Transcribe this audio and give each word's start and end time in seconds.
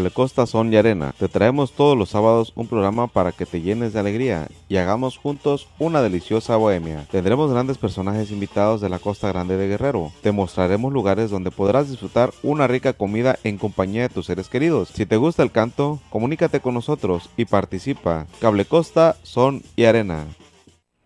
Cable 0.00 0.12
Costa 0.12 0.46
Son 0.46 0.72
y 0.72 0.76
Arena. 0.78 1.12
Te 1.18 1.28
traemos 1.28 1.72
todos 1.72 1.94
los 1.94 2.08
sábados 2.08 2.54
un 2.56 2.66
programa 2.66 3.06
para 3.06 3.32
que 3.32 3.44
te 3.44 3.60
llenes 3.60 3.92
de 3.92 4.00
alegría 4.00 4.48
y 4.66 4.78
hagamos 4.78 5.18
juntos 5.18 5.68
una 5.78 6.00
deliciosa 6.00 6.56
bohemia. 6.56 7.04
Tendremos 7.10 7.52
grandes 7.52 7.76
personajes 7.76 8.30
invitados 8.30 8.80
de 8.80 8.88
la 8.88 8.98
Costa 8.98 9.28
Grande 9.28 9.58
de 9.58 9.68
Guerrero. 9.68 10.10
Te 10.22 10.32
mostraremos 10.32 10.90
lugares 10.90 11.28
donde 11.28 11.50
podrás 11.50 11.90
disfrutar 11.90 12.30
una 12.42 12.66
rica 12.66 12.94
comida 12.94 13.38
en 13.44 13.58
compañía 13.58 14.00
de 14.00 14.08
tus 14.08 14.24
seres 14.24 14.48
queridos. 14.48 14.88
Si 14.88 15.04
te 15.04 15.18
gusta 15.18 15.42
el 15.42 15.52
canto, 15.52 16.00
comunícate 16.08 16.60
con 16.60 16.72
nosotros 16.72 17.28
y 17.36 17.44
participa. 17.44 18.26
Cable 18.40 18.64
Costa 18.64 19.16
Son 19.22 19.62
y 19.76 19.84
Arena. 19.84 20.24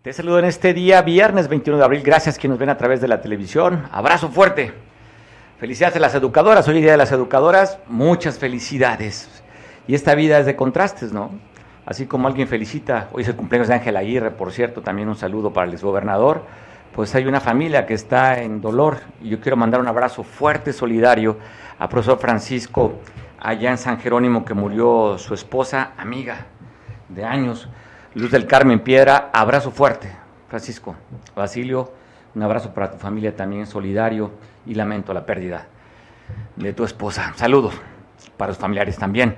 Te 0.03 0.13
saludo 0.13 0.39
en 0.39 0.45
este 0.45 0.73
día, 0.73 1.03
viernes 1.03 1.49
21 1.49 1.79
de 1.79 1.85
abril. 1.85 2.03
Gracias 2.05 2.39
que 2.39 2.47
nos 2.47 2.61
ven 2.61 2.71
a 2.71 2.79
través 2.79 3.01
de 3.01 3.09
la 3.09 3.21
televisión. 3.21 3.89
Abrazo 3.91 4.29
fuerte. 4.29 4.94
Felicidades 5.65 5.97
a 5.97 6.01
las 6.01 6.15
educadoras. 6.15 6.69
Hoy 6.69 6.83
día 6.83 6.91
de 6.91 6.99
las 6.99 7.11
educadoras. 7.11 7.79
Muchas 7.87 8.39
felicidades. 8.39 9.43
Y 9.87 9.95
esta 9.95 10.15
vida 10.15 10.39
es 10.39 10.45
de 10.45 10.57
contrastes, 10.57 11.15
¿no? 11.15 11.31
Así 11.87 12.05
como 12.05 12.29
alguien 12.29 12.49
felicita, 12.49 13.09
hoy 13.13 13.23
es 13.23 13.29
el 13.29 13.35
cumpleaños 13.35 13.69
de 13.69 13.75
Ángel 13.77 13.97
Aguirre, 13.97 14.31
por 14.31 14.53
cierto, 14.53 14.83
también 14.83 15.09
un 15.09 15.17
saludo 15.17 15.55
para 15.55 15.67
el 15.67 15.73
exgobernador. 15.73 16.43
Pues 16.95 17.15
hay 17.15 17.25
una 17.25 17.41
familia 17.41 17.87
que 17.87 17.95
está 17.95 18.43
en 18.43 18.61
dolor 18.61 18.99
y 19.23 19.31
yo 19.31 19.41
quiero 19.41 19.57
mandar 19.57 19.81
un 19.81 19.89
abrazo 19.89 20.23
fuerte, 20.23 20.71
solidario 20.75 21.39
a 21.79 21.89
profesor 21.89 22.19
Francisco 22.19 22.99
allá 23.41 23.71
en 23.71 23.79
San 23.79 23.99
Jerónimo 23.99 24.45
que 24.45 24.53
murió 24.53 25.17
su 25.17 25.33
esposa, 25.33 25.93
amiga 25.97 26.45
de 27.09 27.25
años. 27.25 27.71
Luz 28.13 28.31
del 28.31 28.47
Carmen 28.47 28.81
Piedra, 28.81 29.31
abrazo 29.33 29.71
fuerte, 29.71 30.15
Francisco. 30.51 30.95
Basilio, 31.35 31.91
un 32.35 32.43
abrazo 32.43 32.75
para 32.75 32.91
tu 32.91 32.99
familia 32.99 33.35
también, 33.35 33.67
solidario, 33.67 34.31
y 34.67 34.75
lamento 34.75 35.13
la 35.15 35.27
pérdida 35.27 35.67
de 36.57 36.73
tu 36.73 36.85
esposa. 36.85 37.33
Saludos 37.37 37.75
para 38.37 38.51
los 38.51 38.59
familiares 38.59 38.97
también. 38.97 39.37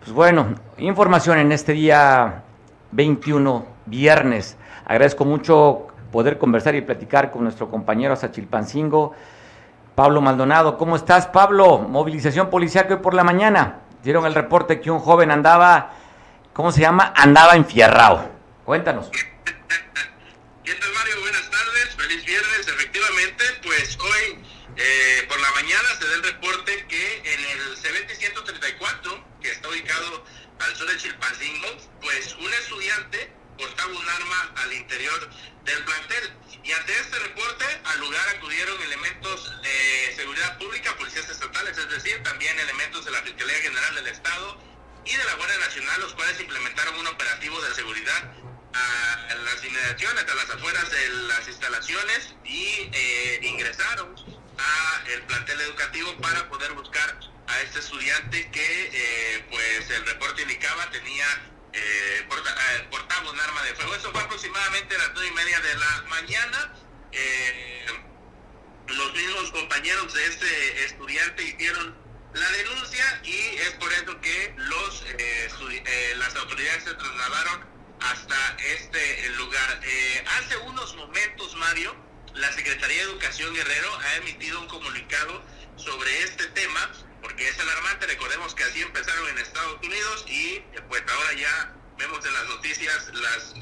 Pues 0.00 0.12
bueno, 0.12 0.54
información 0.78 1.38
en 1.38 1.52
este 1.52 1.72
día 1.72 2.42
21, 2.92 3.66
viernes. 3.86 4.56
Agradezco 4.84 5.24
mucho 5.24 5.88
poder 6.12 6.38
conversar 6.38 6.74
y 6.74 6.82
platicar 6.82 7.30
con 7.30 7.42
nuestro 7.42 7.70
compañero 7.70 8.14
Sachilpancingo, 8.14 9.12
Pablo 9.94 10.20
Maldonado. 10.20 10.76
¿Cómo 10.76 10.96
estás, 10.96 11.26
Pablo? 11.26 11.78
Movilización 11.78 12.50
policial 12.50 12.86
hoy 12.90 12.96
por 12.96 13.14
la 13.14 13.24
mañana. 13.24 13.80
Dieron 14.02 14.26
el 14.26 14.34
reporte 14.34 14.80
que 14.80 14.90
un 14.90 14.98
joven 14.98 15.30
andaba 15.30 15.92
¿cómo 16.54 16.72
se 16.72 16.80
llama? 16.80 17.12
Andaba 17.14 17.54
enfierrado. 17.56 18.30
Cuéntanos. 18.64 19.10
¿Qué 19.10 20.72
tal, 20.72 20.92
Mario? 20.94 21.20
Buenas 21.20 21.50
tardes, 21.50 21.94
feliz 21.96 22.24
viernes. 22.24 22.68
Efectivamente, 22.68 23.44
pues 23.62 23.98
hoy 24.00 24.43
eh, 24.76 25.26
por 25.28 25.40
la 25.40 25.50
mañana 25.52 25.88
se 25.98 26.06
da 26.06 26.14
el 26.14 26.22
reporte 26.22 26.86
que 26.88 27.16
en 27.18 27.44
el 27.44 27.76
CBT 27.76 28.10
134, 28.18 29.24
que 29.40 29.50
está 29.50 29.68
ubicado 29.68 30.24
al 30.60 30.76
sur 30.76 30.90
de 30.90 30.96
Chilpancingo, 30.96 31.68
pues 32.00 32.34
un 32.34 32.52
estudiante 32.54 33.32
portaba 33.58 33.92
un 33.92 34.08
arma 34.08 34.52
al 34.56 34.72
interior 34.72 35.30
del 35.64 35.84
plantel. 35.84 36.32
Y 36.64 36.72
ante 36.72 36.92
este 36.98 37.18
reporte, 37.18 37.64
al 37.84 38.00
lugar 38.00 38.28
acudieron 38.30 38.80
elementos 38.82 39.62
de 39.62 40.14
seguridad 40.16 40.58
pública, 40.58 40.96
policías 40.96 41.28
estatales, 41.28 41.76
es 41.76 41.88
decir, 41.90 42.22
también 42.22 42.58
elementos 42.58 43.04
de 43.04 43.10
la 43.10 43.22
Fiscalía 43.22 43.56
General 43.56 43.94
del 43.94 44.06
Estado, 44.08 44.58
y 45.04 45.14
de 45.14 45.24
la 45.24 45.34
Guardia 45.34 45.58
Nacional, 45.58 46.00
los 46.00 46.14
cuales 46.14 46.40
implementaron 46.40 46.98
un 46.98 47.06
operativo 47.06 47.60
de 47.60 47.74
seguridad 47.74 48.32
a 48.72 49.34
las 49.44 49.64
inmediaciones, 49.64 50.24
a 50.28 50.34
las 50.34 50.50
afueras 50.50 50.90
de 50.90 51.08
las 51.28 51.46
instalaciones 51.46 52.34
y 52.44 52.90
eh, 52.92 53.40
ingresaron 53.42 54.14
a 54.58 55.02
el 55.12 55.22
plantel 55.22 55.60
educativo 55.60 56.16
para 56.20 56.48
poder 56.48 56.72
buscar 56.72 57.18
a 57.46 57.60
este 57.62 57.80
estudiante 57.80 58.50
que 58.50 58.90
eh, 58.92 59.46
pues 59.50 59.90
el 59.90 60.06
reporte 60.06 60.42
indicaba 60.42 60.90
tenía 60.90 61.26
eh, 61.72 62.26
portaba 62.90 63.30
un 63.30 63.40
arma 63.40 63.62
de 63.64 63.74
fuego. 63.74 63.94
Eso 63.94 64.12
fue 64.12 64.20
aproximadamente 64.22 64.94
a 64.94 64.98
las 64.98 65.10
nueve 65.14 65.28
y 65.28 65.34
media 65.34 65.60
de 65.60 65.74
la 65.74 66.02
mañana. 66.08 66.72
los 68.86 69.12
mismos 69.14 69.50
compañeros 69.50 70.12
de 70.12 70.26
este 70.26 70.84
estudiante 70.84 71.42
hicieron 71.42 72.04
la 72.34 72.50
denuncia 72.50 73.20
y 73.24 73.56
es 73.58 73.70
por 73.78 73.92
eso 73.92 74.20
que 74.20 74.54
los 74.56 75.02
eh, 75.18 75.48
eh, 75.86 76.14
las 76.16 76.34
autoridades 76.34 76.84
se 76.84 76.94
trasladaron 76.94 77.64
hasta 78.00 78.56
este 78.58 79.28
lugar. 79.30 79.80
Eh, 79.82 80.24
hace 80.38 80.56
unos 80.58 80.94
momentos, 80.96 81.54
Mario, 81.56 81.94
la 82.34 82.52
Secretaría 82.52 82.98
de 82.98 83.02
Educación 83.04 83.54
Guerrero 83.54 83.98
ha 83.98 84.16
emitido 84.16 84.60
un 84.60 84.68
comunicado 84.68 85.42
sobre 85.76 86.22
este 86.22 86.46
tema, 86.48 86.90
porque 87.22 87.48
es 87.48 87.58
alarmante, 87.58 88.06
recordemos 88.06 88.54
que 88.54 88.64
así 88.64 88.82
empezaron 88.82 89.28
en 89.28 89.38
Estados 89.38 89.78
Unidos 89.82 90.24
y 90.28 90.60
pues 90.88 91.02
ahora 91.08 91.32
ya 91.34 91.74
vemos 91.98 92.24
en 92.24 92.32
las 92.32 92.46
noticias 92.48 93.10
las 93.14 93.54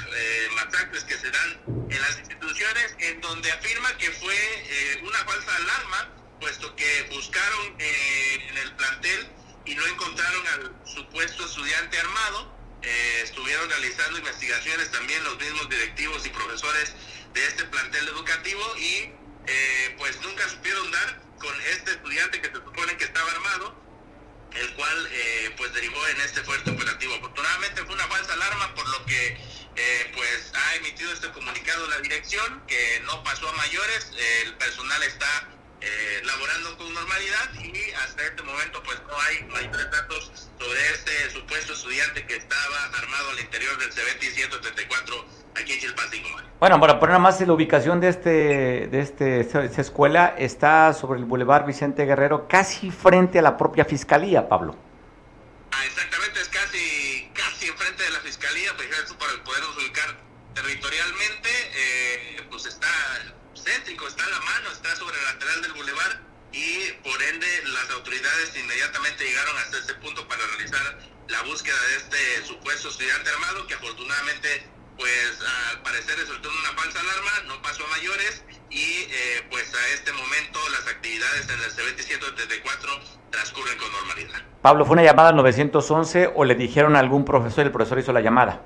masacres 0.55 1.05
que 1.05 1.17
se 1.17 1.31
dan 1.31 1.63
en 1.91 2.01
las 2.01 2.19
instituciones, 2.19 2.97
en 2.99 3.21
donde 3.21 3.53
afirma 3.53 3.97
que 3.99 4.11
fue 4.11 4.99
una 5.03 5.19
falsa 5.19 5.57
alarma 5.57 6.23
puesto 6.43 6.75
que 6.75 7.09
buscaron 7.13 7.77
eh, 7.79 8.49
en 8.51 8.59
el 8.59 8.73
plantel 8.73 9.29
y 9.65 9.77
no 9.77 9.87
encontraron 9.87 10.47
al 10.49 10.73
supuesto 10.85 11.45
estudiante 11.45 12.01
armado. 12.01 12.53
Eh, 12.83 13.21
estuvieron 13.23 13.71
realizando 13.71 14.19
investigaciones 14.19 14.91
también 14.91 15.23
los 15.23 15.39
mismos 15.39 15.69
directivos 15.69 16.27
y 16.27 16.31
profesores 16.31 16.93
de 17.33 17.47
este 17.47 17.65
plantel 17.65 18.09
educativo 18.09 18.63
y 18.77 19.11
eh, 19.47 19.95
pues 19.99 20.21
nunca 20.23 20.49
supieron 20.49 20.91
dar 20.91 21.21
con 21.39 21.61
este 21.63 21.93
estudiante 21.93 22.41
que 22.41 22.49
se 22.49 22.55
supone 22.55 22.97
que 22.97 23.05
estaba 23.05 23.31
armado, 23.31 23.75
el 24.55 24.75
cual 24.75 25.09
pues 25.57 25.73
derivó 25.73 26.07
en 26.09 26.21
este 26.21 26.43
fuerte 26.43 26.71
operativo. 26.71 27.15
Afortunadamente 27.15 27.85
fue 27.85 27.95
una 27.95 28.07
falsa 28.07 28.35
alarma, 28.35 28.75
por 28.75 28.89
lo 28.89 29.05
que 29.07 29.41
pues 30.15 30.53
ha 30.55 30.75
emitido 30.77 31.13
este 31.13 31.31
comunicado 31.33 31.87
la 31.89 31.99
dirección, 31.99 32.63
que 32.69 33.01
no 33.07 33.25
pasó 33.25 33.49
a 33.49 33.53
mayores, 33.55 34.13
el 34.45 34.55
personal 34.55 35.03
está 35.03 35.49
eh, 35.85 36.23
laborando 36.23 36.79
con 36.79 36.95
normalidad 36.95 37.55
y 37.55 37.91
hasta 38.05 38.23
este 38.23 38.41
momento 38.45 38.81
pues 38.85 39.01
no 39.09 39.21
hay, 39.21 39.43
no 39.49 39.57
hay 39.57 39.67
datos 39.67 40.31
sobre 40.57 40.91
este 40.93 41.31
supuesto 41.31 41.73
estudiante 41.73 42.25
que 42.25 42.37
estaba 42.37 42.85
armado 42.85 43.31
al 43.31 43.41
interior 43.41 43.77
del 43.79 43.91
CBT 43.91 44.33
134 44.33 45.27
aquí 45.55 45.73
en 45.73 45.81
Chilpancingo. 45.81 46.29
Bueno, 46.61 46.79
para 46.79 47.01
poner 47.01 47.19
más 47.19 47.41
la 47.41 47.53
ubicación 47.53 48.01
de 48.01 48.09
este 48.09 48.87
de 48.87 49.01
este 49.01 49.41
esta 49.41 49.81
escuela 49.81 50.35
está 50.39 50.93
sobre 50.93 51.19
el 51.19 51.25
Boulevard 51.25 51.67
Vicente 51.67 52.05
Guerrero, 52.05 52.47
casi 52.49 52.91
frente 52.91 53.41
a 53.41 53.43
la 53.43 53.57
propia 53.57 53.85
fiscalía, 53.85 54.49
Pablo. 54.49 54.77
Ah, 55.73 55.85
exactamente, 55.85 56.41
es 56.41 56.49
casi 56.49 57.31
casi 57.35 57.67
enfrente 57.67 58.05
de 58.05 58.11
la 58.11 58.21
fiscalía, 58.21 58.71
pues 58.77 58.89
para 59.19 59.43
podernos 59.43 59.77
ubicar 59.77 60.17
territorialmente, 60.55 61.51
eh, 61.75 62.47
pues 62.49 62.67
está 62.67 62.89
céntrico, 63.57 64.07
está 64.07 64.25
a 64.25 64.31
la 64.31 64.41
mano, 64.41 64.71
está 64.71 64.95
sobre 64.97 65.19
el 65.19 65.25
lateral 65.25 65.63
del 65.63 65.73
bulevar 65.73 66.21
y 66.53 66.93
por 67.03 67.21
ende 67.23 67.47
las 67.65 67.91
autoridades 67.91 68.55
inmediatamente 68.57 69.25
llegaron 69.25 69.57
hasta 69.59 69.79
este 69.79 69.95
punto 69.95 70.29
para 70.29 70.47
realizar 70.47 70.99
la 71.29 71.43
búsqueda 71.43 71.81
de 71.89 71.97
este 71.97 72.47
supuesto 72.47 72.89
estudiante 72.89 73.31
armado 73.31 73.67
que 73.67 73.75
afortunadamente 73.75 74.67
pues 74.99 75.39
al 75.71 75.83
parecer 75.83 76.19
resultó 76.19 76.51
en 76.51 76.59
una 76.59 76.81
falsa 76.81 77.01
alarma, 77.01 77.31
no 77.47 77.63
pasó 77.63 77.85
a 77.85 77.89
mayores 77.89 78.43
y 78.71 79.07
eh, 79.11 79.47
pues 79.51 79.75
a 79.75 79.89
este 79.95 80.13
momento 80.13 80.59
las 80.71 80.87
actividades 80.87 81.49
en 81.49 81.61
el 81.61 81.71
CBT 81.71 82.01
134 82.01 82.91
transcurren 83.31 83.79
con 83.79 83.93
normalidad. 83.93 84.43
Pablo, 84.63 84.85
¿fue 84.85 84.95
una 84.95 85.03
llamada 85.03 85.31
al 85.31 85.37
911 85.37 86.33
o 86.35 86.45
le 86.45 86.55
dijeron 86.55 86.97
a 86.97 87.01
algún 87.01 87.25
profesor 87.25 87.65
y 87.65 87.67
el 87.67 87.73
profesor 87.73 87.99
hizo 87.99 88.13
la 88.13 88.21
llamada? 88.21 88.63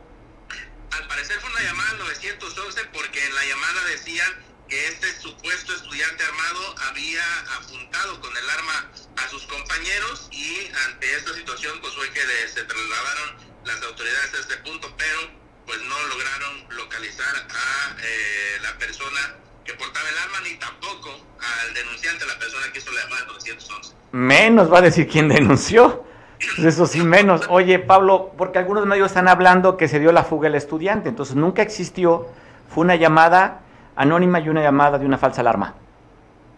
Al 0.92 1.08
parecer 1.08 1.40
fue 1.40 1.50
una 1.50 1.62
llamada 1.62 1.90
al 1.90 1.98
911 1.98 2.84
porque 2.92 3.24
en 3.24 3.34
la 3.34 3.44
llamada 3.44 3.84
decían 3.90 4.46
que 4.68 4.88
este 4.88 5.12
supuesto 5.20 5.74
estudiante 5.74 6.24
armado 6.24 6.74
había 6.88 7.22
apuntado 7.58 8.20
con 8.20 8.36
el 8.36 8.50
arma 8.50 8.90
a 9.16 9.28
sus 9.28 9.46
compañeros 9.46 10.28
y 10.30 10.68
ante 10.86 11.16
esta 11.16 11.32
situación 11.34 11.80
pues 11.80 11.94
fue 11.94 12.10
que 12.10 12.20
se 12.48 12.64
trasladaron 12.64 13.36
las 13.64 13.82
autoridades 13.82 14.34
a 14.34 14.40
este 14.40 14.56
punto, 14.58 14.92
pero 14.96 15.45
pues 15.66 15.78
no 15.82 16.06
lograron 16.06 16.76
localizar 16.76 17.34
a 17.36 17.96
eh, 18.02 18.58
la 18.62 18.78
persona 18.78 19.36
que 19.64 19.74
portaba 19.74 20.08
el 20.08 20.18
arma 20.18 20.40
ni 20.44 20.54
tampoco 20.56 21.10
al 21.38 21.74
denunciante, 21.74 22.24
la 22.26 22.38
persona 22.38 22.72
que 22.72 22.78
hizo 22.78 22.92
la 22.92 23.02
llamada 23.02 23.26
911. 23.26 23.94
Menos 24.12 24.72
va 24.72 24.78
a 24.78 24.82
decir 24.82 25.08
quién 25.08 25.28
denunció. 25.28 26.06
Pues 26.38 26.74
eso 26.74 26.86
sí, 26.86 27.00
menos. 27.00 27.42
Oye, 27.48 27.78
Pablo, 27.78 28.32
porque 28.36 28.58
algunos 28.58 28.86
medios 28.86 29.08
están 29.08 29.28
hablando 29.28 29.76
que 29.76 29.88
se 29.88 29.98
dio 29.98 30.12
la 30.12 30.22
fuga 30.22 30.48
el 30.48 30.54
estudiante, 30.54 31.08
entonces 31.08 31.34
nunca 31.34 31.62
existió, 31.62 32.28
fue 32.68 32.84
una 32.84 32.96
llamada 32.96 33.62
anónima 33.96 34.40
y 34.40 34.48
una 34.48 34.62
llamada 34.62 34.98
de 34.98 35.06
una 35.06 35.18
falsa 35.18 35.40
alarma. 35.40 35.74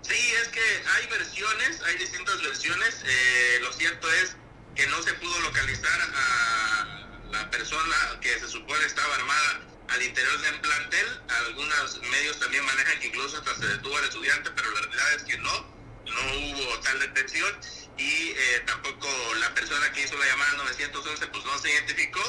Sí, 0.02 0.32
es 0.42 0.48
que 0.48 0.60
hay 0.60 1.06
versiones, 1.08 1.82
hay 1.86 1.96
distintas 1.96 2.42
versiones. 2.42 3.04
Eh, 3.06 3.60
lo 3.62 3.72
cierto 3.72 4.08
es 4.22 4.36
que 4.74 4.86
no 4.88 5.00
se 5.02 5.12
pudo 5.14 5.40
localizar 5.40 6.00
a 6.14 7.30
la 7.30 7.50
persona 7.50 7.96
que 8.20 8.38
se 8.38 8.48
supone 8.48 8.84
estaba 8.84 9.14
armada 9.14 9.60
al 9.98 10.04
interior 10.04 10.40
del 10.40 10.60
plantel. 10.60 11.06
Algunos 11.46 12.00
medios 12.02 12.38
también 12.38 12.64
manejan 12.64 13.00
que 13.00 13.08
incluso 13.08 13.36
hasta 13.38 13.54
se 13.56 13.66
detuvo 13.66 13.96
al 13.96 14.04
estudiante, 14.04 14.50
pero 14.54 14.70
la 14.70 14.80
realidad 14.80 15.14
es 15.14 15.22
que 15.24 15.38
no, 15.38 15.52
no 16.06 16.22
hubo 16.34 16.80
tal 16.80 17.00
detención. 17.00 17.60
y 17.98 18.30
eh, 18.30 18.62
tampoco 18.64 19.08
la 19.40 19.52
persona 19.54 19.90
que 19.90 20.02
hizo 20.02 20.16
la 20.16 20.26
llamada 20.26 20.52
911 20.58 21.26
pues 21.26 21.44
no 21.44 21.58
se 21.58 21.70
identificó. 21.72 22.22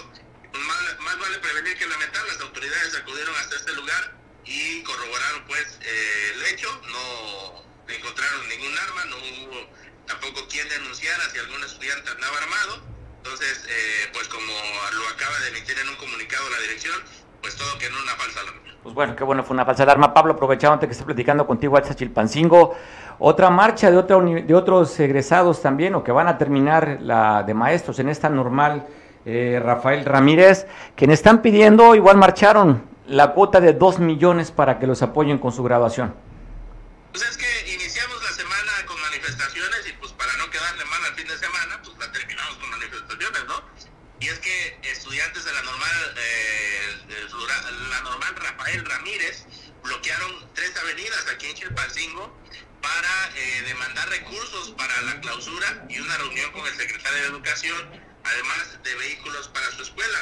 Pues 0.52 0.64
más, 0.64 1.20
vale 1.20 1.38
prevenir 1.38 1.78
que 1.78 1.86
lamentar. 1.86 2.26
Las 2.28 2.42
autoridades 2.42 2.96
acudieron 2.96 3.36
hasta 3.36 3.56
este 3.56 3.74
lugar 3.74 4.18
y 4.46 4.82
corroboraron 4.82 5.46
pues 5.46 5.78
eh, 5.82 6.32
el 6.34 6.46
hecho. 6.48 6.82
No 6.88 7.64
encontraron 7.88 8.50
ningún 8.50 8.76
arma, 8.80 9.06
no 9.06 9.18
hubo 9.18 9.70
tampoco 10.08 10.48
quien 10.48 10.68
denunciara 10.70 11.30
si 11.30 11.38
algún 11.38 11.64
estudiante 11.64 12.10
andaba 12.10 12.36
armado. 12.40 12.82
Entonces, 13.18 13.64
eh, 13.68 14.10
pues 14.14 14.28
como 14.28 14.54
lo 14.94 15.08
acaba 15.10 15.38
de 15.42 15.50
emitir 15.50 15.78
en 15.78 15.90
un 15.90 15.98
comunicado 15.98 16.50
la 16.50 16.60
dirección, 16.62 17.04
pues 17.42 17.56
todo 17.56 17.78
que 17.78 17.90
no 17.90 17.96
una 18.02 18.14
falsa 18.14 18.42
alarma. 18.42 18.60
Pues 18.84 18.96
bueno, 18.96 19.16
qué 19.16 19.24
bueno, 19.24 19.44
fue 19.44 19.54
una 19.54 19.66
falsa 19.66 19.84
alarma. 19.84 20.14
Pablo, 20.14 20.34
aprovechando 20.34 20.80
que 20.80 20.92
estoy 20.92 21.06
platicando 21.06 21.46
contigo 21.46 21.78
a 21.78 21.82
Chilpancingo, 21.82 22.76
otra 23.20 23.50
marcha 23.50 23.92
de, 23.92 23.98
otro, 23.98 24.22
de 24.22 24.56
otros 24.56 25.00
egresados 25.00 25.62
también, 25.62 25.96
o 25.96 26.04
que 26.04 26.12
van 26.12 26.28
a 26.28 26.38
terminar 26.38 27.00
la 27.02 27.44
de 27.44 27.54
maestros 27.54 28.00
en 28.00 28.10
esta 28.10 28.30
normal, 28.30 28.88
eh, 29.26 29.60
Rafael 29.62 30.06
Ramírez, 30.06 30.66
quienes 30.96 31.20
están 31.20 31.42
pidiendo, 31.42 31.94
igual 31.96 32.18
marcharon, 32.18 32.84
la 33.08 33.34
cuota 33.34 33.60
de 33.60 33.74
2 33.74 34.00
millones 34.00 34.52
para 34.52 34.80
que 34.80 34.88
los 34.88 35.02
apoyen 35.02 35.38
con 35.38 35.52
su 35.52 35.64
graduación. 35.64 36.14
Pues 37.12 37.28
es 37.28 37.38
que 37.38 37.74
iniciamos 37.74 38.24
la 38.24 38.32
semana 38.32 38.72
con 38.86 39.02
manifestaciones 39.02 39.88
y 39.90 39.94
pues 40.00 40.14
para 40.14 40.32
no 40.38 40.50
quedarle 40.50 40.86
mal 40.86 41.04
al 41.10 41.16
fin 41.16 41.28
de 41.28 41.38
semana, 41.38 41.80
pues 41.84 41.98
la 42.00 42.12
terminamos 42.12 42.56
con 42.56 42.70
manifestaciones, 42.70 43.46
¿no? 43.48 43.56
Y 44.20 44.28
es 44.28 44.40
que 44.40 44.59
Rafael 48.70 48.86
Ramírez 48.86 49.46
bloquearon 49.84 50.54
tres 50.54 50.78
avenidas 50.78 51.26
aquí 51.34 51.48
en 51.48 51.56
Chilpancingo 51.56 52.38
para 52.84 53.32
eh, 53.36 53.64
demandar 53.64 54.08
recursos 54.10 54.70
para 54.78 55.02
la 55.02 55.20
clausura 55.22 55.88
y 55.90 56.00
una 56.00 56.16
reunión 56.18 56.52
con 56.52 56.68
el 56.68 56.76
secretario 56.76 57.20
de 57.20 57.28
Educación, 57.30 57.90
además 58.24 58.80
de 58.84 58.94
vehículos 58.94 59.48
para 59.48 59.72
su 59.72 59.82
escuela. 59.82 60.20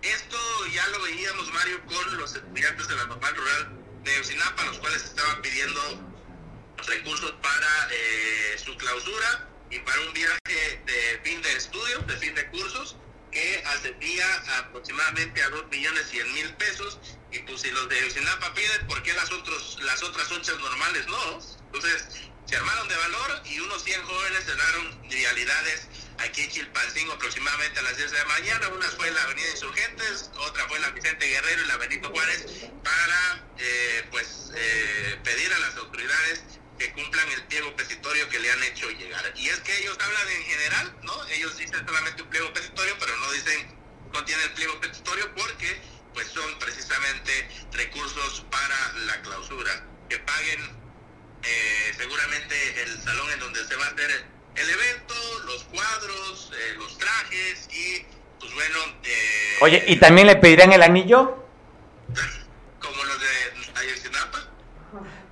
Esto 0.00 0.38
ya 0.72 0.86
lo 0.88 1.02
veíamos, 1.02 1.52
Mario, 1.52 1.84
con 1.84 2.16
los 2.16 2.34
estudiantes 2.34 2.88
de 2.88 2.96
la 2.96 3.04
normal 3.04 3.36
rural 3.36 3.78
de 4.04 4.20
Ocinapa, 4.20 4.64
los 4.64 4.78
cuales 4.78 5.04
estaban 5.04 5.42
pidiendo 5.42 5.80
recursos 6.86 7.32
para 7.42 7.88
eh, 7.90 8.56
su 8.64 8.74
clausura 8.78 9.50
y 9.70 9.78
para 9.80 10.00
un 10.00 10.14
viaje 10.14 10.82
de 10.86 11.20
fin 11.24 11.42
de 11.42 11.52
estudio, 11.52 11.98
de 11.98 12.16
fin 12.16 12.34
de 12.34 12.46
cursos, 12.48 12.96
que 13.30 13.62
ascendía 13.66 14.26
aproximadamente 14.60 15.42
a 15.42 15.50
2 15.50 15.68
millones 15.68 16.06
100 16.08 16.32
mil 16.32 16.54
pesos. 16.54 16.98
Y 17.32 17.38
pues 17.40 17.62
si 17.62 17.70
los 17.70 17.88
de 17.88 18.04
Ocinapa 18.04 18.52
piden, 18.54 18.86
¿por 18.86 19.02
qué 19.02 19.12
las, 19.14 19.32
otros, 19.32 19.78
las 19.82 20.02
otras 20.02 20.30
onchas 20.30 20.58
normales 20.58 21.06
no? 21.06 21.40
Entonces, 21.66 22.06
se 22.46 22.56
armaron 22.56 22.86
de 22.88 22.96
valor 22.96 23.42
y 23.46 23.58
unos 23.60 23.82
100 23.82 24.02
jóvenes 24.02 24.44
cerraron 24.44 25.10
realidades 25.10 25.88
aquí 26.18 26.42
en 26.42 26.50
Chilpancingo 26.50 27.14
aproximadamente 27.14 27.78
a 27.78 27.82
las 27.82 27.96
10 27.96 28.10
de 28.10 28.18
la 28.18 28.24
mañana. 28.26 28.68
Una 28.68 28.86
fue 28.90 29.10
la 29.10 29.22
Avenida 29.22 29.48
Insurgentes, 29.50 30.30
otra 30.36 30.68
fue 30.68 30.78
la 30.80 30.90
Vicente 30.90 31.26
Guerrero 31.26 31.62
y 31.62 31.66
la 31.66 31.76
Benito 31.78 32.10
Juárez 32.10 32.44
para 32.84 33.44
eh, 33.58 34.06
pues 34.10 34.50
eh, 34.54 35.18
pedir 35.24 35.52
a 35.54 35.58
las 35.60 35.76
autoridades 35.76 36.42
que 36.78 36.92
cumplan 36.92 37.28
el 37.30 37.42
pliego 37.44 37.74
petitorio 37.76 38.28
que 38.28 38.40
le 38.40 38.52
han 38.52 38.62
hecho 38.64 38.90
llegar. 38.90 39.32
Y 39.36 39.48
es 39.48 39.60
que 39.60 39.78
ellos 39.78 39.96
hablan 39.98 40.28
en 40.28 40.42
general, 40.44 40.96
¿no? 41.02 41.24
Ellos 41.28 41.56
dicen 41.56 41.86
solamente 41.86 42.22
un 42.22 42.28
pliego 42.28 42.52
petitorio, 42.52 42.96
pero 42.98 43.16
no 43.16 43.32
dicen 43.32 43.82
contiene 44.12 44.42
el 44.44 44.52
pliego 44.52 44.78
petitorio 44.80 45.34
porque 45.34 45.80
pues 46.14 46.28
son 46.28 46.58
precisamente 46.58 47.48
recursos 47.72 48.44
para 48.50 49.04
la 49.06 49.20
clausura, 49.22 49.84
que 50.08 50.18
paguen 50.18 50.60
eh, 51.42 51.92
seguramente 51.96 52.82
el 52.82 53.00
salón 53.02 53.30
en 53.32 53.40
donde 53.40 53.64
se 53.64 53.76
va 53.76 53.84
a 53.84 53.88
hacer 53.88 54.10
el, 54.54 54.70
evento, 54.70 55.14
los 55.46 55.64
cuadros, 55.64 56.52
eh, 56.52 56.74
los 56.78 56.98
trajes 56.98 57.68
y 57.72 58.04
pues 58.38 58.54
bueno... 58.54 58.78
Eh, 59.04 59.58
Oye, 59.60 59.84
¿y 59.86 59.96
también 59.96 60.26
le 60.26 60.36
pedirán 60.36 60.72
el 60.72 60.82
anillo? 60.82 61.44
Como 62.80 63.04
los 63.04 63.20
de 63.20 63.80
Ayotzinapa. 63.80 64.38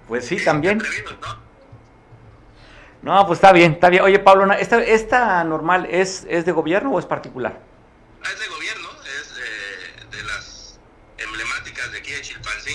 Pues 0.08 0.26
sí, 0.26 0.42
también. 0.42 0.82
¿no? 3.02 3.26
pues 3.26 3.38
está 3.38 3.52
bien, 3.52 3.72
está 3.72 3.88
bien. 3.88 4.02
Oye, 4.02 4.18
Pablo, 4.18 4.50
¿esta, 4.52 4.82
esta 4.82 5.44
normal 5.44 5.86
es, 5.90 6.26
es 6.28 6.44
de 6.44 6.52
gobierno 6.52 6.90
o 6.92 6.98
es 6.98 7.06
particular? 7.06 7.60
Es 8.22 8.38
de 8.38 8.46
gobierno, 8.48 8.69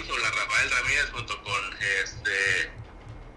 la 0.04 0.30
Rafael 0.30 0.70
Ramírez 0.72 1.10
junto 1.14 1.42
con 1.42 1.62
este, 2.04 2.70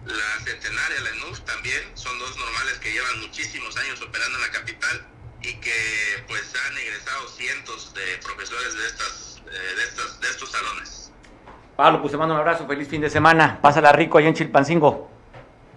la 0.06 0.44
Centenaria, 0.44 1.00
la 1.02 1.26
NUF 1.26 1.40
también, 1.42 1.78
son 1.94 2.18
dos 2.18 2.36
normales 2.36 2.78
que 2.80 2.90
llevan 2.90 3.20
muchísimos 3.20 3.76
años 3.76 4.02
operando 4.02 4.38
en 4.38 4.42
la 4.42 4.50
capital 4.50 5.06
y 5.40 5.54
que 5.54 6.24
pues 6.26 6.52
han 6.66 6.76
egresado 6.76 7.28
cientos 7.28 7.94
de 7.94 8.18
profesores 8.24 8.74
de, 8.74 8.86
estas, 8.86 9.42
eh, 9.46 10.20
de, 10.20 10.28
estos 10.28 10.50
salones. 10.50 11.12
Pablo, 11.76 12.00
pues 12.00 12.10
te 12.10 12.18
mando 12.18 12.34
un 12.34 12.40
abrazo, 12.40 12.66
feliz 12.66 12.88
fin 12.88 13.02
de 13.02 13.10
semana, 13.10 13.60
pásala 13.62 13.92
rico 13.92 14.18
allá 14.18 14.28
en 14.28 14.34
Chilpancingo. 14.34 15.08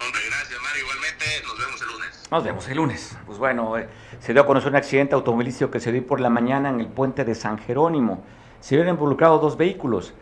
Hombre, 0.02 0.22
gracias 0.30 0.60
Mario, 0.64 0.82
igualmente, 0.82 1.26
nos 1.46 1.60
vemos 1.60 1.82
el 1.82 1.88
lunes. 1.90 2.28
Nos 2.32 2.44
vemos 2.44 2.68
el 2.68 2.78
lunes. 2.78 3.18
Pues 3.28 3.38
bueno, 3.38 3.78
eh, 3.78 3.88
se 4.20 4.34
dio 4.34 4.42
a 4.42 4.48
conocer 4.48 4.70
un 4.70 4.78
accidente 4.78 5.14
automovilístico 5.14 5.70
que 5.70 5.80
se 5.80 5.92
dio 5.92 6.08
por 6.08 6.20
la 6.20 6.32
mañana 6.32 6.70
en 6.70 6.80
el 6.80 6.88
puente 6.88 7.24
de 7.24 7.36
San 7.36 7.60
Jerónimo. 7.60 8.26
Se 8.62 8.76
vieron 8.76 8.96
involucrados 8.96 9.42
dos 9.42 9.58
vehículos. 9.58 10.16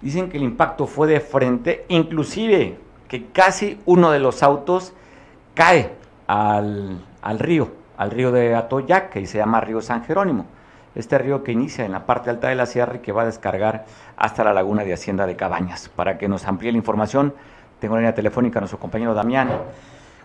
Dicen 0.00 0.30
que 0.30 0.38
el 0.38 0.42
impacto 0.42 0.86
fue 0.86 1.06
de 1.06 1.20
frente, 1.20 1.84
inclusive 1.88 2.78
que 3.08 3.26
casi 3.26 3.80
uno 3.86 4.10
de 4.10 4.18
los 4.18 4.42
autos 4.42 4.92
cae 5.54 5.92
al, 6.26 7.02
río, 7.38 7.70
al 7.96 8.10
río 8.10 8.32
de 8.32 8.54
Atoyac, 8.54 9.10
que 9.10 9.26
se 9.26 9.38
llama 9.38 9.60
Río 9.60 9.82
San 9.82 10.04
Jerónimo. 10.04 10.46
Este 10.94 11.18
río 11.18 11.44
que 11.44 11.52
inicia 11.52 11.84
en 11.84 11.92
la 11.92 12.06
parte 12.06 12.30
alta 12.30 12.48
de 12.48 12.54
la 12.54 12.66
sierra 12.66 12.96
y 12.96 12.98
que 13.00 13.12
va 13.12 13.22
a 13.22 13.26
descargar 13.26 13.84
hasta 14.16 14.42
la 14.44 14.52
laguna 14.52 14.84
de 14.84 14.92
Hacienda 14.92 15.26
de 15.26 15.36
Cabañas. 15.36 15.88
Para 15.88 16.18
que 16.18 16.28
nos 16.28 16.46
amplíe 16.46 16.72
la 16.72 16.78
información, 16.78 17.34
tengo 17.78 17.94
la 17.94 18.00
línea 18.00 18.14
telefónica 18.14 18.58
a 18.58 18.60
nuestro 18.60 18.78
compañero 18.78 19.12
Damián. 19.14 19.50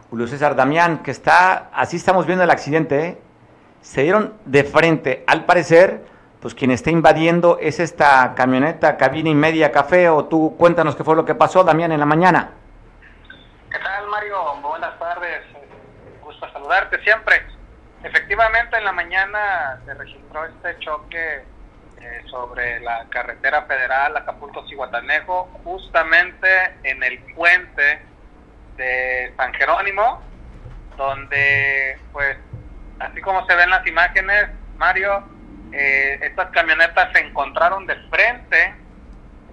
Julio 0.10 0.28
César 0.28 0.56
Damián, 0.56 1.00
que 1.00 1.12
está, 1.12 1.70
así 1.74 1.98
estamos 1.98 2.26
viendo 2.26 2.44
el 2.44 2.50
accidente, 2.52 3.06
¿eh? 3.06 3.18
se 3.82 4.04
dieron 4.04 4.34
de 4.46 4.64
frente, 4.64 5.24
al 5.28 5.46
parecer, 5.46 6.06
pues 6.46 6.54
quien 6.54 6.70
está 6.70 6.92
invadiendo 6.92 7.58
es 7.60 7.80
esta 7.80 8.36
camioneta 8.36 8.98
cabina 8.98 9.32
y 9.32 9.34
media 9.34 9.72
café, 9.72 10.10
o 10.10 10.26
tú 10.26 10.56
cuéntanos 10.60 10.96
qué 10.96 11.04
fue 11.04 11.16
lo 11.16 11.26
que 11.26 11.34
pasó, 11.34 11.64
Damián, 11.64 11.92
en 11.92 12.00
la 12.00 12.06
mañana. 12.06 12.52
¿Qué 13.72 13.80
tal, 13.80 14.08
Mario? 14.10 14.38
Buenas 14.62 15.00
tardes. 15.00 15.42
Gusto 16.22 16.48
saludarte 16.52 17.02
siempre. 17.02 17.42
Efectivamente, 18.04 18.78
en 18.78 18.84
la 18.84 18.92
mañana 18.92 19.82
se 19.88 19.96
registró 19.96 20.46
este 20.46 20.78
choque 20.82 21.46
eh, 22.00 22.22
sobre 22.30 22.80
la 22.82 23.08
carretera 23.10 23.64
federal 23.64 24.16
Acapulco-Cihuatanejo, 24.16 25.50
justamente 25.64 26.76
en 26.84 27.02
el 27.02 27.24
puente 27.34 28.06
de 28.78 29.34
San 29.36 29.52
Jerónimo, 29.56 30.22
donde, 30.96 31.98
pues, 32.14 32.38
así 33.00 33.20
como 33.22 33.48
se 33.48 33.56
ven 33.56 33.72
las 33.72 33.88
imágenes, 33.88 34.50
Mario, 34.78 35.24
eh, 35.72 36.20
estas 36.22 36.50
camionetas 36.52 37.12
se 37.14 37.20
encontraron 37.20 37.86
de 37.86 37.96
frente. 38.10 38.76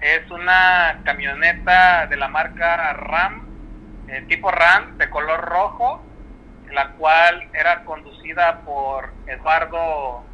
Es 0.00 0.31
una 0.31 1.00
camioneta 1.04 2.07
de 2.07 2.16
la 2.16 2.28
marca 2.28 2.92
RAM 2.95 3.52
eh, 4.09 4.23
tipo 4.28 4.50
RAM 4.50 4.99
de 4.99 5.09
color 5.09 5.40
rojo, 5.40 6.02
la 6.71 6.90
cual 6.92 7.49
era 7.54 7.85
conducida 7.85 8.61
por 8.61 9.12
Eduardo 9.26 10.25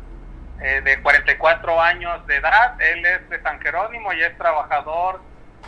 eh, 0.61 0.80
de 0.80 1.00
44 1.00 1.80
años 1.80 2.26
de 2.26 2.37
edad. 2.37 2.80
Él 2.80 3.04
es 3.06 3.28
de 3.30 3.40
San 3.42 3.61
Jerónimo 3.61 4.12
y 4.12 4.23
es 4.23 4.37
trabajador 4.37 5.20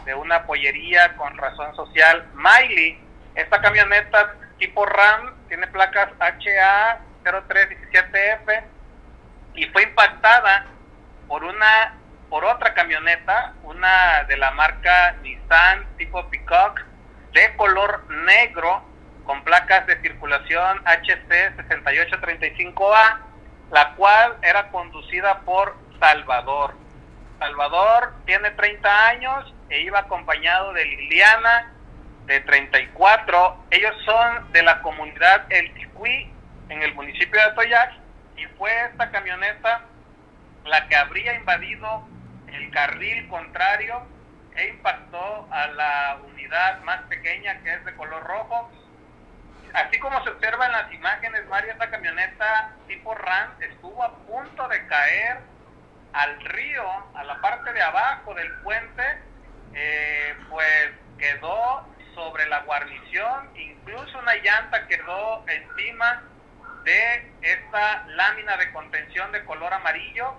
de 0.04 0.14
una 0.14 0.44
pollería 0.44 1.16
con 1.16 1.36
razón 1.36 1.74
social 1.76 2.26
Miley. 2.34 2.98
Esta 3.34 3.60
camioneta 3.60 4.34
tipo 4.58 4.84
RAM 4.86 5.34
tiene 5.48 5.66
placas 5.68 6.08
HA 6.18 6.98
0317F 7.22 8.64
y 9.54 9.66
fue 9.66 9.82
impactada 9.82 10.66
por 11.28 11.44
una 11.44 11.96
por 12.28 12.44
otra 12.44 12.72
camioneta, 12.74 13.54
una 13.64 14.22
de 14.24 14.36
la 14.36 14.52
marca 14.52 15.16
Nissan 15.22 15.84
tipo 15.96 16.24
Peacock 16.30 16.80
de 17.32 17.56
color 17.56 18.08
negro 18.08 18.84
con 19.24 19.42
placas 19.42 19.86
de 19.86 20.00
circulación 20.00 20.80
HC 20.84 21.56
6835A, 21.68 23.18
la 23.72 23.94
cual 23.96 24.36
era 24.42 24.68
conducida 24.70 25.40
por 25.40 25.76
Salvador. 25.98 26.74
Salvador 27.40 28.14
tiene 28.26 28.50
30 28.52 29.08
años 29.08 29.54
e 29.68 29.80
iba 29.80 29.98
acompañado 29.98 30.72
de 30.72 30.84
Liliana 30.84 31.72
de 32.26 32.40
34. 32.40 33.64
Ellos 33.70 33.94
son 34.04 34.52
de 34.52 34.62
la 34.62 34.80
comunidad 34.82 35.46
El 35.50 35.72
Ticuí 35.74 36.32
en 36.68 36.82
el 36.82 36.94
municipio 36.94 37.40
de 37.40 37.46
Atoyac 37.46 37.99
y 38.40 38.46
fue 38.56 38.70
esta 38.86 39.10
camioneta 39.10 39.82
la 40.64 40.88
que 40.88 40.96
habría 40.96 41.34
invadido 41.34 42.08
el 42.46 42.70
carril 42.70 43.28
contrario 43.28 44.02
e 44.56 44.68
impactó 44.68 45.46
a 45.50 45.66
la 45.68 46.18
unidad 46.24 46.80
más 46.80 47.02
pequeña 47.02 47.60
que 47.62 47.74
es 47.74 47.84
de 47.84 47.94
color 47.94 48.22
rojo. 48.24 48.70
así 49.74 49.98
como 50.00 50.22
se 50.24 50.30
observa 50.30 50.66
en 50.66 50.72
las 50.72 50.92
imágenes, 50.92 51.46
Mario, 51.48 51.72
esta 51.72 51.90
camioneta 51.90 52.72
tipo 52.88 53.14
RAM 53.14 53.50
estuvo 53.60 54.02
a 54.02 54.16
punto 54.26 54.68
de 54.68 54.86
caer 54.86 55.38
al 56.12 56.40
río, 56.40 56.84
a 57.14 57.22
la 57.22 57.40
parte 57.40 57.72
de 57.72 57.82
abajo 57.82 58.34
del 58.34 58.50
puente, 58.62 59.02
eh, 59.74 60.34
pues 60.48 60.90
quedó 61.18 61.86
sobre 62.14 62.48
la 62.48 62.60
guarnición, 62.62 63.50
incluso 63.54 64.18
una 64.18 64.34
llanta 64.36 64.86
quedó 64.88 65.44
encima 65.46 66.24
de 66.84 67.32
esta 67.42 68.06
lámina 68.08 68.56
de 68.56 68.72
contención 68.72 69.32
de 69.32 69.44
color 69.44 69.72
amarillo, 69.72 70.34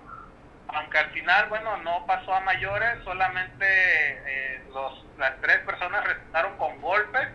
aunque 0.68 0.98
al 0.98 1.10
final, 1.12 1.50
bueno, 1.50 1.78
no 1.78 2.06
pasó 2.06 2.34
a 2.34 2.40
mayores, 2.42 3.04
solamente 3.04 3.66
eh, 3.66 4.64
los, 4.74 5.06
las 5.18 5.40
tres 5.42 5.60
personas 5.60 6.06
resultaron 6.06 6.58
con 6.58 6.80
golpes, 6.82 7.28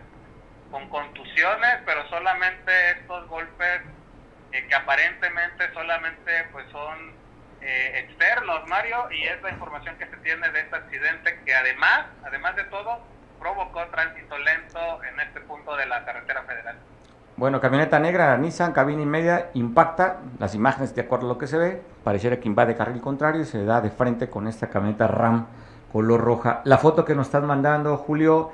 con 0.71 0.89
contusiones, 0.89 1.77
pero 1.85 2.07
solamente 2.09 2.91
estos 2.91 3.27
golpes 3.27 3.81
eh, 4.51 4.65
que 4.67 4.75
aparentemente 4.75 5.71
solamente 5.73 6.45
pues 6.51 6.65
son 6.71 7.15
eh, 7.61 8.05
externos, 8.05 8.67
Mario, 8.67 9.09
y 9.11 9.23
es 9.27 9.41
la 9.41 9.51
información 9.51 9.97
que 9.97 10.07
se 10.07 10.17
tiene 10.17 10.49
de 10.49 10.61
este 10.61 10.75
accidente 10.75 11.39
que 11.45 11.55
además, 11.55 12.07
además 12.23 12.55
de 12.55 12.63
todo, 12.65 13.05
provocó 13.39 13.85
tránsito 13.87 14.37
lento 14.37 15.03
en 15.03 15.19
este 15.19 15.41
punto 15.41 15.75
de 15.75 15.85
la 15.85 16.03
carretera 16.05 16.43
federal. 16.43 16.77
Bueno, 17.37 17.61
camioneta 17.61 17.99
negra, 17.99 18.35
Nissan, 18.35 18.73
cabina 18.73 19.03
y 19.03 19.05
media, 19.05 19.51
impacta, 19.53 20.21
las 20.39 20.55
imágenes 20.55 20.95
de 20.95 21.01
acuerdo 21.03 21.27
a 21.27 21.29
lo 21.29 21.37
que 21.37 21.45
se 21.45 21.59
ve, 21.59 21.83
pareciera 22.03 22.39
que 22.39 22.47
invade 22.47 22.75
carril 22.75 22.99
contrario 22.99 23.41
y 23.41 23.45
se 23.45 23.63
da 23.63 23.79
de 23.79 23.91
frente 23.91 24.27
con 24.27 24.47
esta 24.47 24.71
camioneta 24.71 25.05
RAM 25.05 25.45
color 25.93 26.19
roja. 26.19 26.61
La 26.63 26.79
foto 26.79 27.05
que 27.05 27.13
nos 27.13 27.27
están 27.27 27.45
mandando, 27.45 27.95
Julio, 27.97 28.49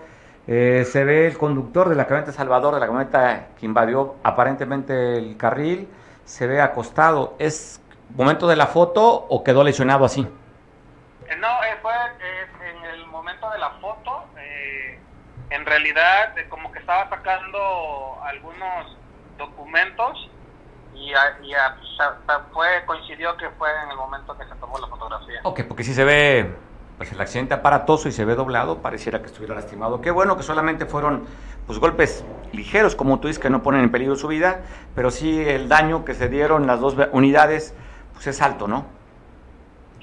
eh, 0.47 0.85
se 0.85 1.05
ve 1.05 1.27
el 1.27 1.37
conductor 1.37 1.87
de 1.87 1.95
la 1.95 2.07
camioneta 2.07 2.33
Salvador, 2.33 2.73
de 2.73 2.81
la 2.81 2.87
camioneta 2.87 3.47
que 3.57 3.65
invadió 3.65 4.15
aparentemente 4.21 5.17
el 5.17 5.37
carril, 5.37 5.87
se 6.25 6.45
ve 6.45 6.59
acostado. 6.59 7.35
¿Es 7.39 7.81
momento 8.13 8.49
de 8.49 8.57
la 8.57 8.67
foto 8.67 9.27
o 9.29 9.45
quedó 9.45 9.63
lesionado 9.63 10.03
así? 10.03 10.27
Eh, 11.29 11.35
no, 11.39 11.47
eh, 11.47 11.77
fue 11.81 11.93
en 12.69 12.83
el 12.83 13.07
momento 13.07 13.49
de 13.49 13.59
la 13.59 13.69
foto. 13.79 14.02
En 15.53 15.65
realidad, 15.65 16.33
como 16.49 16.71
que 16.71 16.79
estaba 16.79 17.07
sacando 17.09 18.19
algunos 18.23 18.97
documentos 19.37 20.29
y, 20.95 21.13
fue 22.51 22.67
coincidió 22.87 23.37
que 23.37 23.49
fue 23.51 23.69
en 23.83 23.91
el 23.91 23.97
momento 23.97 24.35
que 24.35 24.45
se 24.45 24.55
tomó 24.55 24.79
la 24.79 24.87
fotografía. 24.87 25.41
Ok, 25.43 25.61
porque 25.67 25.83
si 25.83 25.93
se 25.93 26.03
ve 26.03 26.55
pues 26.97 27.11
el 27.11 27.21
accidente 27.21 27.53
aparatoso 27.53 28.07
y 28.07 28.11
se 28.11 28.25
ve 28.25 28.35
doblado, 28.35 28.81
pareciera 28.81 29.19
que 29.21 29.27
estuviera 29.27 29.53
lastimado. 29.53 30.01
Qué 30.01 30.09
bueno 30.09 30.37
que 30.37 30.43
solamente 30.43 30.87
fueron 30.87 31.27
pues 31.67 31.77
golpes 31.77 32.25
ligeros, 32.51 32.95
como 32.95 33.19
tú 33.19 33.27
dices, 33.27 33.41
que 33.41 33.49
no 33.49 33.61
ponen 33.61 33.81
en 33.81 33.91
peligro 33.91 34.15
su 34.15 34.27
vida, 34.27 34.61
pero 34.95 35.11
sí 35.11 35.39
el 35.47 35.69
daño 35.69 36.03
que 36.03 36.15
se 36.15 36.29
dieron 36.29 36.65
las 36.65 36.79
dos 36.79 36.95
unidades 37.11 37.75
pues 38.13 38.25
es 38.25 38.41
alto, 38.41 38.67
¿no? 38.67 38.87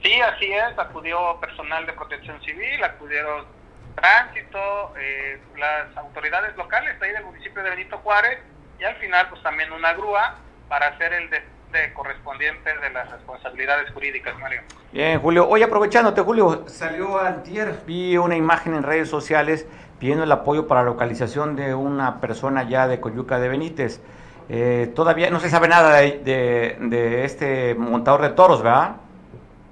Sí, 0.03 0.21
así 0.21 0.53
es, 0.53 0.79
acudió 0.79 1.39
personal 1.41 1.87
de 1.87 1.93
protección 1.93 2.41
civil, 2.43 2.83
acudieron 2.85 3.60
tránsito, 3.95 4.95
eh, 4.99 5.41
las 5.57 5.97
autoridades 5.97 6.57
locales 6.57 7.01
ahí 7.01 7.13
del 7.13 7.25
municipio 7.25 7.63
de 7.63 7.71
Benito 7.71 7.99
Juárez 7.99 8.39
y 8.79 8.85
al 8.85 8.97
final 8.97 9.29
pues 9.29 9.43
también 9.43 9.73
una 9.73 9.93
grúa 9.95 10.37
para 10.69 10.89
hacer 10.89 11.13
el 11.13 11.31
de 11.31 11.93
correspondiente 11.95 12.77
de 12.79 12.91
las 12.91 13.11
responsabilidades 13.11 13.91
jurídicas, 13.93 14.37
Mario. 14.39 14.63
Bien, 14.93 15.21
Julio. 15.21 15.49
Oye, 15.49 15.65
aprovechándote, 15.65 16.21
Julio, 16.21 16.65
salió 16.69 17.21
antier, 17.21 17.75
vi 17.87 18.17
una 18.17 18.37
imagen 18.37 18.75
en 18.75 18.83
redes 18.83 19.09
sociales 19.09 19.67
pidiendo 19.99 20.25
el 20.25 20.33
apoyo 20.33 20.67
para 20.67 20.83
la 20.83 20.87
localización 20.87 21.57
de 21.57 21.75
una 21.75 22.21
persona 22.21 22.65
ya 22.65 22.89
de 22.89 23.01
Coyuca 23.01 23.39
de 23.39 23.49
Benítez. 23.49 24.01
Eh, 24.49 24.91
todavía 24.97 25.31
no 25.31 25.39
se 25.39 25.49
sabe 25.49 25.69
nada 25.69 25.99
de, 25.99 26.77
de, 26.81 27.25
este 27.25 27.77
montador 27.77 28.23
de 28.23 28.31
toros, 28.31 28.63
¿verdad? 28.63 28.97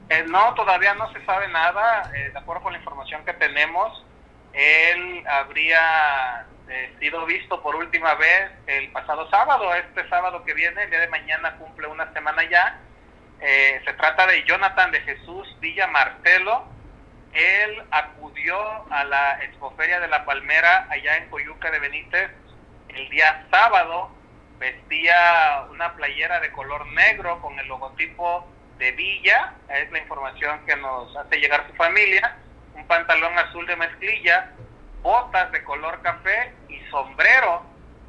Eh, 0.09 0.25
no, 0.29 0.55
todavía 0.55 0.95
no 0.95 1.13
se 1.13 1.25
sabe 1.25 1.49
nada. 1.49 2.13
Eh, 2.15 2.31
de 2.31 2.39
acuerdo 2.39 2.63
con 2.63 2.73
la 2.73 2.79
información 2.79 3.25
que 3.25 3.33
tenemos, 3.33 4.05
él 4.59 5.25
habría 5.29 6.45
eh, 6.69 6.93
sido 6.99 7.25
visto 7.27 7.63
por 7.63 7.77
última 7.77 8.17
vez 8.17 8.51
el 8.67 8.91
pasado 8.91 9.31
sábado, 9.31 9.73
este 9.73 10.09
sábado 10.09 10.45
que 10.45 10.53
viene, 10.53 10.83
el 10.83 10.91
día 10.91 10.99
de 10.99 11.07
mañana 11.07 11.57
cumple 11.59 11.87
una 11.87 12.13
semana 12.13 12.43
ya. 12.51 12.81
Eh, 13.41 13.81
se 13.85 13.93
trata 13.93 14.27
de 14.27 14.43
Jonathan 14.43 14.91
de 14.91 15.01
Jesús 15.03 15.57
Villa 15.61 15.87
Marcelo. 15.87 16.65
Él 17.33 17.85
acudió 17.93 18.59
a 18.91 19.05
la 19.05 19.45
Expoferia 19.45 20.01
de 20.01 20.09
la 20.09 20.25
Palmera 20.25 20.89
allá 20.91 21.19
en 21.19 21.31
Coyuca 21.31 21.71
de 21.71 21.79
Benítez 21.79 22.29
el 22.89 23.09
día 23.11 23.47
sábado. 23.53 24.11
Vestía 24.59 25.67
una 25.71 25.95
playera 25.95 26.41
de 26.41 26.51
color 26.51 26.85
negro 26.89 27.41
con 27.41 27.57
el 27.61 27.69
logotipo 27.69 28.45
de 28.77 28.91
Villa, 28.91 29.55
es 29.69 29.89
la 29.93 29.99
información 29.99 30.67
que 30.67 30.75
nos 30.75 31.17
hace 31.17 31.39
llegar 31.39 31.65
su 31.69 31.75
familia, 31.75 32.37
un 32.79 32.87
pantalón 32.87 33.37
azul 33.39 33.67
de 33.67 33.77
mezclilla, 33.77 34.53
botas 35.03 35.51
de 35.53 35.63
color 35.65 36.01
café 36.03 36.55
y 36.69 36.79
sombrero. 36.91 37.63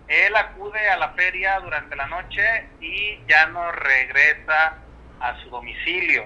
Él 0.08 0.36
acude 0.36 0.90
a 0.90 0.98
la 0.98 1.10
feria 1.10 1.60
durante 1.60 1.96
la 1.96 2.08
noche 2.08 2.70
y 2.80 3.20
ya 3.28 3.48
no 3.48 3.72
regresa 3.72 4.78
a 5.20 5.36
su 5.42 5.50
domicilio. 5.50 6.26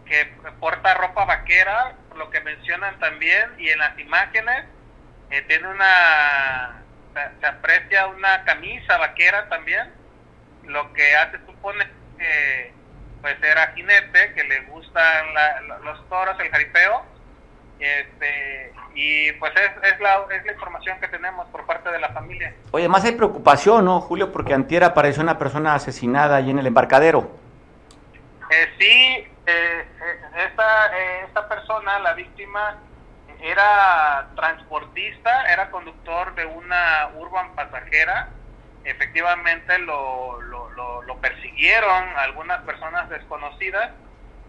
que 0.05 0.33
porta 0.59 0.95
ropa 0.95 1.23
vaquera, 1.23 1.93
lo 2.17 2.29
que 2.29 2.41
mencionan 2.41 2.99
también, 2.99 3.49
y 3.57 3.69
en 3.69 3.79
las 3.79 3.97
imágenes 3.97 4.65
tiene 5.47 5.65
una, 5.69 6.81
se, 7.39 7.45
aprecia 7.45 8.07
una 8.07 8.43
camisa 8.43 8.97
vaquera 8.97 9.47
también, 9.47 9.93
lo 10.65 10.91
que 10.91 11.15
hace 11.15 11.37
supone 11.45 11.87
que 12.17 12.73
pues 13.27 13.43
era 13.43 13.73
jinete, 13.75 14.33
que 14.33 14.43
le 14.45 14.61
gustan 14.61 15.25
los 15.83 16.07
toros, 16.07 16.39
el 16.39 16.49
jaripeo, 16.49 17.03
este, 17.77 18.71
y 18.95 19.33
pues 19.33 19.51
es, 19.57 19.91
es, 19.91 19.99
la, 19.99 20.25
es 20.31 20.45
la 20.45 20.53
información 20.53 20.97
que 21.01 21.09
tenemos 21.09 21.45
por 21.47 21.65
parte 21.65 21.91
de 21.91 21.99
la 21.99 22.07
familia. 22.13 22.53
Oye, 22.71 22.87
más 22.87 23.03
hay 23.03 23.11
preocupación, 23.11 23.83
¿no, 23.83 23.99
Julio? 23.99 24.31
Porque 24.31 24.53
antier 24.53 24.85
apareció 24.85 25.21
una 25.21 25.37
persona 25.37 25.75
asesinada 25.75 26.37
ahí 26.37 26.51
en 26.51 26.59
el 26.59 26.67
embarcadero. 26.67 27.29
Eh, 28.49 28.69
sí, 28.79 28.85
eh, 28.85 29.27
eh, 29.45 29.85
esta, 30.47 30.97
esta 31.25 31.49
persona, 31.49 31.99
la 31.99 32.13
víctima, 32.13 32.77
era 33.41 34.29
transportista, 34.37 35.51
era 35.51 35.69
conductor 35.69 36.33
de 36.35 36.45
una 36.45 37.09
urban 37.17 37.53
pasajera. 37.55 38.29
Efectivamente 38.87 39.77
lo, 39.79 40.39
lo, 40.43 40.69
lo, 40.69 41.01
lo 41.01 41.17
persiguieron 41.17 42.05
algunas 42.15 42.61
personas 42.61 43.09
desconocidas 43.09 43.91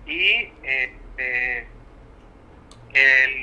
y 0.06 0.52
este, 0.62 1.66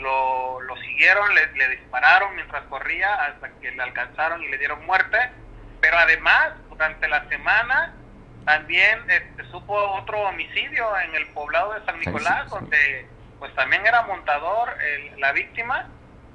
lo, 0.02 0.62
lo, 0.62 0.78
siguieron, 0.78 1.36
le, 1.36 1.68
dispararon 1.68 2.34
mientras 2.36 2.64
corría 2.68 3.14
hasta 3.26 3.50
que 3.60 3.72
le 3.72 3.84
alcanzaron 3.84 4.42
y 4.42 4.48
le 4.48 4.58
dieron 4.58 4.86
muerte. 4.86 5.18
Pero 5.82 5.98
además, 5.98 6.54
durante 6.70 7.10
la 7.10 7.28
semana, 7.28 7.94
también 8.46 9.00
este, 9.10 9.44
supo 9.52 9.74
otro 9.74 10.18
homicidio 10.22 10.98
en 11.02 11.14
el 11.14 11.28
poblado 11.28 11.74
de 11.74 11.84
San 11.84 12.00
Nicolás, 12.00 12.50
donde 12.50 13.06
pues 13.38 13.54
también 13.56 13.86
era 13.86 14.04
montador 14.04 14.70
la 15.18 15.34
víctima. 15.34 15.90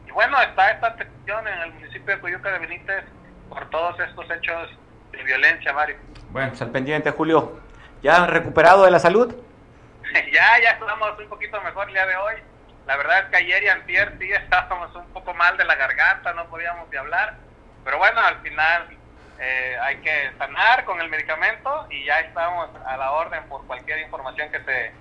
Y 0.07 0.11
bueno, 0.11 0.38
está 0.43 0.73
esta 0.73 0.88
atención 0.88 1.49
en 1.49 1.59
el 1.61 1.73
municipio 1.73 2.14
de 2.14 2.21
Coyuca 2.21 2.52
de 2.52 2.59
Benítez 2.59 3.05
por 3.50 3.69
todos 3.69 3.99
estos 4.00 4.25
hechos 4.30 4.71
de 5.12 5.23
violencia, 5.25 5.73
Mario. 5.73 5.97
Bueno, 6.30 6.49
pues 6.49 6.62
al 6.62 6.71
pendiente, 6.71 7.11
Julio. 7.11 7.61
¿Ya 8.02 8.26
recuperado 8.26 8.85
de 8.85 8.90
la 8.90 8.99
salud? 8.99 9.35
ya, 10.33 10.61
ya 10.62 10.71
estamos 10.71 11.19
un 11.19 11.28
poquito 11.28 11.61
mejor 11.61 11.88
el 11.88 11.95
día 11.95 12.07
de 12.07 12.16
hoy. 12.16 12.35
La 12.87 12.97
verdad 12.97 13.25
es 13.25 13.25
que 13.26 13.37
ayer 13.37 13.62
y 13.64 13.69
antier 13.69 14.16
sí 14.19 14.33
estábamos 14.33 14.95
un 14.97 15.07
poco 15.12 15.35
mal 15.35 15.57
de 15.57 15.64
la 15.64 15.75
garganta, 15.75 16.33
no 16.33 16.47
podíamos 16.47 16.88
ni 16.90 16.97
hablar. 16.97 17.35
Pero 17.85 17.99
bueno, 17.99 18.21
al 18.21 18.40
final 18.40 18.88
eh, 19.38 19.76
hay 19.83 19.97
que 19.99 20.33
sanar 20.38 20.85
con 20.85 21.00
el 21.00 21.11
medicamento 21.11 21.87
y 21.90 22.04
ya 22.04 22.21
estamos 22.21 22.71
a 22.87 22.97
la 22.97 23.12
orden 23.12 23.45
por 23.49 23.66
cualquier 23.66 23.99
información 24.00 24.50
que 24.50 24.61
se 24.64 24.92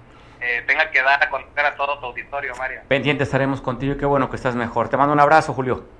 eh, 0.42 0.64
tenga 0.68 0.90
que 0.92 1.02
dar 1.02 1.24
a 1.24 1.30
conocer 1.30 1.66
a 1.66 1.76
todo 1.76 2.00
tu 2.00 2.08
auditorio, 2.08 2.56
Mario. 2.56 2.82
Pendiente 2.88 3.24
estaremos 3.24 3.62
contigo 3.62 3.94
y 3.94 3.98
qué 3.98 4.06
bueno 4.06 4.30
que 4.30 4.36
estás 4.36 4.56
mejor. 4.56 4.90
Te 4.90 4.98
mando 4.98 5.14
un 5.14 5.20
abrazo, 5.20 5.54
Julio. 5.54 5.99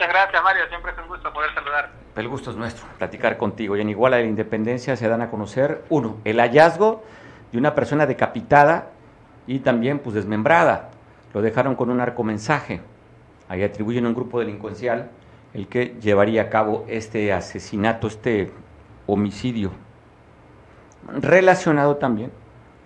Muchas 0.00 0.14
gracias, 0.14 0.42
Mario. 0.42 0.62
Siempre 0.70 0.92
es 0.92 0.98
un 0.98 1.08
gusto 1.08 1.30
poder 1.30 1.52
saludar. 1.52 1.90
El 2.16 2.26
gusto 2.26 2.50
es 2.52 2.56
nuestro, 2.56 2.86
platicar 2.96 3.36
contigo. 3.36 3.76
Y 3.76 3.82
en 3.82 3.90
Iguala 3.90 4.16
de 4.16 4.22
la 4.22 4.30
Independencia 4.30 4.96
se 4.96 5.06
dan 5.06 5.20
a 5.20 5.28
conocer, 5.28 5.84
uno, 5.90 6.16
el 6.24 6.40
hallazgo 6.40 7.04
de 7.52 7.58
una 7.58 7.74
persona 7.74 8.06
decapitada 8.06 8.92
y 9.46 9.58
también 9.58 9.98
pues 9.98 10.14
desmembrada 10.14 10.88
lo 11.34 11.42
dejaron 11.42 11.74
con 11.74 11.90
un 11.90 12.00
arco 12.00 12.24
mensaje. 12.24 12.80
Ahí 13.50 13.62
atribuyen 13.62 14.06
a 14.06 14.08
un 14.08 14.14
grupo 14.14 14.40
delincuencial 14.40 15.10
el 15.52 15.68
que 15.68 15.94
llevaría 16.00 16.44
a 16.44 16.48
cabo 16.48 16.86
este 16.88 17.34
asesinato, 17.34 18.06
este 18.06 18.50
homicidio, 19.06 19.70
relacionado 21.12 21.96
también 21.98 22.32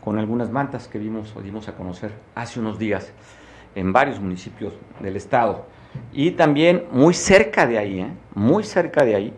con 0.02 0.18
algunas 0.18 0.50
mantas 0.50 0.88
que 0.88 0.98
vimos 0.98 1.32
o 1.36 1.42
dimos 1.42 1.68
a 1.68 1.76
conocer 1.76 2.10
hace 2.34 2.58
unos 2.58 2.76
días 2.76 3.12
en 3.76 3.92
varios 3.92 4.18
municipios 4.18 4.72
del 4.98 5.14
estado. 5.14 5.72
Y 6.12 6.32
también 6.32 6.84
muy 6.92 7.14
cerca 7.14 7.66
de 7.66 7.78
ahí, 7.78 8.00
¿eh? 8.00 8.12
muy 8.34 8.64
cerca 8.64 9.04
de 9.04 9.14
ahí, 9.14 9.32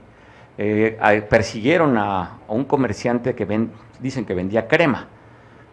eh, 0.59 1.27
persiguieron 1.29 1.97
a, 1.97 2.39
un 2.49 2.65
comerciante 2.65 3.35
que 3.35 3.45
ven, 3.45 3.71
dicen 4.01 4.25
que 4.25 4.35
vendía 4.35 4.69
crema. 4.69 5.09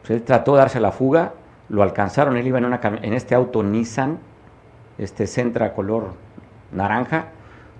Pues 0.01 0.11
él 0.11 0.23
trató 0.23 0.53
de 0.53 0.59
darse 0.59 0.79
la 0.79 0.91
fuga, 0.91 1.33
lo 1.69 1.83
alcanzaron, 1.83 2.37
él 2.37 2.47
iba 2.47 2.57
en, 2.57 2.65
una, 2.65 2.79
en 2.83 3.13
este 3.13 3.35
auto 3.35 3.63
Nissan, 3.63 4.19
este 4.97 5.27
Centra 5.27 5.73
color 5.73 6.13
naranja, 6.71 7.27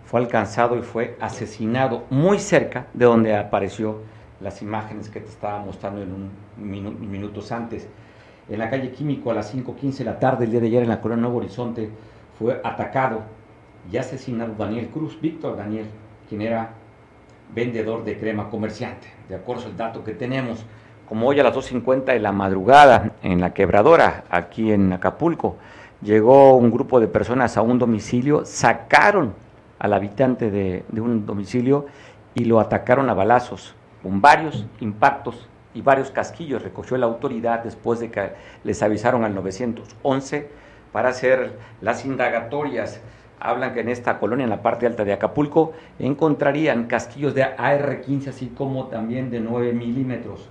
fue 0.05 0.19
alcanzado 0.19 0.77
y 0.77 0.81
fue 0.81 1.17
asesinado 1.19 2.03
muy 2.09 2.39
cerca 2.39 2.87
de 2.93 3.05
donde 3.05 3.35
apareció 3.35 4.01
las 4.41 4.61
imágenes 4.61 5.09
que 5.09 5.19
te 5.19 5.29
estaba 5.29 5.59
mostrando 5.59 6.01
en 6.01 6.11
un 6.11 6.31
minutos 6.57 7.51
antes. 7.51 7.87
En 8.49 8.59
la 8.59 8.69
calle 8.69 8.91
Químico 8.91 9.31
a 9.31 9.33
las 9.33 9.55
5.15 9.55 9.99
de 9.99 10.03
la 10.03 10.19
tarde, 10.19 10.45
el 10.45 10.51
día 10.51 10.59
de 10.59 10.67
ayer 10.67 10.83
en 10.83 10.89
la 10.89 11.01
colonia 11.01 11.21
Nuevo 11.23 11.37
Horizonte, 11.37 11.89
fue 12.43 12.59
atacado 12.61 13.21
y 13.89 13.95
asesinado 13.95 14.53
Daniel 14.57 14.89
Cruz, 14.89 15.17
Víctor 15.21 15.55
Daniel, 15.55 15.85
quien 16.27 16.41
era 16.41 16.71
vendedor 17.55 18.03
de 18.03 18.19
crema 18.19 18.49
comerciante. 18.49 19.07
De 19.29 19.35
acuerdo 19.35 19.67
al 19.67 19.77
dato 19.77 20.03
que 20.03 20.11
tenemos, 20.11 20.65
como 21.07 21.25
hoy 21.25 21.39
a 21.39 21.43
las 21.43 21.55
2.50 21.55 22.03
de 22.03 22.19
la 22.19 22.33
madrugada 22.33 23.13
en 23.23 23.39
la 23.39 23.53
quebradora, 23.53 24.25
aquí 24.29 24.73
en 24.73 24.91
Acapulco, 24.91 25.55
llegó 26.01 26.57
un 26.57 26.69
grupo 26.69 26.99
de 26.99 27.07
personas 27.07 27.55
a 27.55 27.61
un 27.61 27.79
domicilio, 27.79 28.43
sacaron 28.43 29.33
al 29.79 29.93
habitante 29.93 30.51
de, 30.51 30.83
un 30.99 31.25
domicilio 31.25 31.85
y 32.35 32.43
lo 32.43 32.59
atacaron 32.59 33.09
a 33.09 33.13
balazos, 33.13 33.73
con 34.01 34.19
varios 34.19 34.65
impactos 34.81 35.47
y 35.73 35.81
varios 35.81 36.11
casquillos. 36.11 36.61
Recogió 36.61 36.97
la 36.97 37.05
autoridad 37.05 37.63
después 37.63 38.01
de 38.01 38.11
que 38.11 38.33
les 38.65 38.83
avisaron 38.83 39.23
al 39.23 39.33
911 39.33 40.62
para 40.93 41.09
hacer 41.09 41.57
las 41.81 42.05
indagatorias. 42.05 43.01
Hablan 43.41 43.73
que 43.73 43.81
en 43.81 43.89
esta 43.89 44.19
colonia, 44.19 44.45
en 44.45 44.49
la 44.49 44.61
parte 44.61 44.85
alta 44.85 45.03
de 45.03 45.11
Acapulco, 45.11 45.73
encontrarían 45.99 46.85
casquillos 46.85 47.33
de 47.33 47.43
AR-15, 47.43 48.29
así 48.29 48.47
como 48.55 48.85
también 48.85 49.29
de 49.29 49.41
9 49.41 49.73
milímetros. 49.73 50.47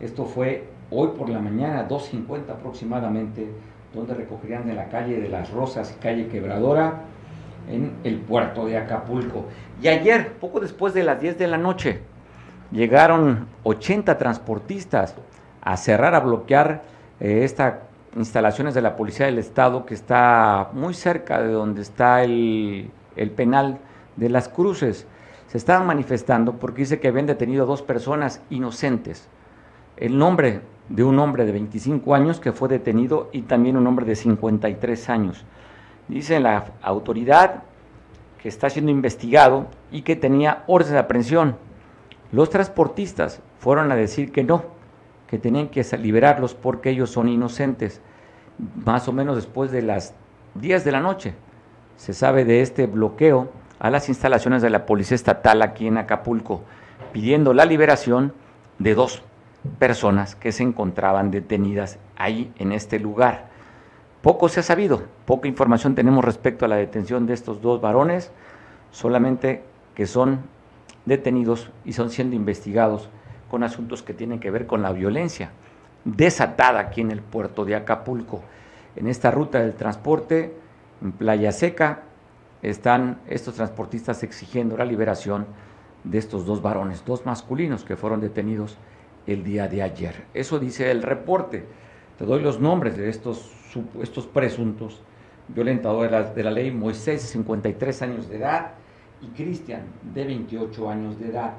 Esto 0.00 0.26
fue 0.26 0.64
hoy 0.90 1.08
por 1.16 1.30
la 1.30 1.38
mañana, 1.38 1.88
2.50 1.88 2.50
aproximadamente, 2.50 3.48
donde 3.94 4.12
recogerían 4.12 4.66
de 4.66 4.74
la 4.74 4.88
calle 4.88 5.18
de 5.18 5.28
las 5.30 5.50
Rosas 5.50 5.96
calle 6.02 6.26
Quebradora 6.28 7.04
en 7.70 7.92
el 8.04 8.18
puerto 8.18 8.66
de 8.66 8.76
Acapulco. 8.76 9.46
Y 9.80 9.88
ayer, 9.88 10.32
poco 10.34 10.60
después 10.60 10.92
de 10.92 11.04
las 11.04 11.20
10 11.20 11.38
de 11.38 11.46
la 11.46 11.56
noche, 11.56 12.00
llegaron 12.70 13.46
80 13.62 14.18
transportistas 14.18 15.14
a 15.62 15.76
cerrar, 15.76 16.14
a 16.14 16.20
bloquear 16.20 16.82
eh, 17.20 17.40
estas 17.44 17.74
instalaciones 18.16 18.74
de 18.74 18.82
la 18.82 18.96
Policía 18.96 19.26
del 19.26 19.38
Estado 19.38 19.86
que 19.86 19.94
está 19.94 20.70
muy 20.72 20.94
cerca 20.94 21.42
de 21.42 21.52
donde 21.52 21.82
está 21.82 22.22
el, 22.22 22.90
el 23.16 23.30
penal 23.30 23.78
de 24.16 24.28
las 24.28 24.48
cruces. 24.48 25.06
Se 25.48 25.58
estaban 25.58 25.86
manifestando 25.86 26.54
porque 26.54 26.82
dice 26.82 27.00
que 27.00 27.08
habían 27.08 27.26
detenido 27.26 27.64
a 27.64 27.66
dos 27.66 27.82
personas 27.82 28.42
inocentes 28.50 29.28
el 29.96 30.18
nombre 30.18 30.60
de 30.88 31.04
un 31.04 31.18
hombre 31.18 31.46
de 31.46 31.52
25 31.52 32.14
años 32.14 32.40
que 32.40 32.52
fue 32.52 32.68
detenido 32.68 33.28
y 33.32 33.42
también 33.42 33.76
un 33.76 33.86
hombre 33.86 34.06
de 34.06 34.16
53 34.16 35.08
años. 35.08 35.44
Dice 36.08 36.40
la 36.40 36.72
autoridad 36.82 37.62
que 38.42 38.48
está 38.48 38.68
siendo 38.68 38.90
investigado 38.90 39.66
y 39.90 40.02
que 40.02 40.16
tenía 40.16 40.64
orden 40.66 40.92
de 40.92 40.98
aprehensión. 40.98 41.56
Los 42.32 42.50
transportistas 42.50 43.40
fueron 43.58 43.90
a 43.92 43.96
decir 43.96 44.32
que 44.32 44.44
no, 44.44 44.64
que 45.34 45.40
tenían 45.40 45.66
que 45.66 45.82
liberarlos 45.98 46.54
porque 46.54 46.90
ellos 46.90 47.10
son 47.10 47.28
inocentes. 47.28 48.00
Más 48.84 49.08
o 49.08 49.12
menos 49.12 49.34
después 49.34 49.72
de 49.72 49.82
las 49.82 50.14
10 50.54 50.84
de 50.84 50.92
la 50.92 51.00
noche 51.00 51.34
se 51.96 52.14
sabe 52.14 52.44
de 52.44 52.60
este 52.60 52.86
bloqueo 52.86 53.50
a 53.80 53.90
las 53.90 54.08
instalaciones 54.08 54.62
de 54.62 54.70
la 54.70 54.86
Policía 54.86 55.16
Estatal 55.16 55.62
aquí 55.62 55.88
en 55.88 55.98
Acapulco, 55.98 56.62
pidiendo 57.12 57.52
la 57.52 57.64
liberación 57.64 58.32
de 58.78 58.94
dos 58.94 59.24
personas 59.80 60.36
que 60.36 60.52
se 60.52 60.62
encontraban 60.62 61.32
detenidas 61.32 61.98
ahí 62.14 62.52
en 62.60 62.70
este 62.70 63.00
lugar. 63.00 63.48
Poco 64.22 64.48
se 64.48 64.60
ha 64.60 64.62
sabido, 64.62 65.02
poca 65.26 65.48
información 65.48 65.96
tenemos 65.96 66.24
respecto 66.24 66.64
a 66.64 66.68
la 66.68 66.76
detención 66.76 67.26
de 67.26 67.34
estos 67.34 67.60
dos 67.60 67.80
varones, 67.80 68.30
solamente 68.92 69.64
que 69.96 70.06
son 70.06 70.42
detenidos 71.06 71.72
y 71.84 71.94
son 71.94 72.10
siendo 72.10 72.36
investigados 72.36 73.08
con 73.54 73.62
asuntos 73.62 74.02
que 74.02 74.14
tienen 74.14 74.40
que 74.40 74.50
ver 74.50 74.66
con 74.66 74.82
la 74.82 74.90
violencia 74.90 75.52
desatada 76.04 76.80
aquí 76.80 77.02
en 77.02 77.12
el 77.12 77.20
puerto 77.20 77.64
de 77.64 77.76
Acapulco. 77.76 78.42
En 78.96 79.06
esta 79.06 79.30
ruta 79.30 79.60
del 79.60 79.74
transporte, 79.74 80.56
en 81.00 81.12
Playa 81.12 81.52
Seca, 81.52 82.02
están 82.62 83.20
estos 83.28 83.54
transportistas 83.54 84.24
exigiendo 84.24 84.76
la 84.76 84.84
liberación 84.84 85.46
de 86.02 86.18
estos 86.18 86.46
dos 86.46 86.62
varones, 86.62 87.04
dos 87.06 87.24
masculinos 87.26 87.84
que 87.84 87.94
fueron 87.94 88.20
detenidos 88.20 88.76
el 89.28 89.44
día 89.44 89.68
de 89.68 89.82
ayer. 89.82 90.24
Eso 90.34 90.58
dice 90.58 90.90
el 90.90 91.04
reporte. 91.04 91.64
Te 92.18 92.24
doy 92.24 92.42
los 92.42 92.58
nombres 92.58 92.96
de 92.96 93.08
estos, 93.08 93.52
estos 94.02 94.26
presuntos 94.26 95.00
violentadores 95.46 96.34
de 96.34 96.42
la, 96.42 96.50
ley. 96.50 96.72
Moisés, 96.72 97.22
53 97.22 98.02
años 98.02 98.28
de 98.28 98.38
edad, 98.38 98.72
y 99.22 99.28
Cristian, 99.28 99.82
de 100.12 100.24
28 100.24 100.90
años 100.90 101.20
de 101.20 101.28
edad. 101.28 101.52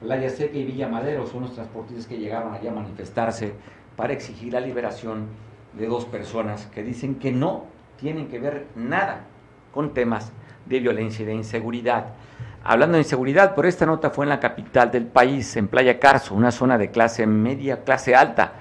Playa 0.00 0.30
Seca 0.30 0.56
y 0.56 0.64
Villa 0.64 0.88
Madero 0.88 1.26
son 1.26 1.42
los 1.42 1.54
transportistas 1.54 2.06
que 2.06 2.18
llegaron 2.18 2.54
allá 2.54 2.70
a 2.70 2.74
manifestarse 2.74 3.52
para 3.96 4.14
exigir 4.14 4.52
la 4.52 4.60
liberación 4.60 5.26
de 5.74 5.86
dos 5.86 6.06
personas 6.06 6.66
que 6.66 6.82
dicen 6.82 7.16
que 7.16 7.32
no 7.32 7.66
tienen 7.98 8.28
que 8.28 8.38
ver 8.38 8.66
nada 8.74 9.24
con 9.72 9.92
temas 9.92 10.32
de 10.66 10.80
violencia 10.80 11.22
y 11.22 11.26
de 11.26 11.34
inseguridad. 11.34 12.06
Hablando 12.64 12.94
de 12.94 13.02
inseguridad, 13.02 13.54
por 13.54 13.66
esta 13.66 13.86
nota 13.86 14.10
fue 14.10 14.24
en 14.24 14.30
la 14.30 14.40
capital 14.40 14.90
del 14.90 15.06
país, 15.06 15.56
en 15.56 15.68
Playa 15.68 15.98
Carso, 15.98 16.34
una 16.34 16.50
zona 16.50 16.78
de 16.78 16.90
clase 16.90 17.26
media, 17.26 17.84
clase 17.84 18.14
alta, 18.14 18.52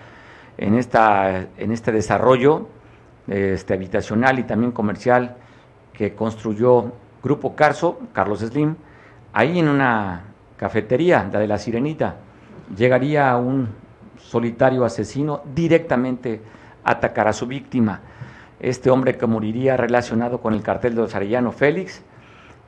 en, 0.58 0.76
esta, 0.76 1.48
en 1.58 1.72
este 1.72 1.92
desarrollo 1.92 2.68
este, 3.28 3.74
habitacional 3.74 4.40
y 4.40 4.44
también 4.44 4.74
comercial 4.74 5.38
que 5.94 6.16
construyó 6.16 6.92
Grupo 7.24 7.56
Carso, 7.56 8.00
Carlos 8.14 8.40
Slim, 8.40 8.76
ahí 9.34 9.60
en 9.60 9.70
una 9.70 10.29
cafetería, 10.60 11.30
la 11.32 11.40
de 11.40 11.48
la 11.48 11.58
Sirenita, 11.58 12.18
llegaría 12.76 13.36
un 13.38 13.70
solitario 14.18 14.84
asesino 14.84 15.42
directamente 15.56 16.42
a 16.84 16.92
atacar 16.92 17.30
a 17.30 17.34
su 17.34 17.48
víctima. 17.48 18.02
Este 18.60 18.90
hombre 18.90 19.18
que 19.18 19.26
moriría 19.26 19.78
relacionado 19.78 20.42
con 20.42 20.54
el 20.54 20.62
cartel 20.62 20.96
de 20.96 21.02
los 21.02 21.16
Arellano 21.16 21.54
Félix, 21.54 22.04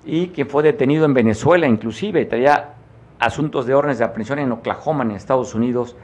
y 0.06 0.28
que 0.28 0.46
fue 0.46 0.64
detenido 0.64 1.04
en 1.04 1.14
Venezuela, 1.14 1.68
inclusive 1.68 2.26
traía 2.26 2.76
asuntos 3.20 3.66
de 3.66 3.76
órdenes 3.76 4.00
de 4.00 4.06
aprehensión 4.06 4.40
en 4.40 4.54
Oklahoma, 4.54 5.04
en 5.04 5.12
Estados 5.12 5.54
Unidos, 5.54 5.98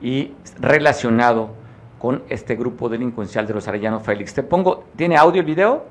y 0.00 0.32
relacionado 0.60 1.50
con 1.98 2.22
este 2.28 2.54
grupo 2.54 2.88
delincuencial 2.88 3.46
de 3.46 3.54
los 3.54 3.66
Arellano 3.66 3.98
Félix. 3.98 4.34
Te 4.34 4.44
pongo, 4.44 4.84
¿tiene 4.94 5.16
audio 5.16 5.40
el 5.40 5.46
video? 5.46 5.84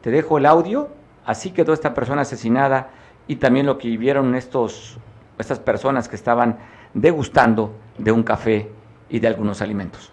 Te 0.00 0.10
dejo 0.10 0.38
el 0.38 0.46
audio. 0.46 0.88
Así 1.26 1.50
quedó 1.50 1.74
esta 1.74 1.92
persona 1.92 2.22
asesinada 2.22 2.90
y 3.28 3.36
también 3.36 3.66
lo 3.66 3.78
que 3.78 3.88
vivieron 3.88 4.34
estos, 4.34 4.98
estas 5.38 5.60
personas 5.60 6.08
que 6.08 6.16
estaban 6.16 6.58
degustando 6.94 7.74
de 7.98 8.10
un 8.10 8.22
café 8.22 8.72
y 9.10 9.20
de 9.20 9.28
algunos 9.28 9.62
alimentos. 9.62 10.10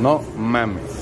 No 0.00 0.22
mames. 0.36 0.82
No 0.86 0.93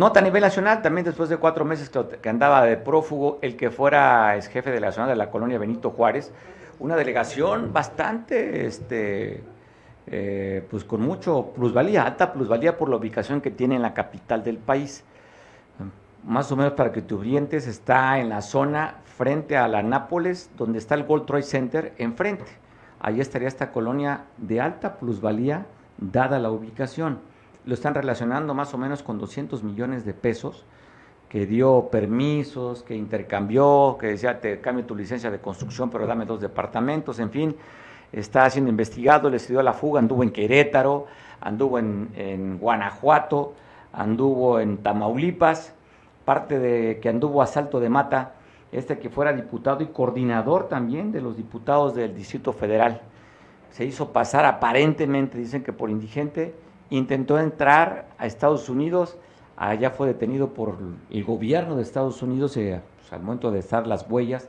Nota 0.00 0.20
a 0.20 0.22
nivel 0.22 0.40
nacional, 0.40 0.80
también 0.80 1.04
después 1.04 1.28
de 1.28 1.36
cuatro 1.36 1.66
meses 1.66 1.90
que 2.22 2.28
andaba 2.30 2.64
de 2.64 2.78
prófugo, 2.78 3.38
el 3.42 3.54
que 3.54 3.70
fuera 3.70 4.34
ex 4.34 4.48
jefe 4.48 4.70
de 4.70 4.80
la 4.80 4.92
zona 4.92 5.08
de 5.08 5.14
la 5.14 5.30
colonia 5.30 5.58
Benito 5.58 5.90
Juárez, 5.90 6.32
una 6.78 6.96
delegación 6.96 7.70
bastante, 7.70 8.64
este, 8.64 9.44
eh, 10.06 10.66
pues 10.70 10.84
con 10.84 11.02
mucho 11.02 11.52
plusvalía, 11.54 12.04
alta 12.04 12.32
plusvalía 12.32 12.78
por 12.78 12.88
la 12.88 12.96
ubicación 12.96 13.42
que 13.42 13.50
tiene 13.50 13.76
en 13.76 13.82
la 13.82 13.92
capital 13.92 14.42
del 14.42 14.56
país. 14.56 15.04
Más 16.24 16.50
o 16.50 16.56
menos 16.56 16.72
para 16.72 16.92
que 16.92 17.02
te 17.02 17.12
orientes, 17.12 17.66
está 17.66 18.18
en 18.20 18.30
la 18.30 18.40
zona 18.40 18.94
frente 19.04 19.58
a 19.58 19.68
la 19.68 19.82
Nápoles, 19.82 20.50
donde 20.56 20.78
está 20.78 20.94
el 20.94 21.04
Gold 21.04 21.26
Trade 21.26 21.42
Center, 21.42 21.92
enfrente 21.98 22.46
ahí 23.00 23.20
estaría 23.20 23.48
esta 23.48 23.70
colonia 23.70 24.24
de 24.38 24.62
alta 24.62 24.96
plusvalía 24.96 25.66
dada 25.98 26.38
la 26.38 26.50
ubicación. 26.50 27.18
Lo 27.64 27.74
están 27.74 27.94
relacionando 27.94 28.54
más 28.54 28.72
o 28.74 28.78
menos 28.78 29.02
con 29.02 29.18
200 29.18 29.62
millones 29.62 30.04
de 30.04 30.14
pesos 30.14 30.64
que 31.30 31.46
dio 31.46 31.88
permisos, 31.92 32.82
que 32.82 32.96
intercambió, 32.96 33.96
que 34.00 34.08
decía 34.08 34.40
te 34.40 34.60
cambio 34.60 34.84
tu 34.84 34.96
licencia 34.96 35.30
de 35.30 35.38
construcción, 35.38 35.88
pero 35.88 36.04
dame 36.04 36.24
dos 36.24 36.40
departamentos, 36.40 37.20
en 37.20 37.30
fin, 37.30 37.56
está 38.10 38.50
siendo 38.50 38.68
investigado, 38.68 39.30
le 39.30 39.38
dio 39.38 39.62
la 39.62 39.72
fuga, 39.72 40.00
anduvo 40.00 40.24
en 40.24 40.32
Querétaro, 40.32 41.06
anduvo 41.40 41.78
en, 41.78 42.10
en 42.16 42.58
Guanajuato, 42.58 43.54
anduvo 43.92 44.58
en 44.58 44.78
Tamaulipas, 44.78 45.72
parte 46.24 46.58
de 46.58 46.98
que 47.00 47.08
anduvo 47.08 47.42
a 47.42 47.46
Salto 47.46 47.78
de 47.78 47.88
Mata, 47.88 48.32
este 48.72 48.98
que 48.98 49.08
fuera 49.08 49.32
diputado 49.32 49.84
y 49.84 49.86
coordinador 49.86 50.68
también 50.68 51.12
de 51.12 51.20
los 51.20 51.36
diputados 51.36 51.94
del 51.94 52.12
Distrito 52.12 52.52
Federal. 52.52 53.02
Se 53.70 53.84
hizo 53.84 54.12
pasar 54.12 54.44
aparentemente, 54.46 55.38
dicen 55.38 55.62
que 55.62 55.72
por 55.72 55.90
indigente, 55.90 56.54
intentó 56.90 57.38
entrar 57.38 58.06
a 58.18 58.26
Estados 58.26 58.68
Unidos, 58.68 59.16
allá 59.56 59.90
fue 59.90 60.08
detenido 60.08 60.48
por 60.48 60.78
el 61.10 61.24
gobierno 61.24 61.76
de 61.76 61.82
Estados 61.82 62.22
Unidos, 62.22 62.56
eh, 62.56 62.80
pues, 62.98 63.12
al 63.12 63.22
momento 63.22 63.50
de 63.50 63.60
estar 63.60 63.86
las 63.86 64.08
huellas, 64.08 64.48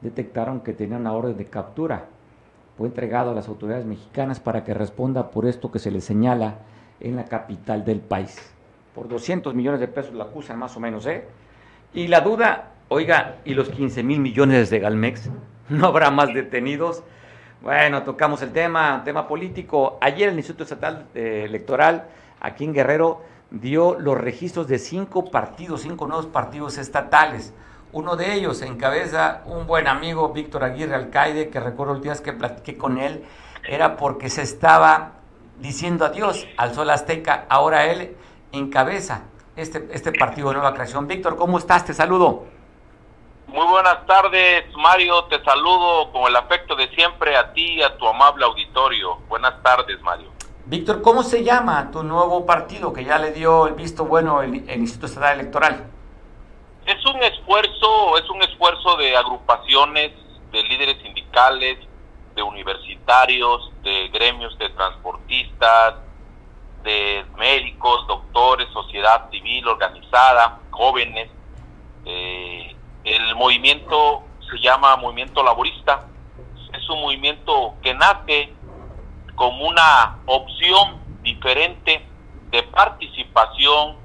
detectaron 0.00 0.60
que 0.60 0.72
tenía 0.72 0.96
una 0.96 1.12
orden 1.12 1.36
de 1.36 1.46
captura. 1.46 2.06
Fue 2.78 2.88
entregado 2.88 3.32
a 3.32 3.34
las 3.34 3.48
autoridades 3.48 3.84
mexicanas 3.84 4.40
para 4.40 4.64
que 4.64 4.72
responda 4.72 5.30
por 5.30 5.46
esto 5.46 5.70
que 5.70 5.78
se 5.78 5.90
le 5.90 6.00
señala 6.00 6.54
en 7.00 7.16
la 7.16 7.26
capital 7.26 7.84
del 7.84 8.00
país. 8.00 8.38
Por 8.94 9.08
200 9.08 9.54
millones 9.54 9.80
de 9.80 9.88
pesos 9.88 10.14
la 10.14 10.24
acusan 10.24 10.58
más 10.58 10.76
o 10.76 10.80
menos, 10.80 11.06
¿eh? 11.06 11.24
Y 11.92 12.06
la 12.06 12.20
duda 12.20 12.70
Oiga, 12.92 13.36
¿y 13.44 13.54
los 13.54 13.68
15 13.68 14.02
mil 14.02 14.18
millones 14.18 14.68
de 14.68 14.80
Galmex? 14.80 15.30
¿No 15.68 15.86
habrá 15.86 16.10
más 16.10 16.34
detenidos? 16.34 17.04
Bueno, 17.62 18.04
tocamos 18.04 18.40
el 18.40 18.52
tema, 18.52 19.02
tema 19.04 19.28
político. 19.28 19.98
Ayer 20.00 20.30
el 20.30 20.36
Instituto 20.36 20.64
Estatal 20.64 21.08
eh, 21.14 21.42
Electoral 21.44 22.06
aquí 22.40 22.64
en 22.64 22.72
Guerrero 22.72 23.20
dio 23.50 23.98
los 23.98 24.16
registros 24.16 24.66
de 24.66 24.78
cinco 24.78 25.30
partidos, 25.30 25.82
cinco 25.82 26.06
nuevos 26.06 26.24
partidos 26.24 26.78
estatales. 26.78 27.52
Uno 27.92 28.16
de 28.16 28.32
ellos 28.32 28.62
encabeza 28.62 29.42
un 29.44 29.66
buen 29.66 29.88
amigo, 29.88 30.30
Víctor 30.32 30.64
Aguirre 30.64 30.94
Alcaide, 30.94 31.50
que 31.50 31.60
recuerdo 31.60 31.96
el 31.96 32.00
día 32.00 32.14
que 32.14 32.32
platiqué 32.32 32.78
con 32.78 32.96
él, 32.96 33.24
era 33.68 33.98
porque 33.98 34.30
se 34.30 34.40
estaba 34.40 35.12
diciendo 35.58 36.06
adiós 36.06 36.46
al 36.56 36.72
Sol 36.72 36.88
Azteca. 36.88 37.44
Ahora 37.50 37.84
él 37.84 38.16
encabeza 38.52 39.24
este, 39.56 39.86
este 39.92 40.12
partido 40.12 40.48
de 40.48 40.54
nueva 40.54 40.72
creación. 40.72 41.06
Víctor, 41.06 41.36
¿cómo 41.36 41.58
estás? 41.58 41.84
Te 41.84 41.92
saludo. 41.92 42.46
Muy 43.52 43.66
buenas 43.66 44.06
tardes, 44.06 44.64
Mario. 44.76 45.24
Te 45.24 45.42
saludo 45.42 46.12
con 46.12 46.22
el 46.28 46.36
afecto 46.36 46.76
de 46.76 46.88
siempre 46.90 47.36
a 47.36 47.52
ti 47.52 47.78
y 47.78 47.82
a 47.82 47.96
tu 47.98 48.06
amable 48.06 48.44
auditorio. 48.44 49.16
Buenas 49.28 49.60
tardes, 49.60 50.00
Mario. 50.02 50.30
Víctor, 50.66 51.02
¿cómo 51.02 51.24
se 51.24 51.42
llama 51.42 51.90
tu 51.90 52.04
nuevo 52.04 52.46
partido 52.46 52.92
que 52.92 53.04
ya 53.04 53.18
le 53.18 53.32
dio 53.32 53.66
el 53.66 53.74
visto 53.74 54.04
bueno 54.04 54.40
el, 54.40 54.54
Instituto 54.54 55.06
Estatal 55.06 55.40
Electoral? 55.40 55.90
Es 56.86 57.04
un 57.04 57.20
esfuerzo, 57.24 58.18
es 58.18 58.30
un 58.30 58.40
esfuerzo 58.42 58.96
de 58.98 59.16
agrupaciones, 59.16 60.12
de 60.52 60.62
líderes 60.62 61.02
sindicales, 61.02 61.76
de 62.36 62.42
universitarios, 62.44 63.72
de 63.82 64.08
gremios 64.10 64.56
de 64.58 64.68
transportistas, 64.68 65.96
de 66.84 67.24
médicos, 67.36 68.06
doctores, 68.06 68.68
sociedad 68.72 69.28
civil 69.32 69.66
organizada, 69.66 70.60
jóvenes, 70.70 71.28
eh, 72.04 72.76
el 73.04 73.34
movimiento 73.34 74.22
se 74.50 74.58
llama 74.58 74.96
movimiento 74.96 75.42
laborista. 75.42 76.06
Es 76.72 76.88
un 76.90 77.00
movimiento 77.00 77.74
que 77.82 77.94
nace 77.94 78.52
como 79.34 79.68
una 79.68 80.18
opción 80.26 81.00
diferente 81.22 82.06
de 82.50 82.62
participación 82.64 83.96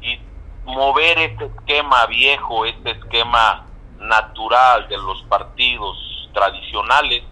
y 0.00 0.18
mover 0.64 1.18
este 1.18 1.46
esquema 1.46 2.06
viejo, 2.06 2.66
este 2.66 2.90
esquema 2.90 3.66
natural 3.98 4.88
de 4.88 4.96
los 4.98 5.22
partidos 5.24 5.96
tradicionales 6.32 7.22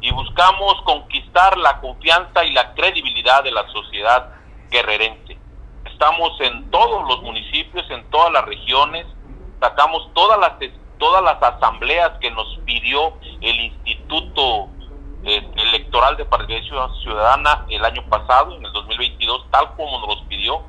y 0.00 0.12
buscamos 0.12 0.80
conquistar 0.82 1.56
la 1.58 1.80
confianza 1.80 2.44
y 2.44 2.52
la 2.52 2.74
credibilidad 2.74 3.42
de 3.42 3.50
la 3.50 3.66
sociedad 3.68 4.32
guerrerense. 4.70 5.36
Estamos 5.84 6.40
en 6.40 6.70
todos 6.70 7.06
los 7.08 7.22
municipios, 7.22 7.88
en 7.90 8.08
todas 8.10 8.32
las 8.32 8.44
regiones, 8.44 9.06
sacamos 9.60 10.08
todas 10.14 10.38
las 10.38 10.52
todas 10.98 11.22
las 11.22 11.42
asambleas 11.42 12.12
que 12.20 12.30
nos 12.30 12.58
pidió 12.64 13.14
el 13.40 13.60
Instituto 13.60 14.68
eh, 15.24 15.48
Electoral 15.56 16.16
de 16.16 16.24
Participación 16.24 16.94
Ciudadana 17.02 17.66
el 17.68 17.84
año 17.84 18.04
pasado, 18.08 18.56
en 18.56 18.64
el 18.64 18.72
2022, 18.72 19.46
tal 19.50 19.74
como 19.76 20.00
nos 20.00 20.16
los 20.16 20.26
pidió. 20.26 20.62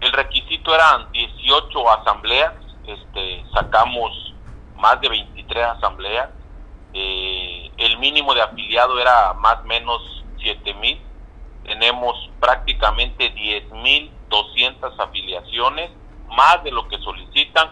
El 0.00 0.12
requisito 0.12 0.74
eran 0.74 1.10
18 1.12 1.90
asambleas, 1.90 2.52
este, 2.86 3.44
sacamos 3.54 4.34
más 4.76 5.00
de 5.00 5.08
23 5.08 5.64
asambleas. 5.66 6.30
Eh, 6.92 7.70
el 7.78 7.98
mínimo 7.98 8.34
de 8.34 8.42
afiliado 8.42 8.98
era 9.00 9.34
más 9.34 9.58
o 9.60 9.64
menos 9.64 10.24
7 10.38 10.74
mil. 10.74 11.00
Tenemos 11.64 12.30
prácticamente 12.40 13.30
10 13.30 13.70
mil 13.72 14.10
200 14.28 14.98
afiliaciones, 14.98 15.90
más 16.28 16.62
de 16.64 16.72
lo 16.72 16.86
que 16.88 16.98
solicitan 16.98 17.70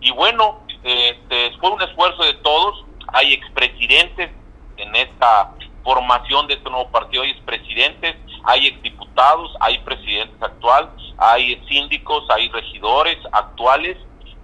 y 0.00 0.10
bueno, 0.12 0.60
este, 0.82 1.52
fue 1.58 1.70
un 1.70 1.82
esfuerzo 1.82 2.22
de 2.22 2.34
todos. 2.34 2.84
Hay 3.08 3.32
expresidentes 3.32 4.30
en 4.76 4.94
esta 4.94 5.52
formación 5.82 6.46
de 6.48 6.54
este 6.54 6.68
nuevo 6.68 6.90
partido, 6.90 7.22
hay 7.22 7.30
expresidentes, 7.30 8.16
hay 8.44 8.66
exdiputados, 8.66 9.54
hay 9.60 9.78
presidentes 9.78 10.42
actuales, 10.42 10.90
hay 11.16 11.62
síndicos, 11.68 12.24
hay 12.30 12.48
regidores 12.48 13.16
actuales 13.32 13.96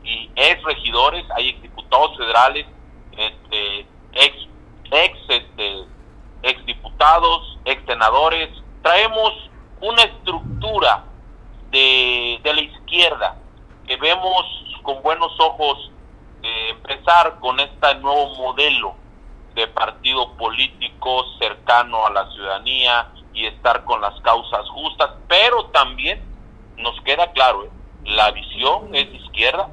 y 0.05 0.31
ex 0.37 0.63
regidores, 0.63 1.25
hay 1.37 1.51
exdiputados 1.51 2.17
federales, 2.17 2.67
este, 3.17 3.87
ex, 4.13 4.37
ex, 4.93 5.19
este, 5.29 5.85
exdiputados, 6.43 7.59
ex 7.65 7.85
senadores. 7.87 8.49
Traemos 8.83 9.33
una 9.81 10.03
estructura 10.03 11.05
de, 11.71 12.41
de 12.43 12.55
la 12.55 12.61
izquierda 12.61 13.42
que 13.87 13.97
vemos 13.97 14.45
con 14.83 15.03
buenos 15.03 15.33
ojos 15.41 15.91
eh, 16.43 16.71
empezar 16.71 17.39
con 17.41 17.61
este 17.61 17.95
nuevo 17.97 18.35
modelo 18.37 18.95
de 19.55 19.69
partido 19.69 20.33
político 20.37 21.25
cercano 21.39 22.07
a 22.07 22.11
la 22.11 22.31
ciudadanía 22.33 23.13
y 23.35 23.47
estar 23.47 23.85
con 23.85 24.01
las 24.01 24.19
causas 24.21 24.69
justas, 24.71 25.11
pero 25.29 25.67
también 25.67 26.23
nos 26.77 27.01
queda 27.03 27.31
claro, 27.33 27.65
¿eh? 27.65 27.71
la 28.05 28.31
visión 28.33 28.95
es 28.95 29.13
izquierda, 29.15 29.69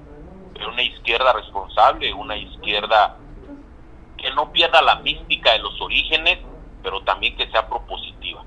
pero 0.53 0.69
una 0.69 0.83
izquierda 0.83 1.33
responsable, 1.33 2.13
una 2.13 2.37
izquierda 2.37 3.17
que 4.17 4.31
no 4.31 4.51
pierda 4.51 4.81
la 4.81 4.95
mística 4.95 5.53
de 5.53 5.59
los 5.59 5.79
orígenes, 5.81 6.39
pero 6.83 7.01
también 7.01 7.35
que 7.37 7.49
sea 7.49 7.67
propositiva. 7.67 8.43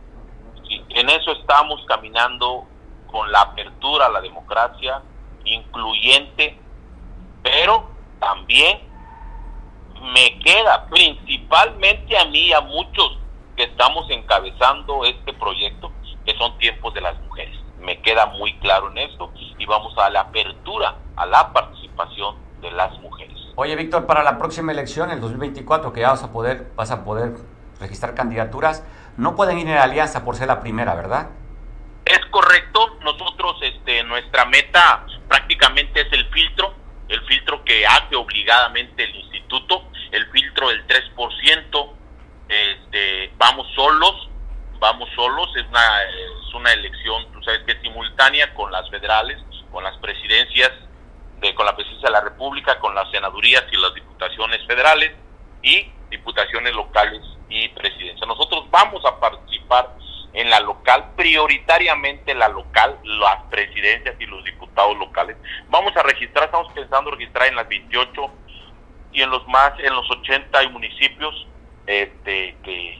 en 0.69 1.09
eso 1.09 1.33
estamos 1.33 1.85
caminando 1.87 2.67
con 3.11 3.31
la 3.33 3.41
apertura 3.41 4.07
a 4.07 4.11
la 4.11 4.21
democracia, 4.21 5.03
incluyente, 5.45 6.59
pero 7.43 7.91
también 8.21 8.81
me 10.15 10.39
queda 10.41 10.87
principalmente 10.87 12.19
a 12.19 12.25
mí 12.27 12.47
y 12.47 12.53
a 12.53 12.61
muchos 12.61 13.19
que 13.57 13.65
estamos 13.65 14.11
encabezando 14.11 15.05
este 15.05 15.33
proyecto, 15.35 15.93
que 16.25 16.37
son 16.37 16.57
tiempos 16.59 16.95
de 16.95 17.01
las 17.01 17.19
mujeres. 17.21 17.57
Me 17.81 18.01
queda 18.01 18.27
muy 18.27 18.57
claro 18.59 18.91
en 18.91 18.99
esto 18.99 19.33
y 19.59 19.67
vamos 19.67 19.97
a 19.99 20.11
la 20.11 20.21
apertura 20.21 20.97
a 21.17 21.27
la 21.27 21.53
participación 21.53 22.37
de 22.61 22.71
las 22.71 22.99
mujeres. 23.01 23.37
Oye, 23.57 23.77
Víctor, 23.77 24.07
para 24.07 24.23
la 24.23 24.39
próxima 24.39 24.73
elección, 24.73 25.11
el 25.11 25.21
2024, 25.21 25.93
que 25.93 26.01
ya 26.01 26.11
vas 26.11 26.23
a 26.23 26.33
poder, 26.33 26.73
vas 26.75 26.91
a 26.91 27.05
poder 27.05 27.35
registrar 27.81 28.15
candidaturas, 28.15 28.85
no 29.17 29.37
pueden 29.37 29.59
ir 29.59 29.69
en 29.69 29.77
alianza 29.77 30.25
por 30.25 30.37
ser 30.37 30.49
la 30.49 30.61
primera, 30.61 30.95
¿verdad? 30.95 31.31
Es 32.05 32.21
correcto. 32.31 32.99
Nosotros, 33.03 33.57
este, 33.63 34.03
nuestra 34.05 34.45
meta 34.47 35.07
prácticamente 35.29 36.01
es 36.01 36.13
el 36.13 36.27
filtro, 36.31 36.75
el 37.09 37.21
filtro 37.27 37.65
que 37.65 37.87
hace 37.87 38.17
obligadamente 38.17 39.05
el 39.05 39.15
instituto, 39.15 39.85
el 40.11 40.27
filtro 40.31 40.69
del 40.69 40.87
3%. 40.87 41.93
Este, 42.49 43.33
vamos 43.37 43.67
solos, 43.75 44.29
vamos 44.79 45.09
solos. 45.15 45.49
Es 45.57 45.67
una, 45.67 46.03
es 46.03 46.55
una 46.55 46.73
elección, 46.73 47.31
tú 47.33 47.43
sabes 47.43 47.63
que 47.65 47.81
simultánea 47.81 48.53
con 48.55 48.71
las 48.73 48.89
federales, 48.91 49.39
con 49.71 49.85
las 49.85 49.97
presidencias 49.99 50.71
de, 51.41 51.55
con 51.55 51.67
la 51.67 51.75
presidencia 51.75 52.09
de 52.09 52.13
la 52.13 52.21
República, 52.21 52.79
con 52.79 52.95
las 52.95 53.11
senadurías 53.11 53.65
y 53.73 53.77
las 53.77 53.95
diputaciones 53.95 54.67
federales 54.67 55.13
y 55.63 55.91
diputaciones 56.11 56.75
locales 56.75 57.23
y 57.49 57.69
presidencia. 57.69 58.27
Nosotros 58.27 58.71
vamos 58.71 59.05
a 59.05 59.19
participar 59.19 59.42
en 60.33 60.51
la 60.51 60.61
local, 60.61 61.13
prioritariamente 61.17 62.35
la 62.35 62.49
local, 62.49 62.99
las 63.05 63.43
presidencias 63.51 64.15
y 64.19 64.27
los 64.27 64.43
diputados 64.45 64.97
locales. 64.99 65.37
Vamos 65.69 65.97
a 65.97 66.03
registrar, 66.03 66.47
estamos 66.47 66.73
pensando 66.73 67.11
registrar 67.11 67.49
en 67.49 67.57
las 67.57 67.69
28 67.69 68.31
y 69.13 69.23
en 69.23 69.31
los 69.31 69.47
más, 69.49 69.73
en 69.79 69.95
los 69.95 70.11
80 70.11 70.69
municipios 70.71 71.47
este, 71.87 72.57
que, 72.63 72.99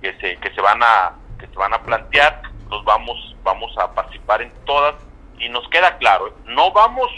que 0.00 0.12
se, 0.20 0.36
que 0.36 0.54
se 0.54 0.60
van 0.60 0.82
a, 0.82 1.16
que 1.38 1.46
se 1.46 1.56
van 1.56 1.74
a 1.74 1.82
plantear, 1.82 2.42
los 2.70 2.84
vamos, 2.84 3.36
vamos 3.42 3.76
a 3.78 3.92
participar 3.92 4.42
en 4.42 4.52
todas 4.64 4.94
y 5.38 5.48
nos 5.48 5.66
queda 5.68 5.96
claro, 5.98 6.28
¿eh? 6.28 6.32
no 6.44 6.70
vamos 6.70 7.10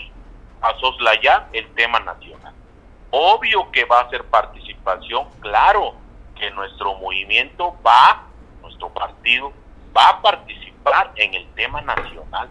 a 0.62 0.74
soslayar 0.78 1.48
el 1.52 1.66
tema 1.74 2.00
nacional. 2.00 2.54
Obvio 3.10 3.70
que 3.70 3.84
va 3.84 4.00
a 4.00 4.10
ser 4.10 4.24
participación, 4.24 5.28
claro 5.40 5.94
que 6.36 6.50
nuestro 6.52 6.94
movimiento 6.94 7.76
va, 7.86 8.26
nuestro 8.82 8.88
partido 8.88 9.52
va 9.96 10.08
a 10.08 10.22
participar 10.22 11.12
en 11.16 11.34
el 11.34 11.46
tema 11.54 11.80
nacional. 11.82 12.48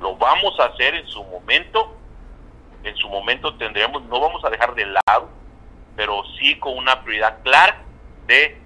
Lo 0.00 0.16
vamos 0.16 0.58
a 0.60 0.66
hacer 0.66 0.94
en 0.94 1.06
su 1.08 1.22
momento, 1.24 1.96
en 2.82 2.96
su 2.96 3.08
momento 3.08 3.54
tendremos, 3.56 4.02
no 4.04 4.20
vamos 4.20 4.44
a 4.44 4.50
dejar 4.50 4.74
de 4.74 4.86
lado, 4.86 5.28
pero 5.96 6.22
sí 6.38 6.58
con 6.58 6.76
una 6.76 7.02
prioridad 7.02 7.42
clara 7.42 7.82
de 8.26 8.58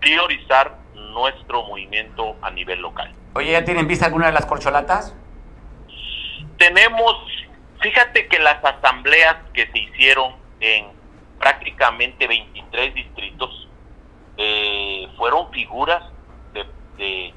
priorizar 0.00 0.76
nuestro 0.94 1.64
movimiento 1.64 2.36
a 2.42 2.50
nivel 2.50 2.80
local. 2.80 3.12
Oye, 3.34 3.52
¿ya 3.52 3.64
tienen 3.64 3.86
vista 3.86 4.06
alguna 4.06 4.26
de 4.26 4.32
las 4.32 4.46
corcholatas? 4.46 5.14
Tenemos 6.56 7.14
Fíjate 7.80 8.26
que 8.26 8.40
las 8.40 8.58
asambleas 8.64 9.36
que 9.54 9.68
se 9.70 9.78
hicieron 9.78 10.34
en 10.58 10.86
prácticamente 11.38 12.26
23 12.26 12.92
distritos 12.92 13.68
eh, 14.36 15.08
fueron 15.16 15.52
figuras 15.52 16.02
de, 16.98 17.32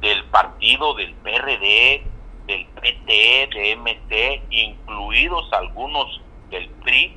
del 0.00 0.24
partido, 0.24 0.94
del 0.94 1.14
PRD, 1.14 2.02
del 2.46 2.66
PT, 2.66 3.48
de 3.54 3.76
MT, 3.76 4.44
incluidos 4.50 5.52
algunos 5.52 6.20
del 6.50 6.68
PRI, 6.84 7.16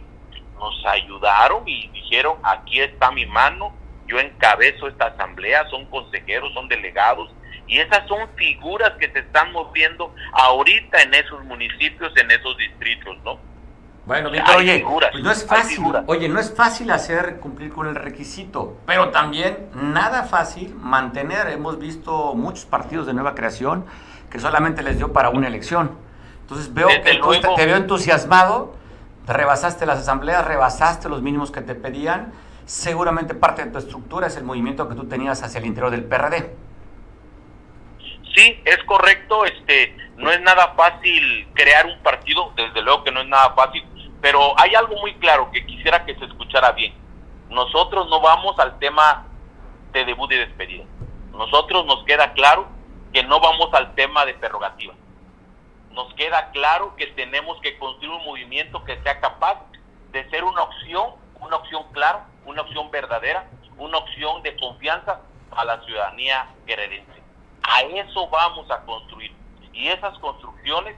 nos 0.58 0.86
ayudaron 0.86 1.68
y 1.68 1.88
dijeron, 1.90 2.38
aquí 2.44 2.80
está 2.82 3.12
mi 3.12 3.26
mano, 3.26 3.74
yo 4.08 4.20
encabezo 4.20 4.88
esta 4.88 5.08
asamblea, 5.08 5.68
son 5.70 5.86
consejeros, 5.86 6.54
son 6.54 6.68
delegados, 6.68 7.32
y 7.68 7.78
esas 7.78 8.08
son 8.08 8.28
figuras 8.36 8.92
que 9.00 9.12
se 9.12 9.20
están 9.20 9.52
moviendo 9.52 10.14
ahorita 10.34 11.02
en 11.04 11.14
esos 11.14 11.44
municipios, 11.46 12.12
en 12.18 12.32
esos 12.32 12.58
distritos, 12.58 13.18
¿no? 13.24 13.40
Bueno, 14.10 14.32
oye, 14.58 14.84
pues 15.12 15.24
no 15.24 15.30
es 15.30 15.46
fácil, 15.46 15.84
oye, 16.08 16.28
no 16.30 16.40
es 16.40 16.52
fácil 16.52 16.90
hacer 16.90 17.40
cumplir 17.40 17.72
con 17.72 17.86
el 17.86 17.94
requisito, 17.94 18.80
pero 18.88 19.10
también 19.10 19.68
nada 19.76 20.24
fácil 20.24 20.74
mantener, 20.74 21.46
hemos 21.50 21.78
visto 21.78 22.34
muchos 22.34 22.66
partidos 22.66 23.06
de 23.06 23.14
nueva 23.14 23.36
creación 23.36 23.86
que 24.32 24.40
solamente 24.40 24.82
les 24.82 24.98
dio 24.98 25.14
para 25.14 25.30
una 25.30 25.46
elección. 25.46 25.92
Entonces 26.42 26.74
veo 26.74 26.88
que 26.88 27.22
te 27.56 27.66
veo 27.68 27.76
entusiasmado, 27.76 28.74
rebasaste 29.28 29.86
las 29.86 30.00
asambleas, 30.00 30.44
rebasaste 30.44 31.08
los 31.08 31.22
mínimos 31.22 31.52
que 31.52 31.62
te 31.62 31.76
pedían, 31.76 32.34
seguramente 32.66 33.36
parte 33.36 33.64
de 33.64 33.70
tu 33.70 33.78
estructura 33.78 34.26
es 34.26 34.38
el 34.38 34.44
movimiento 34.44 34.90
que 34.90 34.96
tú 34.96 35.08
tenías 35.08 35.44
hacia 35.44 35.60
el 35.60 35.68
interior 35.68 35.92
del 35.92 36.04
PRD. 36.04 36.56
Sí, 38.34 38.60
es 38.66 38.84
correcto, 38.86 39.46
este, 39.46 39.96
no 40.18 40.32
es 40.32 40.42
nada 40.42 40.74
fácil 40.76 41.48
crear 41.54 41.86
un 41.86 42.00
partido, 42.00 42.52
desde 42.56 42.82
luego 42.82 43.04
que 43.04 43.12
no 43.12 43.22
es 43.22 43.28
nada 43.28 43.54
fácil, 43.54 43.84
pero 44.22 44.54
hay 44.60 44.76
algo 44.76 44.96
muy 44.98 45.14
claro 45.16 45.50
que 45.52 45.66
quisiera 45.66 46.06
que 46.06 46.16
se 46.16 46.26
escuchara 46.26 46.72
bien. 46.72 46.94
Nosotros 47.50 48.10
no 48.10 48.22
vamos 48.22 48.58
al 48.60 48.78
tema 48.80 49.26
de 49.92 50.06
debut 50.06 50.32
y 50.32 50.38
despedida. 50.38 50.86
Nosotros 51.32 51.86
nos 51.86 52.04
queda 52.04 52.34
claro 52.34 52.68
que 53.14 53.24
no 53.24 53.40
vamos 53.40 53.74
al 53.74 53.96
tema 53.96 54.26
de 54.26 54.34
prerrogativa. 54.36 54.94
Nos 55.92 56.14
queda 56.14 56.52
claro 56.52 56.96
que 56.96 57.08
tenemos 57.08 57.60
que 57.62 57.78
construir 57.80 58.12
un 58.12 58.26
movimiento 58.26 58.84
que 58.84 59.02
sea 59.02 59.20
capaz 59.20 59.58
de 60.12 60.30
ser 60.30 60.44
una 60.44 60.64
opción, 60.64 61.12
una 61.40 61.56
opción 61.56 61.84
clara, 61.92 62.28
una 62.46 62.62
opción 62.62 62.92
verdadera, 62.92 63.48
una 63.78 63.98
opción 63.98 64.44
de 64.44 64.56
confianza 64.58 65.22
a 65.52 65.66
la 65.66 65.82
ciudadanía 65.86 66.48
guerrerense. 66.66 67.24
A 67.64 67.82
eso 67.82 68.28
vamos 68.30 68.70
a 68.70 68.82
construir. 68.86 69.34
Y 69.74 69.88
esas 69.88 70.18
construcciones 70.20 70.96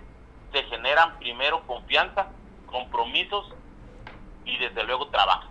se 0.52 0.64
generan 0.64 1.18
primero 1.20 1.66
confianza, 1.68 2.28
compromisos 2.72 3.54
y 4.46 4.58
desde 4.58 4.84
luego 4.84 5.08
trabajo. 5.10 5.50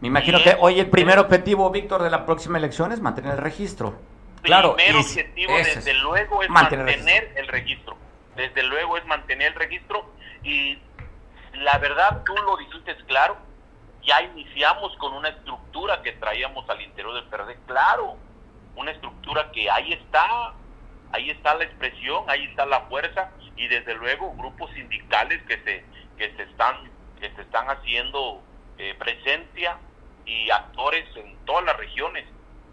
Me 0.00 0.08
imagino 0.08 0.42
que 0.42 0.56
hoy 0.60 0.78
el 0.78 0.90
primer 0.90 1.18
objetivo, 1.18 1.70
Víctor, 1.70 2.02
de 2.02 2.10
la 2.10 2.24
próxima 2.24 2.58
elección 2.58 2.92
es 2.92 3.00
mantener 3.00 3.32
el 3.32 3.38
registro. 3.38 3.98
Claro, 4.42 4.76
primer 4.76 4.96
objetivo, 4.96 5.56
desde 5.56 5.94
luego, 5.94 6.42
es 6.42 6.50
mantener, 6.50 7.32
el 7.36 7.48
registro. 7.48 7.96
Desde 8.36 8.62
luego 8.62 8.96
es 8.96 9.04
mantener 9.06 9.48
el 9.48 9.54
registro 9.54 10.12
y 10.44 10.78
la 11.54 11.78
verdad, 11.78 12.22
tú 12.24 12.34
lo 12.36 12.56
dijiste 12.56 12.94
claro, 13.06 13.36
ya 14.04 14.22
iniciamos 14.22 14.96
con 14.98 15.12
una 15.12 15.30
estructura 15.30 16.02
que 16.02 16.12
traíamos 16.12 16.68
al 16.70 16.80
interior 16.80 17.14
del 17.14 17.24
PRD, 17.24 17.56
claro, 17.66 18.16
una 18.76 18.92
estructura 18.92 19.50
que 19.50 19.68
ahí 19.68 19.92
está, 19.92 20.54
ahí 21.10 21.30
está 21.30 21.54
la 21.54 21.64
expresión, 21.64 22.24
ahí 22.28 22.44
está 22.44 22.64
la 22.64 22.82
fuerza 22.82 23.32
y 23.56 23.66
desde 23.66 23.94
luego 23.94 24.32
grupos 24.36 24.70
sindicales 24.72 25.42
que 25.42 25.58
se 25.64 25.84
que 26.18 26.34
se 26.36 26.42
están 26.42 26.90
que 27.20 27.30
se 27.34 27.42
están 27.42 27.68
haciendo 27.68 28.42
eh, 28.76 28.94
presencia 28.98 29.78
y 30.24 30.50
actores 30.50 31.04
en 31.16 31.36
todas 31.44 31.64
las 31.64 31.76
regiones 31.76 32.24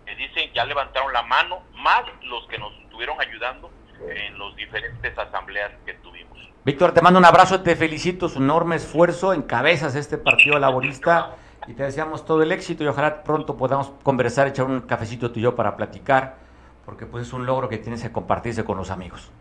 que 0.06 0.16
dicen 0.16 0.52
ya 0.54 0.66
levantaron 0.66 1.14
la 1.14 1.24
mano 1.24 1.64
más 1.74 2.04
los 2.24 2.46
que 2.48 2.58
nos 2.58 2.74
estuvieron 2.80 3.20
ayudando 3.20 3.72
en 4.10 4.38
los 4.38 4.56
diferentes 4.56 5.18
asambleas 5.18 5.72
que 5.86 5.94
tuvimos. 5.96 6.38
Víctor, 6.66 6.94
te 6.94 7.02
mando 7.02 7.20
un 7.20 7.26
abrazo, 7.26 7.62
te 7.62 7.76
felicito, 7.76 8.28
su 8.28 8.40
enorme 8.40 8.76
esfuerzo, 8.76 9.34
encabezas 9.34 9.96
este 9.96 10.18
partido 10.18 10.60
laborista 10.60 11.36
y 11.68 11.74
te 11.74 11.84
deseamos 11.84 12.26
todo 12.26 12.44
el 12.44 12.52
éxito 12.52 12.84
y 12.84 12.88
ojalá 12.88 13.24
pronto 13.24 13.58
podamos 13.58 13.92
conversar, 14.04 14.48
echar 14.48 14.66
un 14.66 14.82
cafecito 14.82 15.32
tú 15.32 15.40
y 15.40 15.44
yo 15.44 15.56
para 15.56 15.76
platicar, 15.76 16.36
porque 16.86 17.06
pues 17.06 17.28
es 17.28 17.34
un 17.34 17.46
logro 17.46 17.70
que 17.70 17.78
tienes 17.78 18.02
que 18.02 18.12
compartirse 18.12 18.64
con 18.64 18.78
los 18.78 18.92
amigos. 18.92 19.32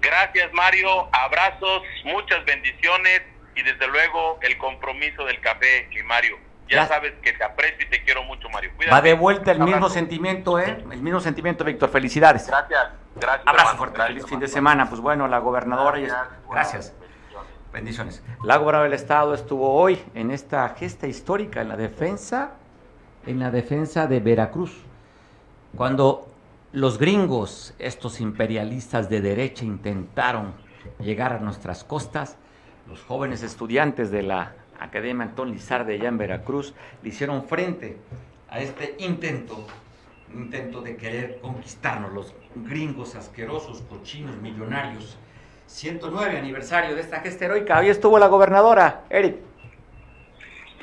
Gracias 0.00 0.52
Mario, 0.52 1.08
abrazos, 1.12 1.82
muchas 2.04 2.44
bendiciones 2.44 3.22
y 3.54 3.62
desde 3.62 3.86
luego 3.88 4.38
el 4.42 4.58
compromiso 4.58 5.24
del 5.24 5.40
café 5.40 5.88
y 5.90 6.02
Mario. 6.02 6.38
Ya, 6.68 6.86
sabes 6.86 7.12
que 7.22 7.32
te 7.32 7.44
aprecio 7.44 7.86
y 7.86 7.90
te 7.90 8.02
quiero 8.02 8.24
mucho 8.24 8.48
Mario. 8.48 8.70
Va 8.90 9.02
de 9.02 9.14
vuelta 9.14 9.52
el 9.52 9.60
mismo 9.60 9.88
sentimiento, 9.88 10.58
¿eh? 10.58 10.82
El 10.90 11.02
mismo 11.02 11.20
sentimiento, 11.20 11.62
Víctor. 11.62 11.90
Felicidades. 11.90 12.46
Gracias, 12.46 12.88
gracias. 13.16 13.46
Abrazo 13.46 13.76
fuerte, 13.76 14.02
feliz 14.02 14.26
fin 14.26 14.40
de 14.40 14.48
semana. 14.48 14.88
Pues 14.88 15.00
bueno, 15.00 15.28
la 15.28 15.38
gobernadora... 15.38 15.98
Gracias. 15.98 16.28
gracias. 16.50 16.94
Bendiciones. 17.72 18.22
La 18.44 18.56
gobernadora 18.56 18.84
del 18.84 18.92
Estado 18.94 19.34
estuvo 19.34 19.74
hoy 19.74 20.02
en 20.14 20.30
esta 20.30 20.68
gesta 20.70 21.06
histórica 21.06 21.60
en 21.60 21.68
la 21.68 21.76
defensa, 21.76 22.52
en 23.26 23.40
la 23.40 23.50
defensa 23.50 24.06
de 24.06 24.20
Veracruz. 24.20 24.84
Cuando 25.76 26.28
los 26.72 26.98
gringos, 26.98 27.74
estos 27.78 28.20
imperialistas 28.20 29.08
de 29.08 29.20
derecha, 29.20 29.64
intentaron 29.64 30.54
llegar 31.00 31.32
a 31.32 31.38
nuestras 31.38 31.84
costas, 31.84 32.36
los 32.88 33.02
jóvenes 33.02 33.42
estudiantes 33.42 34.10
de 34.10 34.22
la 34.22 34.52
Academia 34.78 35.24
Antón 35.24 35.52
Lizarde 35.52 35.94
allá 35.94 36.08
en 36.08 36.18
Veracruz 36.18 36.74
le 37.02 37.08
hicieron 37.08 37.44
frente 37.44 37.96
a 38.50 38.60
este 38.60 38.96
intento, 38.98 39.66
intento 40.32 40.80
de 40.80 40.96
querer 40.96 41.40
conquistarnos, 41.40 42.12
los 42.12 42.34
gringos 42.54 43.14
asquerosos, 43.14 43.82
cochinos, 43.82 44.36
millonarios 44.36 45.16
109 45.66 46.38
aniversario 46.38 46.94
de 46.94 47.00
esta 47.00 47.20
gesta 47.20 47.46
heroica. 47.46 47.78
Hoy 47.78 47.88
estuvo 47.88 48.18
la 48.18 48.28
gobernadora, 48.28 49.04
Eric. 49.08 49.53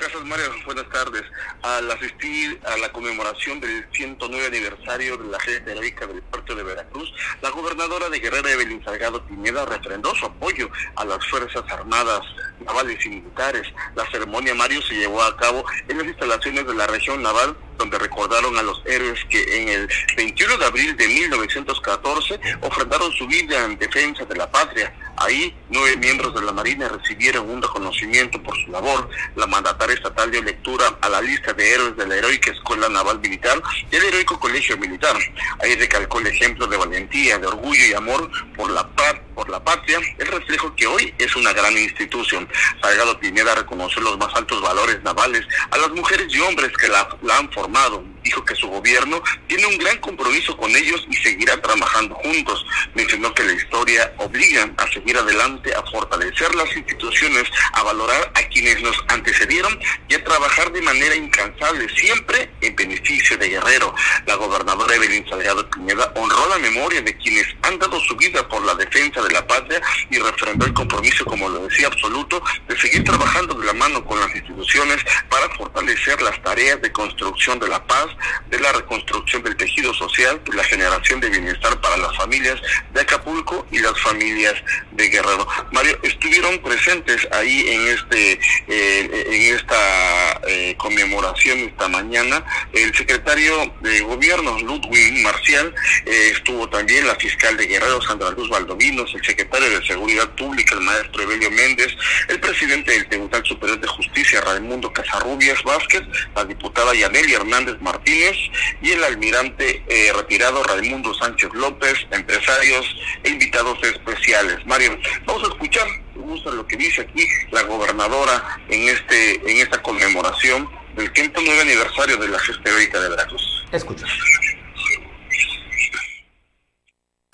Gracias 0.02 0.24
Mario, 0.24 0.46
buenas 0.66 0.88
tardes. 0.88 1.22
Al 1.62 1.88
asistir 1.88 2.60
a 2.64 2.76
la 2.78 2.90
conmemoración 2.90 3.60
del 3.60 3.86
109 3.92 4.46
aniversario 4.48 5.16
de 5.16 5.30
la 5.30 5.38
gesta 5.38 5.70
heroica 5.70 6.08
del 6.08 6.20
puerto 6.22 6.56
de 6.56 6.64
Veracruz, 6.64 7.08
la 7.40 7.50
gobernadora 7.50 8.08
de 8.08 8.18
Guerrera 8.18 8.50
Evelyn 8.50 8.84
Salgado 8.84 9.24
Pineda 9.24 9.64
refrendó 9.64 10.12
su 10.16 10.26
apoyo 10.26 10.68
a 10.96 11.04
las 11.04 11.24
Fuerzas 11.28 11.62
Armadas 11.70 12.22
navales 12.64 13.06
y 13.06 13.10
militares. 13.10 13.62
La 13.94 14.04
ceremonia 14.10 14.56
Mario 14.56 14.82
se 14.82 14.94
llevó 14.94 15.22
a 15.22 15.36
cabo 15.36 15.64
en 15.86 15.96
las 15.96 16.06
instalaciones 16.08 16.66
de 16.66 16.74
la 16.74 16.88
región 16.88 17.22
naval 17.22 17.56
donde 17.78 17.98
recordaron 17.98 18.56
a 18.56 18.62
los 18.62 18.82
héroes 18.86 19.24
que 19.30 19.62
en 19.62 19.68
el 19.68 19.88
21 20.16 20.58
de 20.58 20.64
abril 20.64 20.96
de 20.96 21.06
1914 21.06 22.40
ofrendaron 22.60 23.12
su 23.12 23.26
vida 23.26 23.64
en 23.64 23.78
defensa 23.78 24.24
de 24.24 24.36
la 24.36 24.50
patria. 24.50 24.92
Ahí, 25.16 25.54
nueve 25.68 25.96
miembros 25.96 26.34
de 26.34 26.42
la 26.42 26.52
Marina 26.52 26.88
recibieron 26.88 27.48
un 27.48 27.62
reconocimiento 27.62 28.42
por 28.42 28.56
su 28.56 28.70
labor. 28.70 29.08
La 29.36 29.46
mandataria 29.46 29.94
estatal 29.94 30.30
dio 30.30 30.42
lectura 30.42 30.98
a 31.00 31.08
la 31.08 31.20
lista 31.20 31.52
de 31.52 31.74
héroes 31.74 31.96
de 31.96 32.06
la 32.06 32.16
heroica 32.16 32.50
Escuela 32.50 32.88
Naval 32.88 33.20
Militar 33.20 33.62
y 33.90 33.96
el 33.96 34.04
heroico 34.04 34.40
Colegio 34.40 34.76
Militar. 34.76 35.16
Ahí 35.60 35.74
recalcó 35.76 36.18
el 36.20 36.26
ejemplo 36.26 36.66
de 36.66 36.76
valentía, 36.76 37.38
de 37.38 37.46
orgullo 37.46 37.86
y 37.86 37.94
amor 37.94 38.30
por 38.56 38.70
la 38.70 38.88
paz 38.88 39.16
por 39.34 39.48
la 39.48 39.62
patria, 39.62 39.98
el 40.18 40.26
reflejo 40.26 40.74
que 40.76 40.86
hoy 40.86 41.14
es 41.18 41.34
una 41.36 41.52
gran 41.52 41.76
institución. 41.76 42.48
Salgado 42.80 43.18
Pineda 43.18 43.54
reconoció 43.54 44.02
los 44.02 44.18
más 44.18 44.34
altos 44.34 44.60
valores 44.60 45.02
navales 45.02 45.46
a 45.70 45.78
las 45.78 45.90
mujeres 45.90 46.26
y 46.34 46.40
hombres 46.40 46.70
que 46.76 46.88
la, 46.88 47.08
la 47.22 47.38
han 47.38 47.50
formado. 47.50 48.04
Dijo 48.22 48.44
que 48.44 48.54
su 48.54 48.68
gobierno 48.68 49.22
tiene 49.46 49.66
un 49.66 49.78
gran 49.78 49.98
compromiso 49.98 50.56
con 50.56 50.74
ellos 50.74 51.06
y 51.10 51.16
seguirá 51.16 51.60
trabajando 51.60 52.14
juntos. 52.16 52.64
Mencionó 52.94 53.34
que 53.34 53.44
la 53.44 53.52
historia 53.52 54.12
obliga 54.18 54.70
a 54.76 54.88
seguir 54.92 55.16
adelante, 55.16 55.74
a 55.74 55.82
fortalecer 55.90 56.54
las 56.54 56.74
instituciones, 56.76 57.44
a 57.72 57.82
valorar 57.82 58.32
a 58.34 58.42
quienes 58.48 58.80
nos 58.82 58.96
antecedieron 59.08 59.78
y 60.08 60.14
a 60.14 60.24
trabajar 60.24 60.72
de 60.72 60.82
manera 60.82 61.14
incansable, 61.14 61.88
siempre 61.94 62.50
en 62.60 62.76
beneficio 62.76 63.36
de 63.38 63.48
Guerrero. 63.48 63.94
La 64.26 64.36
gobernadora 64.36 64.94
Evelyn 64.94 65.28
Salgado 65.28 65.68
Pineda 65.70 66.12
honró 66.16 66.48
la 66.48 66.58
memoria 66.58 67.02
de 67.02 67.16
quienes 67.16 67.46
han 67.62 67.78
dado 67.78 68.00
su 68.00 68.16
vida 68.16 68.46
por 68.48 68.64
la 68.64 68.74
defensa 68.74 69.22
de 69.22 69.32
la 69.32 69.46
patria 69.46 69.80
y 70.10 70.18
refrendó 70.18 70.66
el 70.66 70.72
compromiso, 70.72 71.24
como 71.24 71.48
lo 71.48 71.66
decía, 71.66 71.86
absoluto 71.86 72.42
de 72.68 72.78
seguir 72.78 73.04
trabajando 73.04 73.54
de 73.54 73.66
la 73.66 73.72
mano 73.72 74.04
con 74.04 74.18
las 74.20 74.34
instituciones 74.34 74.98
para 75.28 75.48
fortalecer 75.56 76.20
las 76.22 76.40
tareas 76.42 76.80
de 76.80 76.92
construcción 76.92 77.58
de 77.58 77.68
la 77.68 77.84
paz, 77.86 78.06
de 78.48 78.60
la 78.60 78.72
reconstrucción 78.72 79.42
del 79.42 79.56
tejido 79.56 79.92
social, 79.94 80.40
la 80.52 80.64
generación 80.64 81.20
de 81.20 81.30
bienestar 81.30 81.80
para 81.80 81.96
las 81.96 82.16
familias 82.16 82.60
de 82.92 83.00
Acapulco 83.00 83.66
y 83.70 83.78
las 83.78 83.98
familias 84.00 84.54
de 84.92 85.08
Guerrero. 85.08 85.46
Mario, 85.72 85.98
estuvieron 86.02 86.58
presentes 86.58 87.26
ahí 87.32 87.68
en 87.68 87.88
este 87.88 88.40
eh, 88.68 89.26
en 89.26 89.56
esta 89.56 90.40
eh, 90.46 90.74
conmemoración 90.76 91.58
esta 91.60 91.88
mañana 91.88 92.44
el 92.72 92.94
secretario 92.94 93.72
de 93.80 94.00
gobierno 94.00 94.58
Ludwig 94.60 95.22
Marcial 95.22 95.74
eh, 96.06 96.30
estuvo 96.32 96.68
también 96.68 97.06
la 97.06 97.14
fiscal 97.16 97.56
de 97.56 97.66
Guerrero 97.66 98.00
Sandra 98.02 98.30
Luz 98.30 98.48
Valdovinos 98.48 99.12
el 99.14 99.24
secretario 99.24 99.70
de 99.70 99.86
Seguridad 99.86 100.28
Pública, 100.30 100.74
el 100.74 100.82
maestro 100.82 101.22
Evelio 101.22 101.50
Méndez, 101.50 101.96
el 102.28 102.40
presidente 102.40 102.92
del 102.92 103.08
Tribunal 103.08 103.44
Superior 103.44 103.80
de 103.80 103.86
Justicia, 103.86 104.40
Raimundo 104.40 104.92
Casarrubias 104.92 105.62
Vázquez, 105.62 106.02
la 106.34 106.44
diputada 106.44 106.94
Yaneli 106.94 107.34
Hernández 107.34 107.76
Martínez 107.80 108.01
y 108.04 108.90
el 108.90 109.04
almirante 109.04 109.82
eh, 109.88 110.12
retirado 110.14 110.62
Raimundo 110.64 111.14
Sánchez 111.14 111.50
López, 111.54 111.94
empresarios 112.10 112.96
e 113.22 113.30
invitados 113.30 113.78
especiales. 113.82 114.64
Mario, 114.66 114.98
vamos 115.24 115.44
a 115.44 115.52
escuchar, 115.52 115.86
gusta 116.14 116.50
lo 116.50 116.66
que 116.66 116.76
dice 116.76 117.02
aquí 117.02 117.26
la 117.50 117.62
gobernadora 117.62 118.58
en 118.68 118.88
este 118.88 119.34
en 119.50 119.58
esta 119.58 119.80
conmemoración 119.82 120.68
del 120.96 121.10
109 121.12 121.60
aniversario 121.60 122.16
de 122.16 122.28
la 122.28 122.38
gesta 122.38 122.70
heroica 122.70 123.00
de 123.00 123.08
Veracruz. 123.08 123.66
Escucha. 123.72 124.06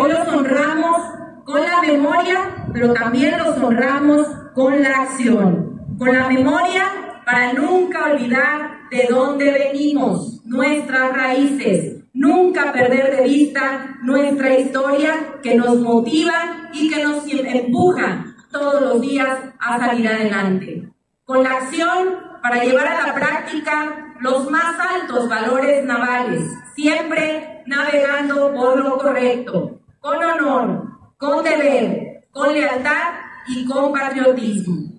Hoy 0.00 0.12
los 0.12 0.28
honramos 0.28 0.96
con 1.44 1.60
la 1.60 1.82
memoria, 1.82 2.66
pero 2.72 2.92
también 2.92 3.36
los 3.38 3.56
honramos 3.58 4.26
con 4.54 4.80
la 4.82 5.02
acción. 5.02 5.96
Con 5.98 6.16
la 6.16 6.28
memoria 6.28 7.17
para 7.28 7.52
nunca 7.52 8.06
olvidar 8.06 8.88
de 8.90 9.06
dónde 9.10 9.50
venimos, 9.50 10.40
nuestras 10.46 11.12
raíces, 11.12 11.98
nunca 12.14 12.72
perder 12.72 13.18
de 13.18 13.22
vista 13.24 13.98
nuestra 14.00 14.58
historia 14.58 15.34
que 15.42 15.54
nos 15.54 15.78
motiva 15.78 16.70
y 16.72 16.88
que 16.88 17.04
nos 17.04 17.24
empuja 17.28 18.34
todos 18.50 18.80
los 18.80 19.02
días 19.02 19.40
a 19.58 19.78
salir 19.78 20.08
adelante. 20.08 20.88
Con 21.26 21.42
la 21.42 21.50
acción 21.50 22.16
para 22.42 22.64
llevar 22.64 22.86
a 22.86 23.08
la 23.08 23.14
práctica 23.14 24.14
los 24.20 24.50
más 24.50 24.76
altos 24.80 25.28
valores 25.28 25.84
navales, 25.84 26.44
siempre 26.74 27.62
navegando 27.66 28.54
por 28.54 28.82
lo 28.82 28.96
correcto, 28.96 29.80
con 30.00 30.24
honor, 30.24 30.82
con 31.18 31.44
deber, 31.44 32.26
con 32.30 32.54
lealtad 32.54 33.16
y 33.48 33.66
con 33.66 33.92
patriotismo. 33.92 34.94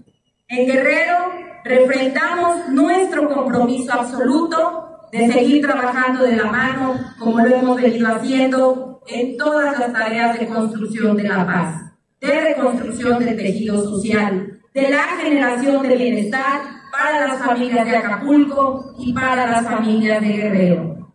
En 0.48 0.68
Guerrero 0.68 1.49
refrendamos 1.64 2.70
nuestro 2.70 3.30
compromiso 3.30 3.94
absoluto 3.94 5.08
de 5.12 5.32
seguir 5.32 5.66
trabajando 5.66 6.24
de 6.24 6.36
la 6.36 6.46
mano 6.46 6.96
como 7.18 7.40
lo 7.40 7.56
hemos 7.56 7.82
venido 7.82 8.08
haciendo 8.08 9.02
en 9.08 9.38
todas 9.38 9.80
las 9.80 9.92
tareas 9.92 10.40
de 10.40 10.48
construcción 10.48 11.18
de 11.18 11.24
la 11.24 11.46
paz, 11.46 11.82
de 12.22 12.40
reconstrucción 12.42 13.20
del 13.20 13.36
tejido 13.36 13.84
social, 13.84 14.60
de 14.74 14.90
la 14.90 15.04
generación 15.22 15.82
de 15.82 15.96
bienestar 15.96 16.62
para 16.92 17.28
las 17.28 17.40
familias 17.40 17.86
de 17.86 17.98
Acapulco 17.98 18.94
y 19.00 19.14
para 19.14 19.48
las 19.48 19.66
familias 19.66 20.22
de 20.22 20.28
Guerrero. 20.28 21.14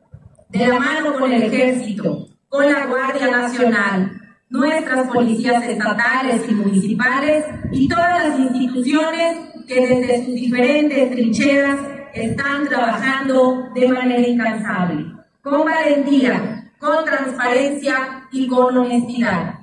De 0.49 0.67
la 0.67 0.79
mano 0.79 1.15
con 1.19 1.33
el 1.33 1.43
ejército, 1.43 2.27
con 2.49 2.71
la 2.71 2.87
Guardia 2.87 3.31
Nacional, 3.31 4.11
nuestras 4.55 5.09
policías 5.09 5.65
estatales 5.65 6.43
y 6.49 6.55
municipales 6.55 7.45
y 7.73 7.89
todas 7.89 8.29
las 8.29 8.39
instituciones 8.39 9.37
que 9.67 9.85
desde 9.85 10.25
sus 10.25 10.35
diferentes 10.37 11.11
trincheras 11.11 11.81
están 12.15 12.69
trabajando 12.69 13.71
de 13.75 13.89
manera 13.89 14.29
incansable, 14.29 15.07
con 15.43 15.65
valentía, 15.65 16.71
con 16.79 17.05
transparencia 17.05 18.29
y 18.31 18.47
con 18.47 18.79
honestidad. 18.79 19.59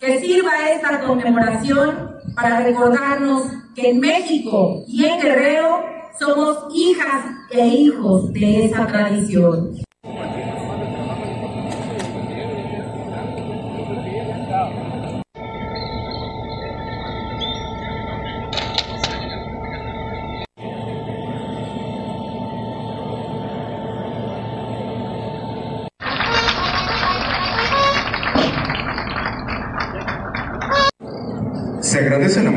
Que 0.00 0.18
sirva 0.18 0.68
esta 0.68 0.98
conmemoración 0.98 2.16
para 2.34 2.58
recordarnos 2.58 3.42
que 3.76 3.90
en 3.90 4.00
México 4.00 4.82
y 4.88 5.04
en 5.04 5.20
Guerrero 5.20 5.84
somos 6.18 6.74
hijas 6.74 7.24
e 7.52 7.64
hijos 7.68 8.32
de 8.32 8.64
esa 8.64 8.84
tradición. 8.84 9.84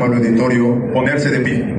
Amable 0.08 0.28
auditorio 0.28 0.92
ponerse 0.92 1.30
de 1.30 1.40
pie. 1.40 1.74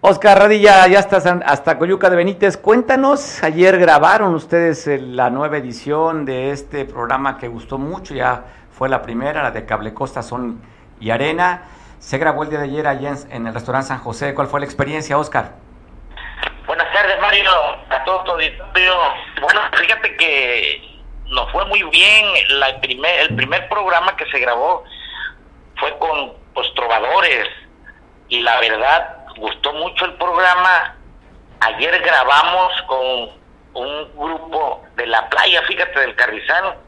Oscar 0.00 0.38
Radilla, 0.38 0.86
ya 0.88 0.98
estás 0.98 1.26
hasta 1.26 1.78
Coyuca 1.78 2.10
de 2.10 2.16
Benítez. 2.16 2.56
Cuéntanos, 2.56 3.42
ayer 3.44 3.78
grabaron 3.78 4.34
ustedes 4.34 4.86
la 5.00 5.30
nueva 5.30 5.58
edición 5.58 6.24
de 6.24 6.50
este 6.50 6.84
programa 6.84 7.38
que 7.38 7.46
gustó 7.46 7.78
mucho, 7.78 8.14
ya 8.14 8.44
fue 8.72 8.88
la 8.88 9.00
primera, 9.00 9.44
la 9.44 9.52
de 9.52 9.64
Cable 9.64 9.94
Costa 9.94 10.22
Son 10.22 10.60
y 10.98 11.10
Arena. 11.10 11.62
Se 12.00 12.18
grabó 12.18 12.42
el 12.42 12.50
día 12.50 12.58
de 12.58 12.64
ayer 12.64 12.88
allá 12.88 13.14
en, 13.30 13.46
el 13.46 13.54
restaurante 13.54 13.88
San 13.88 13.98
José. 13.98 14.34
¿Cuál 14.34 14.48
fue 14.48 14.58
la 14.58 14.66
experiencia, 14.66 15.16
Oscar? 15.16 15.52
Buenas 16.66 16.92
tardes, 16.92 17.20
Mario, 17.20 17.50
a 17.90 18.02
todo 18.04 18.24
tu 18.24 18.32
auditorio. 18.32 18.92
Bueno, 19.40 19.60
fíjate 19.78 20.16
que 20.16 20.82
nos 21.28 21.50
fue 21.52 21.64
muy 21.66 21.84
bien. 21.84 22.26
La 22.58 22.70
el 22.70 23.36
primer 23.36 23.68
programa 23.68 24.16
que 24.16 24.26
se 24.26 24.40
grabó 24.40 24.82
fue 25.82 25.98
con 25.98 26.32
pues, 26.54 26.72
trovadores 26.74 27.48
y 28.28 28.40
la 28.40 28.60
verdad 28.60 29.26
gustó 29.36 29.72
mucho 29.72 30.04
el 30.04 30.14
programa. 30.14 30.96
Ayer 31.60 32.00
grabamos 32.00 32.72
con 32.82 33.30
un 33.74 34.16
grupo 34.16 34.84
de 34.94 35.06
la 35.06 35.28
playa, 35.28 35.60
fíjate, 35.62 35.98
del 35.98 36.14
Carrizal, 36.14 36.78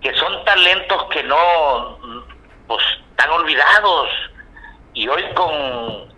que 0.00 0.14
son 0.14 0.44
talentos 0.44 1.04
que 1.10 1.24
no, 1.24 1.98
pues, 2.68 2.84
están 3.10 3.30
olvidados. 3.30 4.10
Y 4.94 5.08
hoy 5.08 5.24
con 5.34 6.14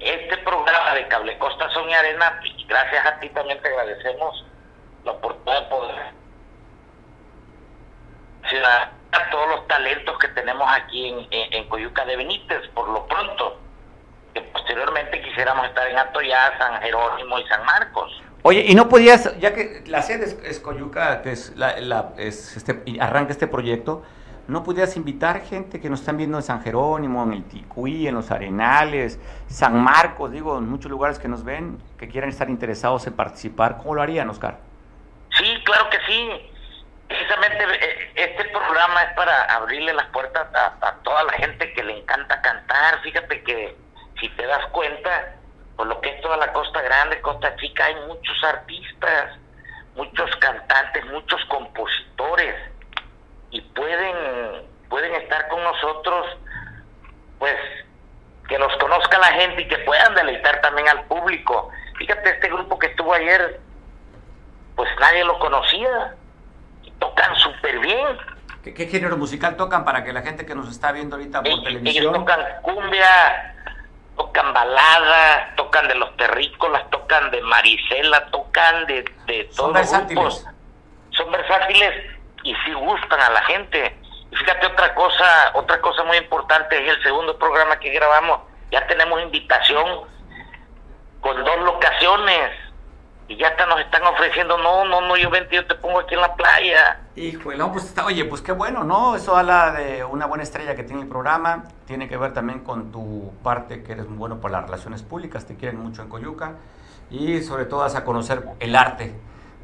este 0.00 0.36
programa 0.38 0.94
de 0.94 1.06
Cable 1.06 1.38
Costa 1.38 1.70
Son 1.70 1.88
y 1.88 1.94
Arena, 1.94 2.40
pues, 2.40 2.66
gracias 2.66 3.06
a 3.06 3.20
ti 3.20 3.28
también 3.30 3.62
te 3.62 3.68
agradecemos 3.68 4.44
la 5.04 5.12
oportunidad 5.12 5.62
de 5.62 5.68
poder 5.68 6.18
a 9.12 9.30
todos 9.30 9.48
los 9.48 9.66
talentos 9.68 10.18
que 10.18 10.28
tenemos 10.28 10.68
aquí 10.70 11.26
en, 11.30 11.68
Coyuca 11.68 12.04
de 12.04 12.16
Benítez, 12.16 12.68
por 12.74 12.88
lo 12.88 13.06
pronto, 13.06 13.58
que 14.34 14.40
posteriormente 14.42 15.20
quisiéramos 15.22 15.66
estar 15.66 15.88
en 15.88 15.98
Atoyá, 15.98 16.56
San 16.58 16.80
Jerónimo 16.82 17.38
y 17.38 17.46
San 17.46 17.64
Marcos. 17.64 18.22
Oye, 18.42 18.64
y 18.66 18.74
no 18.74 18.88
podías, 18.88 19.38
ya 19.38 19.52
que 19.54 19.82
la 19.86 20.02
sede 20.02 20.36
es, 20.44 20.60
Coyuca, 20.60 21.22
que 21.22 21.32
es, 21.32 21.56
la, 21.56 22.12
es 22.16 22.56
este, 22.56 22.82
arranca 23.00 23.32
este 23.32 23.46
proyecto, 23.46 24.02
¿no 24.46 24.62
pudieras 24.62 24.96
invitar 24.96 25.40
gente 25.40 25.80
que 25.80 25.90
nos 25.90 26.00
están 26.00 26.16
viendo 26.16 26.38
en 26.38 26.42
San 26.42 26.62
Jerónimo, 26.62 27.24
en 27.24 27.32
el 27.32 27.44
Ticuí, 27.44 28.06
en 28.06 28.14
los 28.14 28.30
Arenales, 28.30 29.18
San 29.48 29.82
Marcos, 29.82 30.30
digo, 30.30 30.56
en 30.58 30.68
muchos 30.68 30.90
lugares 30.90 31.18
que 31.18 31.28
nos 31.28 31.44
ven, 31.44 31.78
que 31.98 32.08
quieran 32.08 32.30
estar 32.30 32.48
interesados 32.48 33.06
en 33.06 33.14
participar? 33.14 33.78
¿Cómo 33.78 33.94
lo 33.94 34.02
harían, 34.02 34.30
Oscar? 34.30 34.58
Sí, 35.36 35.44
claro 35.64 35.90
que 35.90 35.98
sí. 36.06 36.30
Precisamente 37.08 37.64
eh, 37.64 38.12
este 38.14 38.44
programa 38.50 39.02
es 39.02 39.14
para 39.14 39.44
abrirle 39.44 39.94
las 39.94 40.06
puertas 40.06 40.46
a, 40.54 40.94
toda 41.02 41.24
la 41.24 41.32
gente 41.32 41.72
que 41.72 41.82
le 41.82 41.98
encanta 41.98 42.40
cantar. 42.42 43.00
Fíjate 43.02 43.42
que 43.42 43.76
si 44.20 44.28
te 44.30 44.46
das 44.46 44.66
cuenta, 44.66 45.34
por 45.76 45.86
lo 45.86 46.00
que 46.00 46.10
es 46.10 46.20
toda 46.20 46.36
la 46.36 46.52
Costa 46.52 46.82
Grande, 46.82 47.20
Costa 47.22 47.56
Chica, 47.56 47.86
hay 47.86 47.94
muchos 48.06 48.44
artistas, 48.44 49.38
muchos 49.94 50.30
cantantes, 50.36 51.04
muchos 51.06 51.42
compositores 51.46 52.54
y 53.50 53.60
pueden 53.62 54.68
pueden 54.88 55.14
estar 55.16 55.48
con 55.48 55.62
nosotros, 55.62 56.26
pues 57.38 57.56
que 58.48 58.58
nos 58.58 58.74
conozca 58.78 59.18
la 59.18 59.32
gente 59.32 59.62
y 59.62 59.68
que 59.68 59.78
puedan 59.78 60.14
deleitar 60.14 60.60
también 60.60 60.88
al 60.88 61.04
público. 61.04 61.70
Fíjate, 61.98 62.30
este 62.30 62.48
grupo 62.48 62.78
que 62.78 62.86
estuvo 62.86 63.12
ayer, 63.12 63.60
pues 64.74 64.88
nadie 64.98 65.24
lo 65.24 65.38
conocía, 65.38 66.16
tocan 66.98 67.36
súper 67.36 67.78
bien. 67.80 68.18
¿Qué, 68.62 68.86
género 68.86 69.16
musical 69.16 69.56
tocan 69.56 69.84
para 69.84 70.04
que 70.04 70.12
la 70.12 70.22
gente 70.22 70.44
que 70.44 70.54
nos 70.54 70.68
está 70.68 70.92
viendo 70.92 71.16
ahorita 71.16 71.42
por 71.42 71.62
televisión? 71.62 72.04
Ellos 72.04 72.12
tocan 72.12 72.40
cumbia, 72.62 73.54
tocan 74.16 74.52
balada, 74.52 75.54
tocan 75.56 75.88
de 75.88 75.94
los 75.94 76.16
terrícolas, 76.16 76.88
tocan 76.90 77.30
de 77.30 77.40
Marisela, 77.42 78.26
tocan 78.26 78.86
de, 78.86 79.04
de 79.26 79.44
todos 79.44 79.56
Son 79.56 79.72
versátiles. 79.72 80.46
Son 81.10 81.30
versátiles 81.32 82.18
y 82.42 82.54
sí 82.54 82.72
gustan 82.74 83.20
a 83.20 83.30
la 83.30 83.42
gente. 83.42 83.96
Y 84.30 84.36
fíjate 84.36 84.66
otra 84.66 84.94
cosa, 84.94 85.52
otra 85.54 85.80
cosa 85.80 86.04
muy 86.04 86.18
importante 86.18 86.84
es 86.84 86.96
el 86.96 87.02
segundo 87.02 87.38
programa 87.38 87.78
que 87.78 87.90
grabamos. 87.90 88.40
Ya 88.70 88.86
tenemos 88.86 89.22
invitación 89.22 90.06
con 91.20 91.44
dos 91.44 91.58
locaciones 91.60 92.67
y 93.28 93.36
ya 93.36 93.48
hasta 93.48 93.66
nos 93.66 93.80
están 93.80 94.02
ofreciendo, 94.04 94.56
no, 94.56 94.86
no, 94.86 95.02
no, 95.02 95.16
yo 95.16 95.28
vente, 95.28 95.56
yo 95.56 95.66
te 95.66 95.74
pongo 95.74 96.00
aquí 96.00 96.14
en 96.14 96.22
la 96.22 96.34
playa. 96.34 97.00
Hijo, 97.14 97.52
no, 97.54 97.70
pues 97.70 97.84
está, 97.84 98.06
oye, 98.06 98.24
pues 98.24 98.40
qué 98.40 98.52
bueno, 98.52 98.84
¿no? 98.84 99.16
Eso 99.16 99.36
habla 99.36 99.72
de 99.72 100.02
una 100.02 100.24
buena 100.24 100.42
estrella 100.42 100.74
que 100.74 100.82
tiene 100.82 101.02
el 101.02 101.08
programa, 101.08 101.64
tiene 101.86 102.08
que 102.08 102.16
ver 102.16 102.32
también 102.32 102.60
con 102.60 102.90
tu 102.90 103.32
parte 103.42 103.82
que 103.82 103.92
eres 103.92 104.08
muy 104.08 104.16
bueno 104.16 104.40
por 104.40 104.50
las 104.50 104.64
relaciones 104.64 105.02
públicas, 105.02 105.46
te 105.46 105.56
quieren 105.56 105.78
mucho 105.78 106.02
en 106.02 106.08
Coyuca 106.08 106.54
y 107.10 107.42
sobre 107.42 107.66
todo 107.66 107.80
vas 107.80 107.96
a 107.96 108.04
conocer 108.04 108.44
el 108.60 108.74
arte 108.74 109.14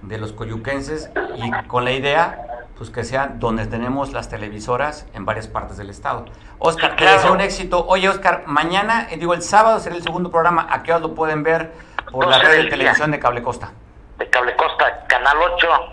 de 0.03 0.19
los 0.19 0.33
coyuquenses 0.33 1.11
y 1.37 1.51
con 1.67 1.85
la 1.85 1.93
idea 1.93 2.55
pues 2.77 2.91
que 2.91 3.05
sean 3.05 3.39
donde 3.39 3.67
tenemos 3.67 4.13
las 4.13 4.29
televisoras 4.29 5.07
en 5.15 5.25
varias 5.25 5.47
partes 5.47 5.77
del 5.77 5.91
estado. 5.91 6.27
Oscar, 6.59 6.97
te 6.97 7.05
deseo 7.05 7.33
un 7.33 7.41
éxito. 7.41 7.87
Oye, 7.87 8.09
Oscar, 8.09 8.43
mañana, 8.47 9.07
eh, 9.11 9.17
digo, 9.17 9.33
el 9.33 9.43
sábado 9.43 9.79
será 9.79 9.95
el 9.95 10.03
segundo 10.03 10.31
programa. 10.31 10.67
¿A 10.69 10.83
qué 10.83 10.93
hora 10.93 11.01
lo 11.01 11.15
pueden 11.15 11.45
ver 11.45 11.73
por 12.15 12.27
la 12.27 12.39
red 12.39 12.65
de 12.65 12.71
televisión 12.71 13.11
de 13.11 13.19
Cable 13.19 13.43
Costa? 13.43 13.73
De 14.19 14.29
Cable 14.31 14.55
Costa, 14.57 15.05
Canal 15.09 15.37
8. 15.37 15.93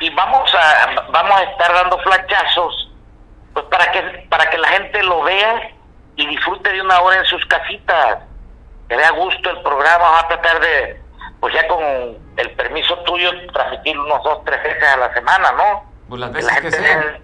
Y 0.00 0.10
vamos 0.10 0.54
a, 0.54 1.10
vamos 1.10 1.40
a 1.40 1.42
estar 1.44 1.72
dando 1.72 1.98
flachazos 1.98 2.92
pues 3.54 3.64
para 3.66 3.90
que, 3.90 4.26
para 4.28 4.50
que 4.50 4.58
la 4.58 4.68
gente 4.68 5.02
lo 5.02 5.22
vea 5.22 5.70
y 6.16 6.26
disfrute 6.26 6.70
de 6.70 6.82
una 6.82 7.00
hora 7.00 7.18
en 7.18 7.24
sus 7.24 7.44
casitas. 7.46 8.18
Que 8.86 8.96
vea 8.96 9.10
gusto 9.12 9.50
el 9.50 9.62
programa. 9.62 9.98
Vamos 9.98 10.24
a 10.24 10.28
tratar 10.28 10.60
de, 10.60 11.00
pues 11.40 11.54
ya 11.54 11.66
con 11.66 11.82
el 12.36 12.50
permiso 12.50 12.98
tuyo, 13.04 13.30
transmitir 13.52 13.98
unos 13.98 14.22
dos, 14.22 14.44
tres 14.44 14.62
veces 14.62 14.84
a 14.84 14.96
la 14.98 15.14
semana, 15.14 15.52
¿no? 15.52 15.90
Pues 16.06 16.20
las 16.20 16.32
veces 16.32 16.60
que 16.60 16.70
sean. 16.70 17.22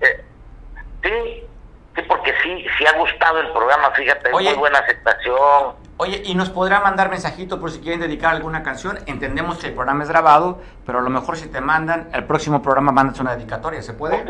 sí, 1.03 1.47
sí, 1.95 2.03
porque 2.09 2.35
sí, 2.43 2.67
sí 2.79 2.87
ha 2.87 2.97
gustado 2.99 3.41
el 3.41 3.51
programa, 3.53 3.91
fíjate, 3.93 4.31
muy 4.31 4.53
buena 4.55 4.79
aceptación. 4.79 5.83
Oye, 5.99 6.23
¿y 6.25 6.35
nos 6.35 6.51
podrá 6.51 6.81
mandar 6.81 7.11
mensajito 7.11 7.61
por 7.61 7.71
si 7.71 7.81
quieren 7.81 8.01
dedicar 8.01 8.35
alguna 8.35 8.63
canción? 8.63 8.99
Entendemos 9.07 9.59
que 9.59 9.69
el 9.69 9.75
programa 9.75 10.03
es 10.03 10.09
grabado, 10.09 10.61
pero 10.85 10.99
a 10.99 11.03
lo 11.03 11.11
mejor 11.11 11.37
si 11.37 11.49
te 11.49 11.61
mandan, 11.61 12.11
el 12.13 12.25
próximo 12.25 12.61
programa 12.61 12.91
mandas 12.93 13.21
una 13.21 13.37
dedicatoria, 13.37 13.83
¿se 13.83 13.93
puede? 13.93 14.25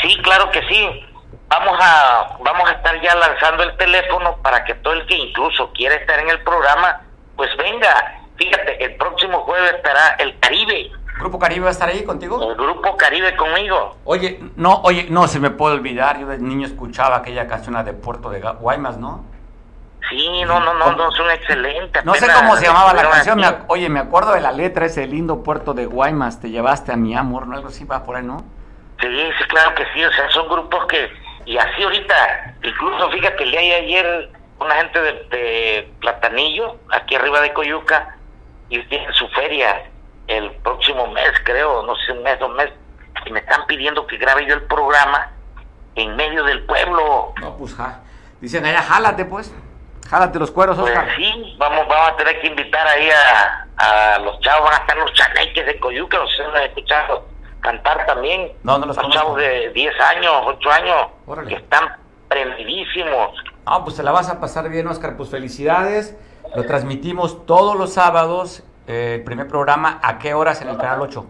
Sí, 0.00 0.16
claro 0.22 0.50
que 0.50 0.62
sí. 0.62 1.04
Vamos 1.48 1.78
a, 1.80 2.38
vamos 2.42 2.70
a 2.70 2.72
estar 2.72 3.00
ya 3.02 3.14
lanzando 3.16 3.64
el 3.64 3.76
teléfono 3.76 4.36
para 4.42 4.64
que 4.64 4.74
todo 4.74 4.94
el 4.94 5.06
que 5.06 5.16
incluso 5.16 5.70
quiera 5.72 5.94
estar 5.94 6.18
en 6.20 6.30
el 6.30 6.40
programa, 6.42 7.02
pues 7.36 7.50
venga. 7.56 8.22
Fíjate, 8.36 8.82
el 8.84 8.96
próximo 8.96 9.40
jueves 9.40 9.74
estará 9.74 10.14
el 10.18 10.38
Caribe. 10.38 10.90
¿Grupo 11.18 11.38
Caribe 11.38 11.62
va 11.62 11.68
a 11.68 11.72
estar 11.72 11.88
ahí 11.88 12.04
contigo? 12.04 12.42
El 12.42 12.56
Grupo 12.56 12.96
Caribe 12.96 13.34
conmigo. 13.36 13.96
Oye, 14.04 14.40
no, 14.56 14.80
oye, 14.82 15.08
no 15.10 15.26
se 15.26 15.40
me 15.40 15.50
puede 15.50 15.74
olvidar, 15.74 16.18
yo 16.20 16.26
de 16.26 16.38
niño 16.38 16.66
escuchaba 16.66 17.16
aquella 17.16 17.46
canción 17.46 17.84
de 17.84 17.92
Puerto 17.92 18.30
de 18.30 18.40
Guaymas, 18.40 18.98
¿no? 18.98 19.24
Sí, 20.08 20.42
no, 20.46 20.60
no, 20.60 20.72
no, 20.74 20.92
no, 20.92 21.10
son 21.12 21.30
excelentes. 21.30 22.04
No 22.04 22.14
sé 22.14 22.26
cómo 22.32 22.56
se 22.56 22.66
llamaba 22.66 22.94
la 22.94 23.10
canción, 23.10 23.40
oye, 23.66 23.88
me 23.88 24.00
acuerdo 24.00 24.32
de 24.32 24.40
la 24.40 24.52
letra, 24.52 24.86
ese 24.86 25.06
lindo 25.06 25.42
puerto 25.42 25.74
de 25.74 25.86
Guaymas, 25.86 26.40
te 26.40 26.50
llevaste 26.50 26.92
a 26.92 26.96
mi 26.96 27.14
amor, 27.14 27.46
¿no? 27.46 27.56
Algo 27.56 27.68
así 27.68 27.84
va 27.84 28.04
por 28.04 28.16
ahí, 28.16 28.22
¿no? 28.22 28.38
Sí, 29.00 29.06
sí, 29.38 29.44
claro 29.48 29.74
que 29.74 29.84
sí, 29.92 30.02
o 30.04 30.12
sea, 30.12 30.30
son 30.30 30.48
grupos 30.48 30.86
que, 30.86 31.10
y 31.44 31.58
así 31.58 31.82
ahorita, 31.82 32.54
incluso 32.62 33.10
fíjate, 33.10 33.42
el 33.42 33.50
día 33.50 33.60
de 33.60 33.74
ayer, 33.74 34.30
una 34.60 34.74
gente 34.76 35.00
de, 35.00 35.12
de 35.30 35.92
Platanillo, 36.00 36.76
aquí 36.90 37.14
arriba 37.14 37.40
de 37.40 37.52
Coyuca, 37.52 38.16
y 38.70 38.82
tienen 38.84 39.12
su 39.12 39.28
feria, 39.28 39.82
el 40.28 40.52
próximo 40.56 41.08
mes, 41.08 41.32
creo, 41.44 41.82
no 41.82 41.94
sé, 41.96 42.12
un 42.12 42.22
mes, 42.22 42.38
dos 42.38 42.50
meses, 42.54 42.74
y 43.26 43.32
me 43.32 43.40
están 43.40 43.66
pidiendo 43.66 44.06
que 44.06 44.16
grabe 44.18 44.46
yo 44.46 44.54
el 44.54 44.62
programa 44.62 45.32
en 45.94 46.14
medio 46.16 46.44
del 46.44 46.64
pueblo. 46.64 47.32
No, 47.40 47.56
pues 47.56 47.74
ja. 47.74 48.02
Dicen 48.40 48.64
allá, 48.64 48.82
jálate 48.82 49.24
pues, 49.24 49.52
jálate 50.08 50.38
los 50.38 50.50
cueros, 50.50 50.78
pues 50.78 50.92
Oscar. 50.92 51.08
sí, 51.16 51.56
vamos, 51.58 51.88
vamos 51.88 52.10
a 52.10 52.16
tener 52.16 52.40
que 52.40 52.46
invitar 52.46 52.86
ahí 52.86 53.08
a, 53.10 54.14
a 54.14 54.18
los 54.20 54.38
chavos, 54.40 54.64
van 54.70 54.74
a 54.74 54.82
estar 54.82 54.96
los 54.96 55.12
chaneques 55.12 55.66
de 55.66 55.80
Coyuca, 55.80 56.18
los 56.18 56.30
han 56.40 56.62
escuchado 56.62 57.26
cantar 57.60 58.06
también. 58.06 58.52
No, 58.62 58.78
no 58.78 58.86
los, 58.86 58.96
los 58.96 59.10
chavos 59.10 59.36
de 59.38 59.70
10 59.70 60.00
años, 60.00 60.32
8 60.44 60.70
años, 60.70 61.06
que 61.48 61.54
están 61.54 61.96
prendidísimos. 62.28 63.30
Ah, 63.66 63.82
pues 63.82 63.96
se 63.96 64.02
la 64.02 64.12
vas 64.12 64.30
a 64.30 64.40
pasar 64.40 64.68
bien, 64.68 64.86
Oscar, 64.86 65.16
pues 65.16 65.30
felicidades. 65.30 66.16
Lo 66.54 66.64
transmitimos 66.64 67.44
todos 67.44 67.76
los 67.76 67.92
sábados 67.92 68.62
eh, 68.88 69.16
el 69.16 69.22
primer 69.22 69.46
programa, 69.46 70.00
¿a 70.02 70.18
qué 70.18 70.32
horas 70.32 70.62
en 70.62 70.68
el 70.70 70.78
canal 70.78 71.02
8? 71.02 71.26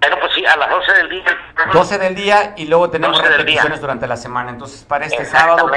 Bueno, 0.00 0.16
pues 0.18 0.32
sí, 0.34 0.44
a 0.44 0.56
las 0.56 0.68
12 0.68 0.92
del 0.94 1.08
día. 1.10 1.24
12 1.72 1.98
del 1.98 2.14
día 2.16 2.54
y 2.56 2.66
luego 2.66 2.90
tenemos 2.90 3.22
repeticiones 3.22 3.80
durante 3.80 4.08
la 4.08 4.16
semana. 4.16 4.50
Entonces, 4.50 4.82
para 4.82 5.06
este 5.06 5.24
sábado, 5.24 5.70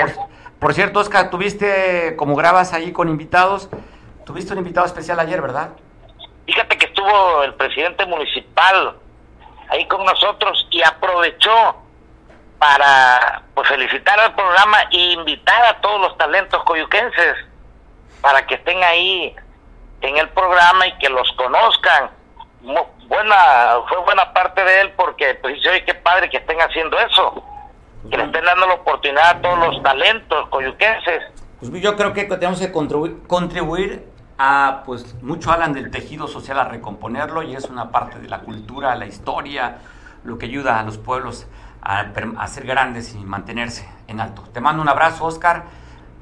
por, 0.59 0.73
cierto, 0.73 0.99
Oscar, 0.99 1.29
tuviste, 1.29 2.15
como 2.15 2.35
grabas 2.35 2.73
ahí 2.73 2.91
con 2.91 3.07
invitados, 3.07 3.69
tuviste 4.25 4.53
un 4.53 4.59
invitado 4.59 4.87
especial 4.87 5.19
ayer, 5.19 5.39
¿verdad? 5.41 5.69
Fíjate 6.47 6.75
que 6.75 6.87
estuvo 6.87 7.43
el 7.43 7.53
presidente 7.53 8.05
municipal 8.07 8.95
ahí 9.69 9.87
con 9.87 10.03
nosotros 10.03 10.67
y 10.71 10.81
aprovechó 10.81 11.77
para 12.57 13.43
pues, 13.53 13.67
felicitar 13.67 14.19
al 14.19 14.33
programa 14.33 14.77
e 14.91 15.11
invitar 15.11 15.65
a 15.65 15.81
todos 15.81 16.01
los 16.01 16.17
talentos 16.17 16.63
coyuquenses 16.63 17.35
para 18.21 18.47
que 18.47 18.55
estén 18.55 18.81
ahí 18.83 19.35
en 20.03 20.17
el 20.17 20.29
programa 20.29 20.87
y 20.87 20.97
que 20.97 21.09
los 21.09 21.29
conozcan. 21.33 22.11
Buena, 22.61 23.35
fue 23.89 23.97
buena 24.05 24.31
parte 24.33 24.63
de 24.63 24.81
él 24.81 24.91
porque 24.95 25.35
pues 25.35 25.55
oye, 25.67 25.83
qué 25.85 25.93
padre 25.95 26.29
que 26.29 26.37
estén 26.37 26.59
haciendo 26.61 26.97
eso, 26.99 27.43
que 28.09 28.17
le 28.17 28.25
estén 28.25 28.45
dando 28.45 28.67
la 28.67 28.75
oportunidad 28.75 29.29
a 29.29 29.41
todos 29.41 29.59
los 29.59 29.83
talentos 29.83 30.49
coyuquenses. 30.49 31.23
Pues 31.59 31.71
yo 31.81 31.95
creo 31.95 32.13
que 32.13 32.25
tenemos 32.25 32.59
que 32.59 32.71
contribuir, 32.71 33.23
contribuir 33.27 34.09
a, 34.37 34.83
pues 34.85 35.21
mucho 35.21 35.51
hablan 35.51 35.73
del 35.73 35.91
tejido 35.91 36.27
social 36.27 36.59
a 36.59 36.65
recomponerlo 36.65 37.43
y 37.43 37.55
es 37.55 37.65
una 37.65 37.91
parte 37.91 38.19
de 38.19 38.27
la 38.27 38.39
cultura, 38.39 38.95
la 38.95 39.05
historia, 39.05 39.79
lo 40.23 40.37
que 40.37 40.45
ayuda 40.45 40.79
a 40.79 40.83
los 40.83 40.97
pueblos 40.97 41.47
a, 41.81 42.05
a 42.37 42.47
ser 42.47 42.65
grandes 42.65 43.13
y 43.13 43.19
mantenerse 43.19 43.89
en 44.07 44.19
alto. 44.19 44.43
Te 44.53 44.59
mando 44.59 44.81
un 44.81 44.89
abrazo, 44.89 45.25
Oscar. 45.25 45.65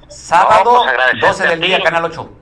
Sábado, 0.08 0.84
12 1.22 1.48
del 1.48 1.62
día, 1.62 1.82
Canal 1.82 2.06
8. 2.06 2.41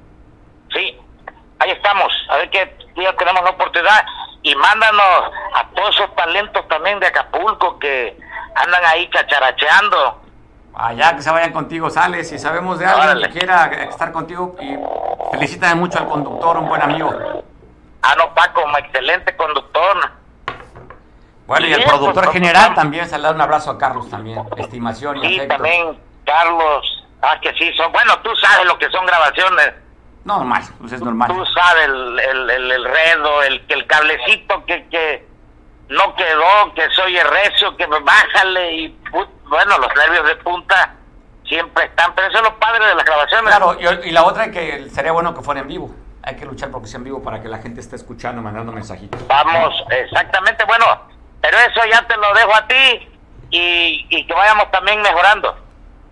Ahí 1.59 1.71
estamos, 1.71 2.11
a 2.29 2.37
ver 2.37 2.49
qué 2.49 2.77
día 2.95 3.15
tenemos 3.17 3.43
la 3.43 3.49
oportunidad. 3.49 4.05
Y 4.41 4.55
mándanos 4.55 5.31
a 5.55 5.67
todos 5.75 5.95
esos 5.95 6.15
talentos 6.15 6.65
también 6.69 6.99
de 6.99 7.07
Acapulco 7.07 7.77
que 7.77 8.17
andan 8.55 8.85
ahí 8.85 9.09
chacharacheando. 9.09 10.21
Allá 10.73 11.15
que 11.15 11.21
se 11.21 11.29
vayan 11.29 11.51
contigo, 11.51 11.89
sale, 11.89 12.23
si 12.23 12.39
sabemos 12.39 12.79
de 12.79 12.85
alguien 12.85 13.29
que 13.29 13.39
quiera 13.39 13.65
estar 13.83 14.13
contigo 14.13 14.55
y 14.61 14.77
felicítame 15.31 15.75
mucho 15.75 15.99
al 15.99 16.07
conductor, 16.07 16.57
un 16.57 16.69
buen 16.69 16.81
amigo. 16.81 17.11
Ah, 18.01 18.15
no, 18.17 18.33
Paco, 18.33 18.63
un 18.63 18.77
excelente 18.77 19.35
conductor. 19.35 20.11
Bueno, 21.45 21.67
y, 21.67 21.73
el 21.73 21.83
productor 21.83 22.25
pues, 22.25 22.33
general 22.33 22.73
también, 22.75 23.09
se 23.09 23.17
le 23.17 23.23
da 23.23 23.31
un 23.31 23.41
abrazo 23.41 23.71
a 23.71 23.77
Carlos 23.77 24.09
también, 24.09 24.39
estimación 24.55 25.17
y 25.17 25.39
sí, 25.39 25.47
también, 25.47 25.99
Carlos, 26.23 27.05
ah, 27.21 27.37
que 27.41 27.51
sí, 27.55 27.73
son, 27.73 27.91
bueno, 27.91 28.17
tú 28.19 28.29
sabes 28.35 28.65
lo 28.67 28.77
que 28.77 28.89
son 28.91 29.05
grabaciones 29.05 29.73
Normal, 30.29 30.63
pues 30.79 30.91
es 30.93 31.01
normal. 31.01 31.27
Tú 31.27 31.43
sabes, 31.47 31.85
el, 31.85 32.19
el, 32.19 32.49
el, 32.49 32.71
el 32.71 32.83
redo, 32.85 33.43
el, 33.43 33.65
el 33.67 33.87
cablecito 33.87 34.63
que, 34.65 34.87
que, 34.89 35.27
no 35.89 36.15
quedó, 36.15 36.73
que 36.75 36.87
soy 36.91 37.17
el 37.17 37.27
recio, 37.27 37.75
que 37.75 37.87
bájale 37.87 38.73
y 38.73 38.99
bueno, 39.47 39.77
los 39.79 39.89
nervios 39.95 40.27
de 40.27 40.35
punta 40.37 40.93
siempre 41.47 41.85
están, 41.85 42.13
pero 42.13 42.27
eso 42.27 42.37
es 42.37 42.43
lo 42.43 42.59
padre 42.59 42.85
de 42.85 42.93
las 42.93 43.03
grabaciones. 43.03 43.55
Claro, 43.55 43.75
y, 44.03 44.11
la 44.11 44.23
otra 44.23 44.45
es 44.45 44.51
que 44.51 44.89
sería 44.91 45.11
bueno 45.11 45.33
que 45.33 45.41
fuera 45.41 45.61
en 45.61 45.67
vivo. 45.67 45.89
Hay 46.21 46.35
que 46.35 46.45
luchar 46.45 46.69
porque 46.69 46.87
sea 46.87 46.99
en 46.99 47.05
vivo 47.05 47.23
para 47.23 47.41
que 47.41 47.47
la 47.47 47.57
gente 47.57 47.81
esté 47.81 47.95
escuchando, 47.95 48.41
mandando 48.41 48.71
mensajitos. 48.71 49.25
Vamos, 49.27 49.73
exactamente, 49.89 50.63
bueno, 50.65 50.85
pero 51.41 51.57
eso 51.57 51.81
ya 51.91 52.05
te 52.07 52.15
lo 52.17 52.31
dejo 52.35 52.55
a 52.55 52.67
ti 52.67 53.09
y, 53.49 54.05
y 54.09 54.27
que 54.27 54.33
vayamos 54.33 54.69
también 54.69 55.01
mejorando. 55.01 55.57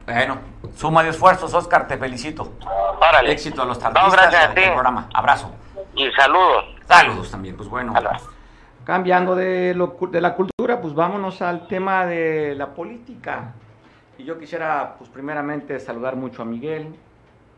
Bueno, 0.08 0.38
suma 0.78 1.04
de 1.04 1.10
esfuerzos, 1.10 1.54
Oscar, 1.54 1.86
te 1.86 1.98
felicito. 1.98 2.54
Órale. 2.98 3.30
Éxito 3.30 3.62
a 3.62 3.66
los 3.66 3.78
tartistas 3.78 4.14
gracias 4.14 4.52
a 4.52 4.54
ti. 4.54 4.62
programa. 4.62 5.10
Abrazo. 5.14 5.52
Y 5.96 6.10
saludos. 6.12 6.64
Saludos 6.88 7.30
también, 7.30 7.58
pues 7.58 7.68
bueno. 7.68 7.94
Cambiando 8.86 9.36
de, 9.36 9.74
lo, 9.76 9.98
de 10.10 10.22
la 10.22 10.34
cultura, 10.34 10.80
pues 10.80 10.94
vámonos 10.94 11.42
al 11.42 11.68
tema 11.68 12.06
de 12.06 12.56
la 12.56 12.74
política. 12.74 13.52
Y 14.18 14.24
yo 14.24 14.40
quisiera, 14.40 14.96
pues 14.98 15.10
primeramente, 15.10 15.78
saludar 15.82 16.16
mucho 16.16 16.42
a 16.42 16.46
Miguel. 16.46 16.96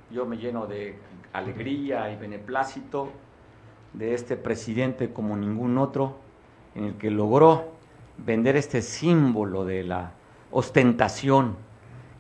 Yo 0.10 0.26
me 0.26 0.38
lleno 0.38 0.66
de 0.66 1.00
alegría 1.34 2.10
y 2.10 2.16
beneplácito 2.16 3.12
de 3.94 4.16
este 4.16 4.38
presidente 4.38 5.14
como 5.14 5.38
ningún 5.38 5.78
otro, 5.78 6.18
en 6.74 6.86
el 6.86 6.94
que 6.96 7.12
logró 7.12 7.74
vender 8.18 8.56
este 8.56 8.82
símbolo 8.82 9.66
de 9.66 9.84
la 9.84 10.14
ostentación, 10.50 11.69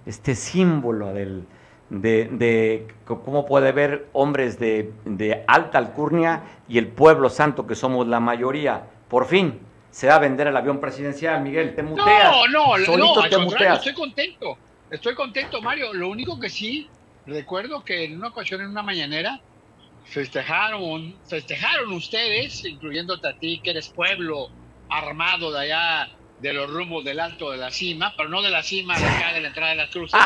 este 0.09 0.33
símbolo 0.33 1.13
del, 1.13 1.45
de, 1.89 2.29
de 2.31 2.87
cómo 3.05 3.45
puede 3.45 3.69
haber 3.69 4.07
hombres 4.13 4.59
de, 4.59 4.91
de 5.05 5.43
alta 5.47 5.77
alcurnia 5.77 6.41
y 6.67 6.79
el 6.79 6.87
pueblo 6.87 7.29
santo 7.29 7.67
que 7.67 7.75
somos 7.75 8.07
la 8.07 8.19
mayoría 8.19 8.87
por 9.07 9.27
fin 9.27 9.59
se 9.91 10.07
va 10.07 10.15
a 10.15 10.19
vender 10.19 10.47
el 10.47 10.57
avión 10.57 10.79
presidencial, 10.79 11.41
Miguel, 11.41 11.75
te 11.75 11.81
muteas. 11.83 12.31
No, 12.31 12.47
no, 12.47 12.77
no, 12.77 13.23
estoy 13.23 13.93
contento, 13.93 14.57
estoy 14.91 15.15
contento, 15.15 15.61
Mario. 15.61 15.93
Lo 15.93 16.09
único 16.09 16.39
que 16.39 16.49
sí, 16.49 16.87
recuerdo 17.25 17.83
que 17.83 18.03
en 18.05 18.17
una 18.17 18.27
ocasión, 18.27 18.61
en 18.61 18.69
una 18.69 18.83
mañanera, 18.83 19.39
festejaron, 20.05 21.15
festejaron 21.27 21.91
ustedes, 21.93 22.65
incluyéndote 22.65 23.27
a 23.27 23.37
ti, 23.37 23.61
que 23.63 23.71
eres 23.71 23.89
pueblo 23.89 24.49
armado 24.89 25.51
de 25.51 25.59
allá 25.59 26.09
de 26.39 26.53
los 26.53 26.69
rumbos 26.71 27.03
del 27.03 27.19
alto 27.19 27.51
de 27.51 27.57
la 27.57 27.69
cima, 27.69 28.13
pero 28.15 28.29
no 28.29 28.41
de 28.41 28.49
la 28.49 28.63
cima 28.63 28.97
de 28.97 29.05
acá 29.05 29.33
de 29.33 29.41
la 29.41 29.49
entrada 29.49 29.71
de 29.71 29.77
las 29.77 29.89
cruces, 29.89 30.19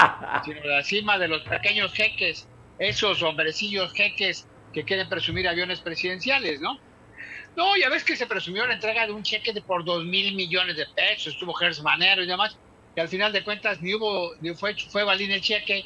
sino 0.46 0.62
de 0.62 0.68
la 0.68 0.84
cima 0.84 1.18
de 1.18 1.28
los 1.28 1.42
pequeños 1.42 1.92
jeques, 1.94 2.48
esos 2.78 3.22
hombrecillos 3.24 3.92
jeques 3.94 4.48
que 4.72 4.86
quieren 4.86 5.10
presumir 5.10 5.48
aviones 5.48 5.82
presidenciales, 5.82 6.62
¿no? 6.62 6.78
No, 7.56 7.78
ya 7.78 7.90
ves 7.90 8.04
que 8.04 8.16
se 8.16 8.28
presumió 8.28 8.66
la 8.66 8.74
entrega 8.74 9.06
de 9.06 9.14
un 9.14 9.24
cheque 9.24 9.54
de 9.54 9.62
por 9.62 9.84
dos 9.86 10.04
mil 10.06 10.36
millones 10.36 10.78
de 10.78 10.86
pesos, 10.96 11.34
estuvo 11.34 11.54
Gers 11.54 11.82
Manero 11.82 12.24
y 12.24 12.28
demás, 12.28 12.58
y 12.96 13.00
al 13.00 13.10
final 13.10 13.34
de 13.34 13.44
cuentas 13.44 13.82
ni 13.82 13.94
hubo, 13.96 14.32
ni 14.40 14.54
fue, 14.54 14.76
fue 14.92 15.04
Balín 15.04 15.32
el 15.32 15.42
cheque 15.42 15.84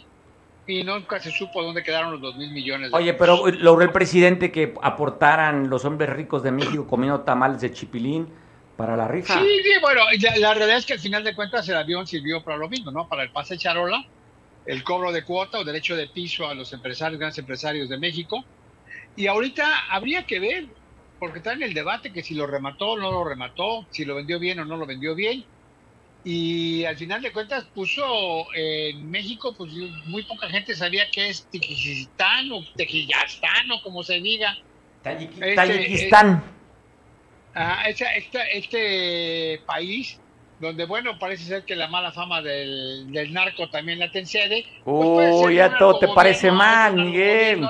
y 0.66 0.84
nunca 0.84 1.20
se 1.22 1.32
supo 1.32 1.64
dónde 1.64 1.84
quedaron 1.84 2.12
los 2.12 2.22
dos 2.22 2.36
mil 2.36 2.52
millones. 2.52 2.92
De 2.92 2.98
Oye, 2.98 3.14
pero 3.14 3.48
logró 3.48 3.84
el 3.84 3.92
presidente 3.92 4.52
que 4.52 4.74
aportaran 4.82 5.70
los 5.70 5.86
hombres 5.86 6.10
ricos 6.10 6.44
de 6.44 6.52
México 6.52 6.86
comiendo 6.86 7.22
tamales 7.22 7.62
de 7.62 7.72
chipilín 7.72 8.34
para 8.78 8.96
la 8.96 9.08
rifa. 9.08 9.34
Sí, 9.34 9.48
sí 9.64 9.72
bueno, 9.82 10.02
la, 10.40 10.54
realidad 10.54 10.78
es 10.78 10.86
que 10.86 10.94
al 10.94 11.00
final 11.00 11.24
de 11.24 11.36
cuentas 11.36 11.68
el 11.68 11.76
avión 11.76 12.06
sirvió 12.08 12.44
para 12.44 12.58
lo 12.58 12.70
mismo, 12.70 12.92
¿no? 12.92 13.10
Para 13.10 13.24
el 13.24 13.32
pase 13.32 13.58
charola, 13.58 14.06
el 14.66 14.84
cobro 14.84 15.12
de 15.12 15.24
cuota 15.24 15.58
o 15.58 15.64
derecho 15.64 15.96
de 15.96 16.08
piso 16.08 16.48
a 16.48 16.54
los 16.54 16.72
empresarios, 16.72 17.20
grandes 17.20 17.40
empresarios 17.40 17.90
de 17.90 17.98
México. 17.98 18.46
Y 19.16 19.26
ahorita 19.26 19.88
habría 19.90 20.28
que 20.28 20.40
ver, 20.40 20.68
porque 21.20 21.40
está 21.40 21.54
en 21.54 21.64
el 21.64 21.74
debate 21.74 22.14
que 22.14 22.22
si 22.22 22.36
lo 22.36 22.46
remató 22.46 22.92
o 22.92 23.00
no 23.00 23.12
lo 23.12 23.24
remató, 23.24 23.88
si 23.90 24.06
lo 24.06 24.16
vendió 24.16 24.40
bien 24.40 24.60
o 24.60 24.66
no 24.66 24.78
lo 24.78 24.86
vendió 24.86 25.16
bien. 25.16 25.44
Y 26.24 26.86
al 26.86 26.98
final 26.98 27.22
de 27.22 27.32
cuentas 27.32 27.64
puso 27.74 28.54
en 28.54 29.10
México, 29.10 29.56
pues 29.58 29.72
muy 30.06 30.24
poca 30.24 30.50
gente 30.50 30.76
sabía 30.76 31.10
que 31.10 31.30
es 31.30 31.48
Tijistán 31.48 32.52
o 32.52 32.64
Tejillastán 32.76 33.72
o 33.72 33.82
como 33.82 34.04
se 34.04 34.20
diga. 34.20 34.56
Tayikistán. 35.02 35.72
Este, 35.72 36.57
este 38.54 39.62
país 39.66 40.20
donde, 40.60 40.86
bueno, 40.86 41.20
parece 41.20 41.44
ser 41.44 41.66
que 41.66 41.76
la 41.76 41.88
mala 41.88 42.12
fama 42.12 42.42
del, 42.42 43.12
narco 43.32 43.70
también 43.70 44.00
la 44.00 44.10
sede. 44.26 44.66
Pues 44.84 45.34
Uy, 45.34 45.56
ya 45.56 45.78
todo 45.78 46.00
te 46.00 46.08
parece 46.08 46.52
mal, 46.52 46.96
Miguel. 46.96 47.62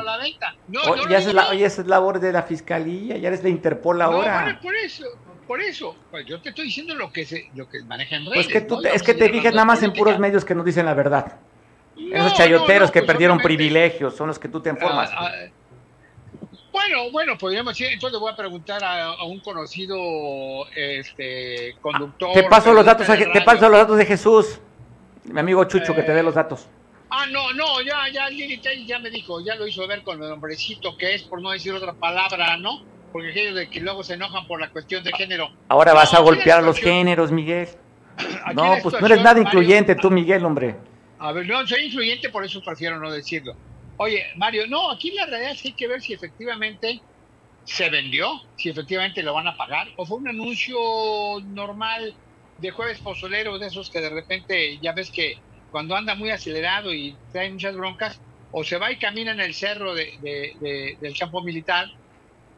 ya, 1.10 1.18
es 1.18 1.80
es 1.80 1.88
labor 1.88 2.20
de 2.20 2.32
la 2.32 2.44
fiscalía, 2.44 3.18
ya 3.18 3.28
eres 3.28 3.44
de 3.44 3.50
Interpol 3.50 4.02
ahora. 4.02 4.60
por 4.62 4.76
eso, 4.76 5.06
por 5.46 5.62
eso, 5.62 5.96
pues 6.12 6.26
yo 6.26 6.42
te 6.42 6.50
estoy 6.50 6.66
diciendo 6.66 6.96
lo 6.96 7.12
que 7.12 7.26
se, 7.26 7.50
lo 7.56 7.68
que 7.68 7.84
manejan 7.84 8.26
redes. 8.26 8.36
Pues 8.36 8.48
que 8.48 8.62
tú 8.62 8.82
es 8.82 9.04
que 9.04 9.14
te 9.14 9.30
fijes 9.30 9.54
nada 9.54 9.66
más 9.66 9.84
en 9.84 9.92
puros 9.92 10.18
medios 10.20 10.46
que 10.46 10.56
no 10.56 10.64
dicen 10.64 10.86
la 10.86 10.94
verdad. 10.94 11.40
Esos 12.12 12.36
chayoteros 12.36 12.92
que 12.92 13.00
pues 13.00 13.08
perdieron 13.08 13.40
privilegios 13.40 14.16
son 14.16 14.28
los 14.28 14.40
que 14.40 14.48
tú 14.48 14.62
te 14.62 14.70
informas. 14.70 15.10
Ah, 15.12 15.32
ah, 15.34 15.48
bueno, 16.78 17.12
bueno, 17.12 17.38
podríamos 17.40 17.76
decir, 17.76 17.92
entonces 17.92 18.20
voy 18.20 18.32
a 18.32 18.36
preguntar 18.36 18.84
a, 18.84 19.24
un 19.24 19.40
conocido 19.40 19.98
este, 20.76 21.76
conductor. 21.82 22.34
Te 22.34 22.44
paso 22.44 22.72
los 22.72 22.86
datos, 22.86 23.08
te 23.08 23.42
paso 23.42 23.68
los 23.68 23.80
datos 23.80 23.98
de 23.98 24.06
Jesús, 24.06 24.60
mi 25.24 25.40
amigo 25.40 25.64
Chucho, 25.64 25.96
que 25.96 26.04
te 26.04 26.14
dé 26.14 26.22
los 26.22 26.36
datos. 26.36 26.68
Ah, 27.10 27.26
no, 27.32 27.52
no, 27.54 27.82
ya, 27.82 28.08
ya, 28.14 28.30
ya 28.30 29.00
me 29.00 29.10
dijo, 29.10 29.42
ya 29.42 29.56
lo 29.56 29.66
hizo 29.66 29.88
ver 29.88 30.04
con 30.04 30.22
el 30.22 30.32
hombrecito 30.32 30.96
que 30.98 31.16
es, 31.16 31.24
por 31.24 31.42
no 31.42 31.50
decir 31.50 31.74
otra 31.74 31.94
palabra, 31.94 32.58
¿no? 32.58 32.84
Porque 33.12 33.32
aquellos 33.32 33.56
de 33.56 33.70
que 33.70 33.80
luego 33.80 34.04
se 34.04 34.14
enojan 34.14 34.46
por 34.46 34.62
la 34.62 34.70
cuestión 34.70 35.04
de 35.04 35.12
género. 35.14 35.50
Ahora 35.70 35.94
vas 35.94 36.14
a 36.14 36.20
golpear 36.20 36.60
a 36.60 36.62
los 36.62 36.78
géneros, 36.78 37.32
Miguel. 37.32 37.70
No, 38.54 38.76
pues 38.84 39.00
no 39.00 39.06
eres 39.08 39.24
nada 39.24 39.40
incluyente 39.40 39.96
tú, 39.96 40.12
Miguel, 40.12 40.46
hombre. 40.46 40.76
A 41.18 41.32
ver, 41.32 41.48
no, 41.48 41.66
soy 41.66 41.86
influyente, 41.86 42.30
por 42.30 42.44
eso 42.44 42.62
prefiero 42.62 43.00
no 43.00 43.12
decirlo. 43.12 43.56
Oye, 44.00 44.26
Mario, 44.36 44.68
no, 44.68 44.92
aquí 44.92 45.12
la 45.12 45.26
realidad 45.26 45.54
es 45.54 45.62
que 45.62 45.70
hay 45.70 45.76
que 45.76 45.88
ver 45.88 46.02
si 46.02 46.14
efectivamente 46.14 47.04
se 47.64 47.90
vendió, 47.90 48.32
si 48.56 48.70
efectivamente 48.70 49.24
lo 49.24 49.34
van 49.34 49.48
a 49.48 49.58
pagar, 49.58 49.88
o 49.98 50.06
fue 50.06 50.18
un 50.18 50.28
anuncio 50.30 50.78
normal 51.46 52.16
de 52.58 52.72
jueves 52.72 53.02
pozolero, 53.02 53.60
de 53.60 53.68
esos 53.68 53.90
que 53.90 54.00
de 54.02 54.10
repente 54.10 54.80
ya 54.80 54.94
ves 54.94 55.12
que 55.12 55.36
cuando 55.70 55.96
anda 55.96 56.16
muy 56.16 56.30
acelerado 56.30 56.94
y 56.94 57.20
trae 57.32 57.52
muchas 57.52 57.76
broncas, 57.76 58.22
o 58.52 58.64
se 58.64 58.78
va 58.78 58.92
y 58.92 59.00
camina 59.00 59.32
en 59.32 59.42
el 59.42 59.54
cerro 59.54 59.94
de, 59.96 60.08
del 61.00 61.18
campo 61.18 61.44
militar, 61.44 61.88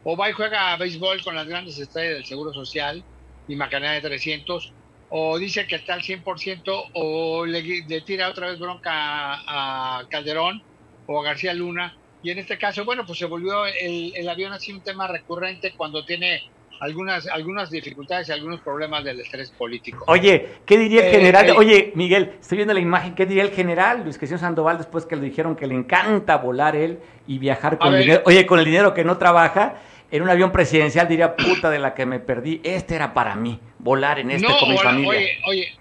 o 0.02 0.16
va 0.16 0.30
y 0.30 0.32
juega 0.32 0.72
a 0.72 0.76
béisbol 0.76 1.22
con 1.22 1.34
las 1.34 1.46
grandes 1.46 1.78
estrellas 1.78 2.14
del 2.14 2.24
Seguro 2.26 2.52
Social 2.52 3.04
y 3.46 3.56
Macanea 3.56 3.92
de 3.92 4.02
300, 4.02 4.74
o 5.08 5.38
dice 5.38 5.66
que 5.66 5.76
está 5.76 5.94
al 5.94 6.02
100%, 6.02 6.90
o 6.94 7.46
le, 7.46 7.62
le 7.88 8.00
tira 8.02 8.28
otra 8.28 8.48
vez 8.50 8.58
bronca 8.58 8.92
a 8.92 10.06
Calderón, 10.08 10.62
o 11.10 11.20
a 11.20 11.24
García 11.24 11.52
Luna. 11.52 11.96
Y 12.22 12.30
en 12.30 12.38
este 12.38 12.56
caso, 12.56 12.84
bueno, 12.84 13.04
pues 13.04 13.18
se 13.18 13.26
volvió 13.26 13.64
el, 13.66 14.28
avión 14.28 14.52
así 14.52 14.72
un 14.72 14.80
tema 14.80 15.08
recurrente 15.08 15.72
cuando 15.76 16.04
tiene 16.04 16.42
algunas, 16.80 17.26
algunas 17.26 17.70
dificultades 17.70 18.28
y 18.28 18.32
algunos 18.32 18.60
problemas 18.60 19.02
del 19.02 19.20
estrés 19.20 19.50
político. 19.50 20.04
Oye, 20.06 20.58
¿qué 20.64 20.78
diría 20.78 21.00
el 21.00 21.08
eh, 21.08 21.18
general? 21.18 21.50
Oye, 21.56 21.92
Miguel, 21.96 22.34
estoy 22.40 22.56
viendo 22.56 22.74
la 22.74 22.80
imagen, 22.80 23.14
¿qué 23.14 23.26
diría 23.26 23.42
el 23.42 23.50
general 23.50 24.04
Luis 24.04 24.18
Cristiano 24.18 24.40
Sandoval 24.40 24.78
después 24.78 25.04
que 25.04 25.16
le 25.16 25.22
dijeron 25.22 25.56
que 25.56 25.66
le 25.66 25.74
encanta 25.74 26.36
volar 26.36 26.76
él 26.76 27.00
y 27.26 27.38
viajar 27.38 27.78
con 27.78 27.98
dinero? 27.98 28.22
Oye, 28.26 28.46
con 28.46 28.60
el 28.60 28.64
dinero 28.64 28.94
que 28.94 29.02
no 29.02 29.18
trabaja, 29.18 29.80
en 30.10 30.22
un 30.22 30.30
avión 30.30 30.52
presidencial 30.52 31.08
diría, 31.08 31.34
puta 31.34 31.70
de 31.70 31.78
la 31.80 31.94
que 31.94 32.06
me 32.06 32.20
perdí, 32.20 32.60
este 32.62 32.94
era 32.94 33.14
para 33.14 33.34
mí, 33.34 33.58
volar 33.78 34.20
en 34.20 34.30
este 34.30 34.46
con 34.60 34.70
mi 34.70 34.78
familia. 34.78 35.10
Oye, 35.10 35.38
oye, 35.46 35.79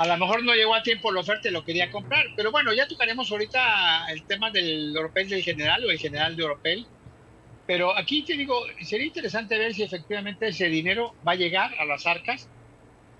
a 0.00 0.06
lo 0.06 0.16
mejor 0.16 0.42
no 0.42 0.54
llegó 0.54 0.74
a 0.74 0.82
tiempo 0.82 1.12
la 1.12 1.20
oferta 1.20 1.50
y 1.50 1.52
lo 1.52 1.62
quería 1.62 1.90
comprar. 1.90 2.24
Pero 2.34 2.50
bueno, 2.50 2.72
ya 2.72 2.88
tocaremos 2.88 3.30
ahorita 3.30 4.10
el 4.10 4.22
tema 4.22 4.50
del 4.50 4.96
Oropel 4.96 5.28
del 5.28 5.42
general 5.42 5.84
o 5.84 5.90
el 5.90 5.98
general 5.98 6.36
de 6.36 6.44
Oropel. 6.44 6.86
Pero 7.66 7.94
aquí 7.94 8.22
te 8.22 8.34
digo, 8.34 8.62
sería 8.80 9.08
interesante 9.08 9.58
ver 9.58 9.74
si 9.74 9.82
efectivamente 9.82 10.48
ese 10.48 10.70
dinero 10.70 11.14
va 11.28 11.32
a 11.32 11.34
llegar 11.34 11.74
a 11.78 11.84
las 11.84 12.06
arcas 12.06 12.48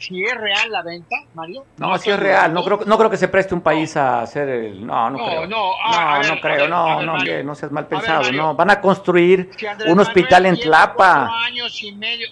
si 0.01 0.25
es 0.25 0.35
real 0.35 0.71
la 0.71 0.83
venta, 0.83 1.17
Mario. 1.35 1.67
No, 1.77 1.97
si 1.99 2.11
es 2.11 2.19
real. 2.19 2.55
No 2.55 2.65
creo, 2.65 2.81
no 2.87 2.97
creo 2.97 3.11
que 3.11 3.19
se 3.19 3.29
preste 3.29 3.55
un 3.55 3.61
país 3.61 3.97
a 3.99 4.23
hacer 4.23 4.49
el. 4.49 4.87
No, 4.87 5.11
no, 5.11 5.19
creo. 5.19 5.47
No, 5.47 5.75
no, 5.91 6.23
no 6.23 6.41
creo. 6.41 6.69
no, 6.69 7.03
no, 7.03 7.19
no 7.45 7.55
seas 7.55 7.71
mal 7.71 7.87
pensado. 7.87 8.33
no, 8.33 8.55
van 8.55 8.71
a 8.71 8.81
construir 8.81 9.51
un 9.87 10.01
hospital 10.01 10.47
en 10.47 10.59
Tlapa. 10.59 11.45
Años 11.45 11.83
y, 11.83 11.93
medio, 11.93 12.27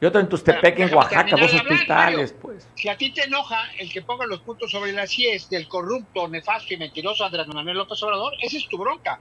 y 0.00 0.04
otro 0.04 0.20
en 0.20 0.28
Tustepec, 0.28 0.78
en 0.80 0.94
Oaxaca, 0.94 1.36
dos 1.36 1.54
hospitales, 1.54 2.34
pues. 2.40 2.68
Si 2.74 2.88
a 2.88 2.96
ti 2.96 3.10
te 3.10 3.24
enoja 3.24 3.58
el 3.78 3.90
que 3.90 4.02
ponga 4.02 4.26
los 4.26 4.40
puntos 4.40 4.70
sobre 4.70 4.92
las 4.92 5.10
CIES 5.10 5.48
del 5.48 5.66
corrupto, 5.66 6.28
nefasto 6.28 6.74
y 6.74 6.76
mentiroso 6.76 7.24
Andrés 7.24 7.46
Manuel 7.48 7.78
López 7.78 8.02
Obrador, 8.02 8.34
esa 8.42 8.58
es 8.58 8.68
tu 8.68 8.76
bronca. 8.76 9.18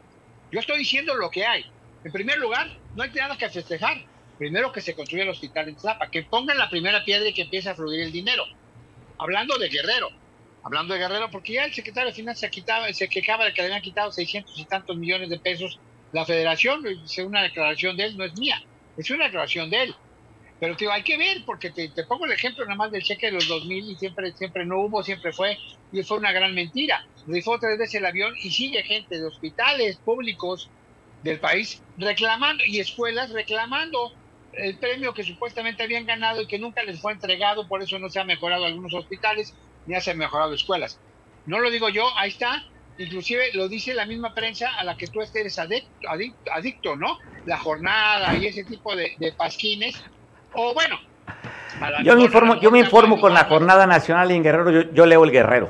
Yo 0.51 0.59
estoy 0.59 0.79
diciendo 0.79 1.15
lo 1.15 1.29
que 1.29 1.45
hay. 1.45 1.65
En 2.03 2.11
primer 2.11 2.37
lugar, 2.37 2.67
no 2.95 3.03
hay 3.03 3.11
nada 3.11 3.37
que 3.37 3.49
festejar 3.49 3.97
primero 4.37 4.71
que 4.71 4.81
se 4.81 4.95
construya 4.95 5.23
el 5.23 5.29
hospital 5.29 5.69
en 5.69 5.75
Tlapa, 5.75 6.09
que 6.09 6.23
pongan 6.23 6.57
la 6.57 6.69
primera 6.69 7.03
piedra 7.03 7.27
y 7.29 7.33
que 7.33 7.43
empiece 7.43 7.69
a 7.69 7.75
fluir 7.75 8.01
el 8.01 8.11
dinero. 8.11 8.43
Hablando 9.17 9.57
de 9.57 9.69
Guerrero, 9.69 10.09
hablando 10.63 10.93
de 10.93 10.99
Guerrero, 10.99 11.29
porque 11.29 11.53
ya 11.53 11.65
el 11.65 11.73
secretario 11.73 12.09
de 12.09 12.15
Finanzas 12.15 12.49
quitaba, 12.49 12.91
se 12.93 13.07
quejaba 13.07 13.45
de 13.45 13.53
que 13.53 13.61
le 13.61 13.67
habían 13.67 13.81
quitado 13.81 14.11
600 14.11 14.57
y 14.57 14.65
tantos 14.65 14.97
millones 14.97 15.29
de 15.29 15.39
pesos 15.39 15.79
la 16.11 16.25
federación, 16.25 16.83
según 17.05 17.31
una 17.31 17.41
declaración 17.41 17.97
de 17.97 18.05
él, 18.05 18.17
no 18.17 18.23
es 18.23 18.37
mía, 18.37 18.61
es 18.95 19.09
una 19.09 19.25
declaración 19.25 19.69
de 19.69 19.83
él. 19.83 19.95
Pero 20.59 20.75
digo, 20.75 20.91
hay 20.91 21.03
que 21.03 21.17
ver, 21.17 21.43
porque 21.45 21.71
te, 21.71 21.89
te 21.89 22.03
pongo 22.03 22.25
el 22.25 22.31
ejemplo 22.31 22.63
nada 22.63 22.77
más 22.77 22.91
del 22.91 23.01
cheque 23.01 23.25
de 23.25 23.33
los 23.33 23.47
2000 23.47 23.91
y 23.91 23.95
siempre, 23.95 24.31
siempre 24.33 24.65
no 24.65 24.79
hubo, 24.79 25.03
siempre 25.03 25.33
fue, 25.33 25.57
y 25.91 26.03
fue 26.03 26.17
una 26.17 26.31
gran 26.31 26.53
mentira. 26.53 27.05
Rifó 27.27 27.59
tres 27.59 27.77
veces 27.77 27.95
el 27.95 28.05
avión 28.05 28.33
y 28.41 28.51
sigue 28.51 28.83
gente 28.83 29.17
de 29.17 29.25
hospitales 29.25 29.97
públicos 29.97 30.69
del 31.23 31.39
país 31.39 31.81
reclamando 31.97 32.63
y 32.65 32.79
escuelas 32.79 33.31
reclamando 33.31 34.13
el 34.57 34.77
premio 34.77 35.13
que 35.13 35.23
supuestamente 35.23 35.83
habían 35.83 36.05
ganado 36.05 36.41
y 36.41 36.47
que 36.47 36.59
nunca 36.59 36.83
les 36.83 36.99
fue 36.99 37.13
entregado, 37.13 37.67
por 37.67 37.81
eso 37.81 37.99
no 37.99 38.09
se 38.09 38.19
han 38.19 38.27
mejorado 38.27 38.65
algunos 38.65 38.93
hospitales 38.93 39.55
ni 39.85 39.99
se 39.99 40.11
han 40.11 40.17
mejorado 40.17 40.53
escuelas. 40.53 40.99
No 41.45 41.59
lo 41.59 41.69
digo 41.69 41.89
yo, 41.89 42.05
ahí 42.17 42.29
está, 42.29 42.63
inclusive 42.97 43.51
lo 43.53 43.67
dice 43.67 43.93
la 43.93 44.05
misma 44.05 44.33
prensa 44.33 44.75
a 44.77 44.83
la 44.83 44.95
que 44.95 45.07
tú 45.07 45.21
eres 45.21 45.59
adicto, 45.59 46.07
adicto, 46.51 46.95
¿no? 46.95 47.19
La 47.45 47.57
jornada 47.57 48.35
y 48.35 48.47
ese 48.47 48.63
tipo 48.63 48.95
de, 48.95 49.13
de 49.19 49.33
pasquines 49.33 50.01
o 50.53 50.73
bueno. 50.73 50.99
Yo 52.03 52.15
me 52.15 52.23
informo, 52.23 52.59
yo 52.59 52.71
me 52.71 52.79
informo 52.79 53.19
con 53.19 53.33
la 53.33 53.45
jornada 53.45 53.87
nacional 53.87 54.29
en 54.31 54.43
Guerrero, 54.43 54.91
yo, 54.91 55.05
leo 55.05 55.23
el 55.23 55.31
Guerrero. 55.31 55.69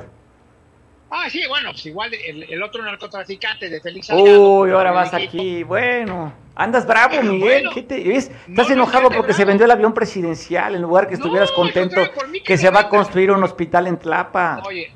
Ah, 1.10 1.30
sí, 1.30 1.44
bueno, 1.48 1.72
pues 1.72 1.86
igual 1.86 2.12
el, 2.14 2.62
otro 2.62 2.84
narcotraficante 2.84 3.70
de 3.70 3.80
Félix 3.80 4.08
Salgado. 4.08 4.60
Uy, 4.60 4.72
ahora 4.72 4.92
vas 4.92 5.14
aquí, 5.14 5.64
bueno. 5.64 6.34
Andas 6.56 6.86
bravo, 6.86 7.22
Miguel. 7.24 7.70
¿Qué 7.74 7.82
te, 7.82 8.16
Estás 8.16 8.70
enojado 8.70 9.10
porque 9.10 9.34
se 9.34 9.44
vendió 9.44 9.66
el 9.66 9.72
avión 9.72 9.94
presidencial 9.94 10.76
en 10.76 10.82
lugar 10.82 11.08
que 11.08 11.16
estuvieras 11.16 11.52
contento 11.52 12.02
que, 12.46 12.58
se 12.58 12.70
va 12.70 12.82
a 12.82 12.90
construir 12.90 13.32
un 13.32 13.44
hospital 13.44 13.88
en 13.88 13.98
Tlapa. 13.98 14.62
Oye, 14.66 14.92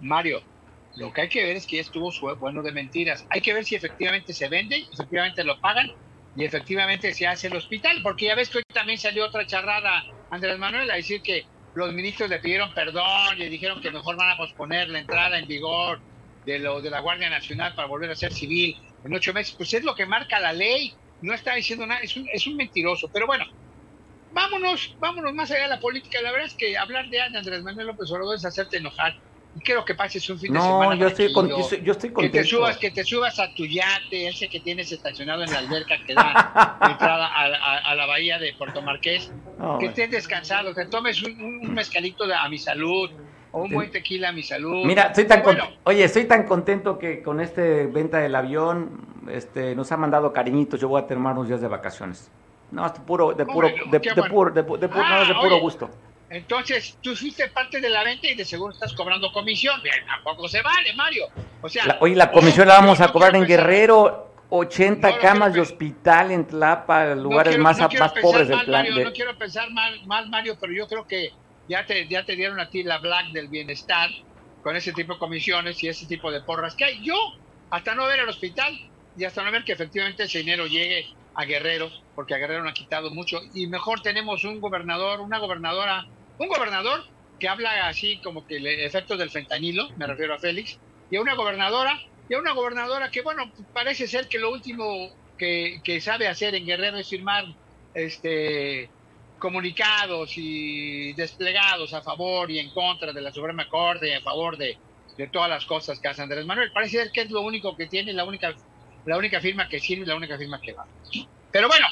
Mario, 0.00 0.40
lo 0.96 1.12
que 1.12 1.22
hay 1.22 1.28
que 1.28 1.44
ver 1.44 1.56
es 1.56 1.66
que 1.66 1.76
ya 1.76 1.82
estuvo 1.82 2.12
bueno 2.36 2.62
de 2.62 2.70
mentiras. 2.70 3.26
Hay 3.28 3.40
que 3.40 3.52
ver 3.52 3.64
si 3.64 3.74
efectivamente 3.74 4.32
se 4.32 4.48
vende, 4.48 4.86
efectivamente 4.92 5.42
lo 5.42 5.60
pagan 5.60 5.90
y 6.36 6.44
efectivamente 6.44 7.12
se 7.12 7.26
hace 7.26 7.48
el 7.48 7.56
hospital, 7.56 7.98
porque 8.04 8.26
ya 8.26 8.36
ves 8.36 8.48
que 8.48 8.58
hoy 8.58 8.64
también 8.72 8.98
salió 8.98 9.26
otra 9.26 9.44
charrada, 9.46 10.04
Andrés 10.30 10.58
Manuel, 10.58 10.88
a 10.92 10.94
decir 10.94 11.22
que 11.22 11.44
los 11.74 11.92
ministros 11.92 12.30
le 12.30 12.38
pidieron 12.38 12.72
perdón, 12.72 13.36
le 13.36 13.48
dijeron 13.48 13.80
que 13.80 13.90
mejor 13.90 14.16
van 14.16 14.30
a 14.30 14.36
posponer 14.36 14.88
la 14.88 15.00
entrada 15.00 15.38
en 15.38 15.48
vigor 15.48 16.00
de 16.46 16.60
lo 16.60 16.80
de 16.80 16.90
la 16.90 17.00
Guardia 17.00 17.30
Nacional 17.30 17.74
para 17.74 17.88
volver 17.88 18.10
a 18.10 18.14
ser 18.14 18.32
civil 18.32 18.76
en 19.04 19.14
ocho 19.14 19.32
meses. 19.32 19.54
Pues 19.56 19.72
es 19.74 19.84
lo 19.84 19.94
que 19.94 20.06
marca 20.06 20.40
la 20.40 20.52
ley, 20.52 20.94
no 21.22 21.34
está 21.34 21.54
diciendo 21.54 21.86
nada, 21.86 22.00
es 22.00 22.16
un, 22.16 22.28
es 22.32 22.46
un 22.46 22.56
mentiroso. 22.56 23.08
Pero 23.12 23.26
bueno, 23.26 23.44
vámonos, 24.32 24.94
vámonos 24.98 25.34
más 25.34 25.50
allá 25.50 25.62
de 25.62 25.68
la 25.68 25.80
política. 25.80 26.20
La 26.22 26.32
verdad 26.32 26.46
es 26.46 26.54
que 26.54 26.76
hablar 26.76 27.08
de 27.08 27.20
Andrés 27.20 27.62
Manuel 27.62 27.88
López 27.88 28.10
Obrador 28.10 28.36
es 28.36 28.44
hacerte 28.44 28.78
enojar 28.78 29.16
quiero 29.64 29.84
que 29.84 29.94
pases 29.94 30.28
un 30.30 30.38
fin 30.38 30.52
de 30.52 30.60
semana. 30.60 30.94
No, 30.94 31.00
yo 31.00 31.06
estoy, 31.08 31.32
con, 31.32 31.48
yo 31.48 31.58
estoy 31.58 32.10
contento. 32.10 32.20
Que 32.20 32.30
te, 32.30 32.44
subas, 32.44 32.76
que 32.76 32.90
te 32.90 33.04
subas 33.04 33.38
a 33.38 33.52
tu 33.54 33.66
yate, 33.66 34.28
ese 34.28 34.48
que 34.48 34.60
tienes 34.60 34.92
estacionado 34.92 35.42
en 35.42 35.50
la 35.50 35.58
alberca 35.58 35.96
que 36.06 36.14
da 36.14 36.78
entrada 36.88 37.30
a, 37.32 37.94
la 37.94 38.06
bahía 38.06 38.38
de 38.38 38.52
Puerto 38.54 38.82
Marqués. 38.82 39.32
que 39.78 39.86
estés 39.86 40.10
descansado, 40.10 40.74
que 40.74 40.86
tomes 40.86 41.22
un, 41.22 41.74
mezcalito 41.74 42.26
de, 42.26 42.34
a 42.34 42.48
mi 42.48 42.58
salud. 42.58 43.10
Un 43.52 43.70
buen 43.70 43.90
tequila 43.90 44.32
mi 44.32 44.42
salud. 44.42 44.84
Mira, 44.84 45.04
estoy 45.04 45.26
tan 45.26 45.42
oye, 45.84 46.04
estoy 46.04 46.24
tan 46.24 46.44
contento 46.44 46.98
que 46.98 47.22
con 47.22 47.40
este 47.40 47.86
venta 47.86 48.18
del 48.18 48.34
avión 48.34 49.00
este, 49.30 49.74
nos 49.74 49.90
ha 49.92 49.96
mandado 49.96 50.32
cariñitos. 50.32 50.80
Yo 50.80 50.88
voy 50.88 51.02
a 51.02 51.06
tener 51.06 51.24
unos 51.24 51.48
días 51.48 51.60
de 51.60 51.68
vacaciones. 51.68 52.30
No, 52.70 52.88
de 52.88 53.00
puro, 53.00 53.32
de 53.32 53.44
puro, 53.46 53.68
de, 53.68 54.00
puro, 54.28 54.52
de, 54.52 54.62
de 54.62 54.90
ah, 54.92 55.38
puro 55.40 55.58
gusto. 55.58 55.90
Entonces, 56.28 56.96
tú 57.02 57.16
fuiste 57.16 57.48
parte 57.48 57.80
de 57.80 57.90
la 57.90 58.04
venta 58.04 58.28
y 58.28 58.36
de 58.36 58.44
seguro 58.44 58.72
estás 58.72 58.94
cobrando 58.94 59.32
comisión. 59.32 59.82
Bien, 59.82 59.96
tampoco 60.06 60.46
se 60.46 60.62
vale, 60.62 60.94
Mario. 60.94 61.26
O 61.60 61.68
sea, 61.68 61.86
la, 61.86 61.98
oye, 62.00 62.14
la 62.14 62.30
comisión 62.30 62.68
la 62.68 62.74
vamos 62.74 63.00
a 63.00 63.10
cobrar 63.12 63.34
en 63.34 63.44
Guerrero. 63.44 64.28
80 64.52 65.18
camas 65.18 65.54
de 65.54 65.60
hospital 65.60 66.32
en 66.32 66.44
Tlapa, 66.44 67.14
lugares 67.14 67.56
más, 67.56 67.78
más 67.78 68.12
pobres 68.20 68.48
del 68.48 68.64
plan. 68.64 68.84
No 69.00 69.12
quiero 69.12 69.36
pensar 69.38 69.70
mal, 69.70 70.04
mal, 70.06 70.28
Mario, 70.28 70.56
pero 70.60 70.72
yo 70.72 70.88
creo 70.88 71.06
que 71.06 71.30
ya 71.68 71.86
te, 71.86 72.08
ya 72.08 72.24
te 72.24 72.36
dieron 72.36 72.60
a 72.60 72.68
ti 72.68 72.82
la 72.82 72.98
black 72.98 73.28
del 73.32 73.48
bienestar 73.48 74.10
con 74.62 74.76
ese 74.76 74.92
tipo 74.92 75.14
de 75.14 75.18
comisiones 75.18 75.82
y 75.82 75.88
ese 75.88 76.06
tipo 76.06 76.30
de 76.30 76.42
porras 76.42 76.74
que 76.74 76.84
hay. 76.84 77.04
Yo, 77.04 77.16
hasta 77.70 77.94
no 77.94 78.06
ver 78.06 78.20
el 78.20 78.28
hospital 78.28 78.76
y 79.16 79.24
hasta 79.24 79.42
no 79.42 79.52
ver 79.52 79.64
que 79.64 79.72
efectivamente 79.72 80.24
ese 80.24 80.38
dinero 80.38 80.66
llegue 80.66 81.06
a 81.34 81.44
Guerrero, 81.44 81.90
porque 82.14 82.34
a 82.34 82.38
Guerrero 82.38 82.62
no 82.62 82.70
ha 82.70 82.74
quitado 82.74 83.10
mucho, 83.10 83.40
y 83.54 83.66
mejor 83.66 84.02
tenemos 84.02 84.44
un 84.44 84.60
gobernador, 84.60 85.20
una 85.20 85.38
gobernadora 85.38 86.06
un 86.40 86.48
gobernador 86.48 87.04
que 87.38 87.48
habla 87.48 87.86
así 87.86 88.18
como 88.22 88.46
que 88.46 88.56
el 88.56 88.66
efecto 88.66 89.16
del 89.16 89.30
fentanilo, 89.30 89.90
me 89.96 90.06
refiero 90.06 90.34
a 90.34 90.38
Félix, 90.38 90.78
y 91.10 91.16
a 91.16 91.20
una 91.20 91.34
gobernadora, 91.34 92.00
y 92.28 92.34
a 92.34 92.38
una 92.38 92.52
gobernadora 92.52 93.10
que, 93.10 93.20
bueno, 93.20 93.52
parece 93.74 94.06
ser 94.06 94.26
que 94.28 94.38
lo 94.38 94.50
último 94.50 95.10
que, 95.36 96.00
sabe 96.00 96.28
hacer 96.28 96.54
en 96.54 96.64
Guerrero 96.64 96.96
es 96.96 97.08
firmar 97.08 97.44
este 97.92 98.90
comunicados 99.40 100.34
y 100.36 101.12
desplegados 101.14 101.92
a 101.94 102.02
favor 102.02 102.48
y 102.50 102.60
en 102.60 102.70
contra 102.70 103.12
de 103.12 103.20
la 103.20 103.32
Suprema 103.32 103.68
Corte 103.68 104.08
y 104.08 104.12
a 104.12 104.20
favor 104.20 104.56
de, 104.56 104.78
todas 105.32 105.50
las 105.50 105.66
cosas 105.66 105.98
que 105.98 106.08
hace 106.08 106.22
Andrés 106.22 106.46
Manuel. 106.46 106.70
Parece 106.72 106.98
ser 106.98 107.10
que 107.10 107.22
es 107.22 107.30
lo 107.30 107.42
único 107.42 107.76
que 107.76 107.86
tiene, 107.86 108.12
la 108.12 108.24
única, 108.24 108.54
la 109.04 109.18
única 109.18 109.40
firma 109.40 109.68
que 109.68 109.80
sirve, 109.80 110.06
la 110.06 110.14
única 110.14 110.38
firma 110.38 110.60
que 110.60 110.72
va. 110.72 110.86
Pero 111.50 111.66
bueno, 111.66 111.86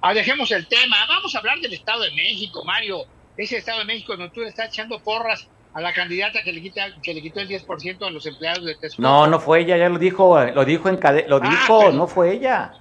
ah, 0.00 0.14
dejemos 0.14 0.50
el 0.52 0.68
tema. 0.68 0.96
Vamos 1.08 1.34
a 1.34 1.38
hablar 1.38 1.58
del 1.58 1.72
Estado 1.72 2.02
de 2.02 2.12
México, 2.12 2.64
Mario 2.64 3.04
ese 3.36 3.56
Estado 3.58 3.80
de 3.80 3.84
México 3.86 4.16
donde 4.16 4.30
tú 4.30 4.40
le 4.40 4.48
estás 4.48 4.68
echando 4.68 4.98
porras 5.00 5.48
a 5.74 5.80
la 5.80 5.92
candidata 5.92 6.42
que 6.42 6.52
le 6.52 6.60
quita 6.60 6.94
que 7.02 7.14
le 7.14 7.22
quitó 7.22 7.40
el 7.40 7.48
10% 7.48 8.06
a 8.06 8.10
los 8.10 8.26
empleados 8.26 8.64
de 8.64 8.74
Texcoco. 8.74 9.02
No, 9.02 9.26
no 9.26 9.40
fue 9.40 9.60
ella, 9.60 9.78
ya 9.78 9.88
lo 9.88 9.98
dijo, 9.98 10.38
lo 10.54 10.64
dijo 10.64 10.88
en 10.88 11.00
lo 11.28 11.36
ah, 11.36 11.48
dijo, 11.48 11.92
no 11.92 12.06
fue 12.06 12.32
ella. 12.34 12.74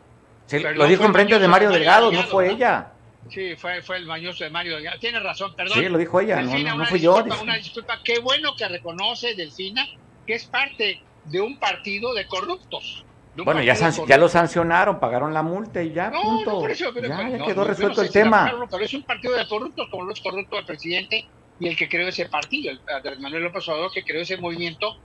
lo 0.76 0.86
dijo 0.86 1.06
en 1.06 1.14
frente 1.14 1.40
de 1.40 1.48
Mario 1.48 1.70
Delgado, 1.70 2.12
no 2.12 2.24
fue 2.24 2.52
ella. 2.52 2.92
Sí, 3.30 3.56
fue, 3.56 3.82
fue 3.82 3.98
el 3.98 4.06
mañoso 4.06 4.44
de 4.44 4.50
Mario. 4.50 4.78
Tiene 5.00 5.20
razón, 5.20 5.54
perdón. 5.56 5.78
Sí, 5.78 5.88
lo 5.88 5.98
dijo 5.98 6.20
ella, 6.20 6.42
no, 6.42 6.78
no, 6.78 6.86
fui 6.86 7.00
yo. 7.00 7.24
Una 7.42 7.56
disculpa, 7.56 8.00
qué 8.04 8.20
bueno 8.20 8.56
que 8.56 8.68
reconoce 8.68 9.36
Delfina 9.36 9.88
que 10.26 10.36
es 10.36 10.46
parte 10.46 11.02
de 11.26 11.42
un 11.42 11.58
partido 11.58 12.14
de 12.14 12.26
corruptos. 12.28 13.06
Bueno, 13.36 13.62
ya, 13.62 13.76
ya 13.90 14.18
lo 14.18 14.28
sancionaron, 14.28 15.00
pagaron 15.00 15.34
la 15.34 15.42
multa 15.42 15.82
y 15.82 15.94
ya, 15.94 16.12
punto. 16.12 16.68
ya, 16.68 17.46
quedó 17.46 17.64
resuelto 17.64 18.02
el 18.02 18.12
tema. 18.12 18.52
pero 18.70 18.84
es 18.84 18.94
un 18.94 19.04
partido 19.04 19.36
de 19.36 19.48
corruptos, 19.48 19.88
como 19.90 20.04
los 20.04 20.20
corruptos 20.20 20.60
del 20.60 20.66
presidente 20.66 21.26
y 21.60 21.68
el 21.68 21.78
que 21.78 21.88
creó 21.88 22.10
ese 22.10 22.28
partido, 22.28 22.72
el 22.72 22.82
Andrés 22.94 23.20
Manuel 23.20 23.44
López 23.44 23.68
Obrador, 23.70 23.92
que 23.94 24.04
creó 24.04 24.22
ese 24.22 24.36
movimiento 24.36 24.98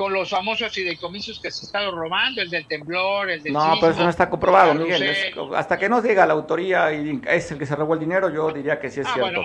con 0.00 0.14
los 0.14 0.30
famosos 0.30 0.72
fideicomisos 0.72 1.38
que 1.40 1.50
se 1.50 1.66
estado 1.66 1.90
robando, 1.90 2.40
el 2.40 2.48
del 2.48 2.66
temblor, 2.66 3.28
el 3.28 3.42
del 3.42 3.52
No, 3.52 3.76
pero 3.78 3.92
eso 3.92 4.02
no 4.02 4.08
está 4.08 4.30
comprobado, 4.30 4.74
Miguel. 4.74 5.14
hasta 5.54 5.78
que 5.78 5.90
no 5.90 6.00
diga 6.00 6.24
la 6.24 6.32
autoría 6.32 6.90
y 6.90 7.20
es 7.28 7.52
el 7.52 7.58
que 7.58 7.66
se 7.66 7.76
robó 7.76 7.92
el 7.92 8.00
dinero, 8.00 8.30
yo 8.30 8.50
diría 8.50 8.80
que 8.80 8.88
sí 8.88 9.00
es 9.00 9.06
ah, 9.06 9.12
cierto. 9.12 9.42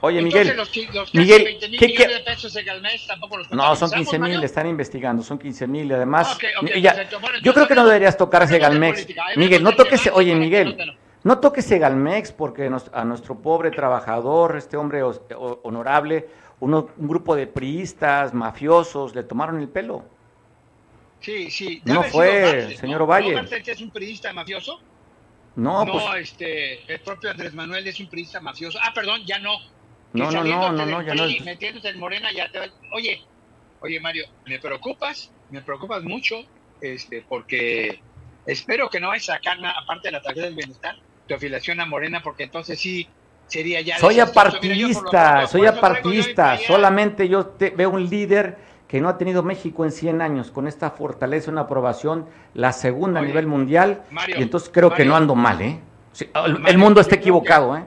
Oye, 0.00 0.22
Miguel, 0.22 0.56
Miguel, 1.12 1.58
¿qué, 1.78 1.92
qué? 1.92 2.08
De 2.08 2.20
pesos 2.20 2.56
en 2.56 2.80
mes, 2.80 3.06
tampoco 3.06 3.36
los 3.36 3.50
No, 3.50 3.76
son 3.76 3.90
15 3.90 4.18
mil, 4.18 4.42
están 4.42 4.66
investigando, 4.66 5.22
son 5.22 5.38
15 5.38 5.66
mil 5.66 5.90
y 5.90 5.92
además... 5.92 6.38
yo 7.42 7.52
creo 7.52 7.68
que 7.68 7.74
no 7.74 7.84
deberías 7.84 8.16
tocar 8.16 8.44
ese 8.44 8.58
Galmex. 8.58 9.10
¿eh? 9.10 9.14
Miguel, 9.36 9.62
no 9.62 9.72
toques, 9.72 10.08
oye, 10.14 10.34
Miguel... 10.34 10.96
No 11.24 11.40
toques 11.40 11.64
Segalmex 11.66 12.30
porque 12.30 12.70
a 12.92 13.04
nuestro 13.04 13.34
pobre 13.34 13.72
trabajador, 13.72 14.56
este 14.56 14.76
hombre 14.76 15.02
honorable, 15.64 16.28
un 16.60 16.88
grupo 16.98 17.36
de 17.36 17.46
priistas, 17.46 18.34
mafiosos, 18.34 19.14
le 19.14 19.22
tomaron 19.22 19.60
el 19.60 19.68
pelo. 19.68 20.04
Sí, 21.20 21.50
sí. 21.50 21.82
No 21.84 22.02
fue, 22.04 22.76
señor 22.76 23.02
Ovalle. 23.02 23.34
¿No 23.34 23.42
es 23.42 23.80
un 23.80 23.90
priista 23.90 24.32
mafioso? 24.32 24.80
No, 25.56 25.84
no 25.84 25.92
pues... 25.92 26.30
este, 26.30 26.92
el 26.92 27.00
propio 27.00 27.30
Andrés 27.30 27.52
Manuel 27.54 27.86
es 27.86 27.98
un 27.98 28.08
priista 28.08 28.40
mafioso. 28.40 28.78
Ah, 28.82 28.92
perdón, 28.94 29.22
ya 29.26 29.38
no. 29.38 29.58
No, 30.12 30.30
no, 30.30 30.44
no, 30.44 30.72
no, 30.72 30.86
no, 30.86 31.02
ya 31.02 31.14
no. 31.14 31.24
Metiéndose 31.44 31.88
en 31.88 31.98
Morena 31.98 32.32
ya 32.32 32.50
te 32.50 32.60
Oye, 32.94 33.22
oye 33.80 34.00
Mario, 34.00 34.26
me 34.46 34.58
preocupas, 34.58 35.30
me 35.50 35.60
preocupas 35.60 36.02
mucho, 36.02 36.36
este, 36.80 37.24
porque 37.28 38.00
espero 38.46 38.88
que 38.88 39.00
no 39.00 39.08
vayas 39.08 39.28
a 39.28 39.34
sacar 39.34 39.58
aparte 39.64 40.08
de 40.08 40.12
la 40.12 40.22
tarjeta 40.22 40.46
del 40.46 40.54
bienestar, 40.54 40.96
tu 41.26 41.34
afiliación 41.34 41.80
a 41.80 41.86
Morena, 41.86 42.22
porque 42.22 42.44
entonces 42.44 42.80
sí 42.80 43.06
sería 43.48 43.80
ya... 43.80 43.98
Soy 43.98 44.20
apartista, 44.20 45.46
soy 45.46 45.66
apartista, 45.66 46.56
solamente 46.66 47.28
yo 47.28 47.54
veo 47.76 47.90
un 47.90 48.08
líder 48.08 48.56
que 48.86 49.00
no 49.00 49.08
ha 49.08 49.18
tenido 49.18 49.42
México 49.42 49.84
en 49.84 49.92
100 49.92 50.22
años, 50.22 50.50
con 50.50 50.66
esta 50.66 50.90
fortaleza, 50.90 51.50
una 51.50 51.62
aprobación, 51.62 52.26
la 52.54 52.72
segunda 52.72 53.20
a 53.20 53.22
nivel 53.22 53.46
mundial, 53.46 54.02
y 54.28 54.42
entonces 54.42 54.70
creo 54.72 54.94
que 54.94 55.04
no 55.04 55.14
ando 55.14 55.34
mal, 55.34 55.60
¿eh? 55.60 55.80
el, 56.66 56.78
mundo 56.78 57.00
está 57.00 57.16
equivocado, 57.16 57.76
¿eh? 57.76 57.84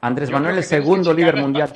Andrés 0.00 0.30
Manuel 0.30 0.58
es 0.58 0.68
segundo 0.68 1.12
líder 1.12 1.36
mundial 1.36 1.72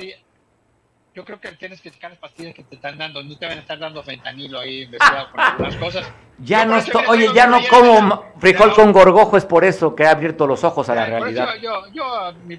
yo 1.13 1.25
creo 1.25 1.41
que 1.41 1.51
tienes 1.53 1.81
que 1.81 1.91
checar 1.91 2.11
las 2.11 2.19
pastillas 2.19 2.53
que 2.53 2.63
te 2.63 2.75
están 2.75 2.97
dando, 2.97 3.21
no 3.21 3.37
te 3.37 3.45
van 3.45 3.57
a 3.57 3.61
estar 3.61 3.77
dando 3.77 4.01
fentanilo 4.01 4.59
ahí 4.59 4.83
investigado 4.83 5.29
con 5.31 5.39
algunas 5.41 5.75
cosas. 5.75 6.11
Ya 6.39 6.63
no 6.63 6.77
estoy, 6.77 7.03
oye, 7.07 7.27
ya 7.35 7.47
no 7.47 7.59
como 7.69 8.33
frijol 8.39 8.73
con 8.73 8.93
gorgojo, 8.93 9.35
es 9.35 9.45
por 9.45 9.65
eso 9.65 9.93
que 9.93 10.05
ha 10.05 10.11
abierto 10.11 10.47
los 10.47 10.63
ojos 10.63 10.87
a 10.89 10.95
la 10.95 11.05
realidad. 11.05 11.55
yo, 11.61 11.83
yo, 11.91 12.33
mi, 12.45 12.57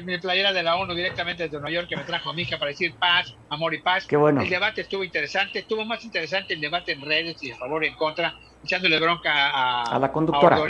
mi, 0.00 0.18
playera 0.18 0.52
de 0.52 0.62
la 0.62 0.76
ONU 0.76 0.94
directamente 0.94 1.44
desde 1.44 1.58
Nueva 1.58 1.70
York 1.70 1.88
que 1.88 1.96
me 1.96 2.04
trajo 2.04 2.30
a 2.30 2.32
mi 2.32 2.42
hija 2.42 2.58
para 2.58 2.70
decir 2.70 2.94
paz, 2.94 3.34
amor 3.50 3.74
y 3.74 3.78
paz. 3.78 4.06
Qué 4.06 4.16
bueno. 4.16 4.40
El 4.40 4.48
debate 4.48 4.80
estuvo 4.80 5.04
interesante, 5.04 5.58
estuvo 5.60 5.84
más 5.84 6.02
interesante 6.04 6.54
el 6.54 6.60
debate 6.60 6.92
en 6.92 7.02
redes 7.02 7.42
y 7.42 7.50
a 7.50 7.56
favor 7.56 7.84
y 7.84 7.88
en 7.88 7.94
contra, 7.94 8.34
echándole 8.64 8.98
bronca 8.98 9.50
a, 9.50 9.82
a 9.82 9.98
la 9.98 10.10
conductora. 10.10 10.56
A 10.56 10.68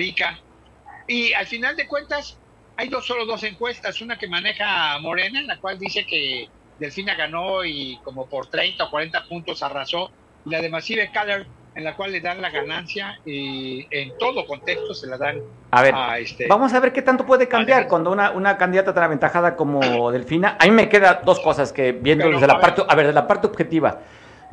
y 1.07 1.33
al 1.33 1.47
final 1.47 1.77
de 1.77 1.87
cuentas, 1.87 2.39
hay 2.77 2.89
dos, 2.89 3.07
solo 3.07 3.25
dos 3.27 3.43
encuestas, 3.43 4.01
una 4.01 4.17
que 4.17 4.29
maneja 4.29 4.99
Morena, 5.01 5.41
en 5.41 5.47
la 5.47 5.59
cual 5.59 5.79
dice 5.79 6.07
que 6.07 6.49
Delfina 6.81 7.15
ganó 7.15 7.65
y 7.65 7.99
como 8.03 8.27
por 8.27 8.47
30 8.47 8.85
o 8.85 8.91
40 8.91 9.25
puntos 9.29 9.63
arrasó, 9.63 10.11
y 10.47 10.51
la 10.51 10.63
de 10.63 10.71
Massive 10.71 11.11
Color, 11.13 11.47
en 11.75 11.85
la 11.85 11.95
cual 11.95 12.11
le 12.11 12.21
dan 12.21 12.41
la 12.43 12.51
ganancia 12.51 13.21
y 13.25 13.87
en 13.91 14.17
todo 14.19 14.47
contexto 14.47 14.93
se 14.95 15.07
la 15.07 15.17
dan 15.19 15.39
A 15.71 15.83
ver, 15.83 15.95
este, 16.19 16.49
vamos 16.49 16.73
a 16.73 16.81
ver 16.81 16.93
qué 16.93 17.03
tanto 17.03 17.25
puede 17.25 17.47
cambiar 17.47 17.87
cuando 17.87 18.11
una, 18.11 18.33
una 18.33 18.57
candidata 18.57 18.93
tan 18.93 19.05
aventajada 19.05 19.55
como 19.55 20.11
Delfina. 20.13 20.57
A 20.59 20.65
mí 20.65 20.73
me 20.73 20.89
queda 20.89 21.21
dos 21.25 21.39
cosas 21.41 21.73
que 21.73 21.93
viendo 21.93 22.25
Pero, 22.25 22.41
desde 22.41 22.47
a 22.47 22.49
la 22.49 22.55
ver. 22.55 22.63
parte, 22.63 22.83
a 22.89 22.95
ver, 22.97 23.07
de 23.07 23.13
la 23.13 23.27
parte 23.27 23.47
objetiva. 23.47 24.01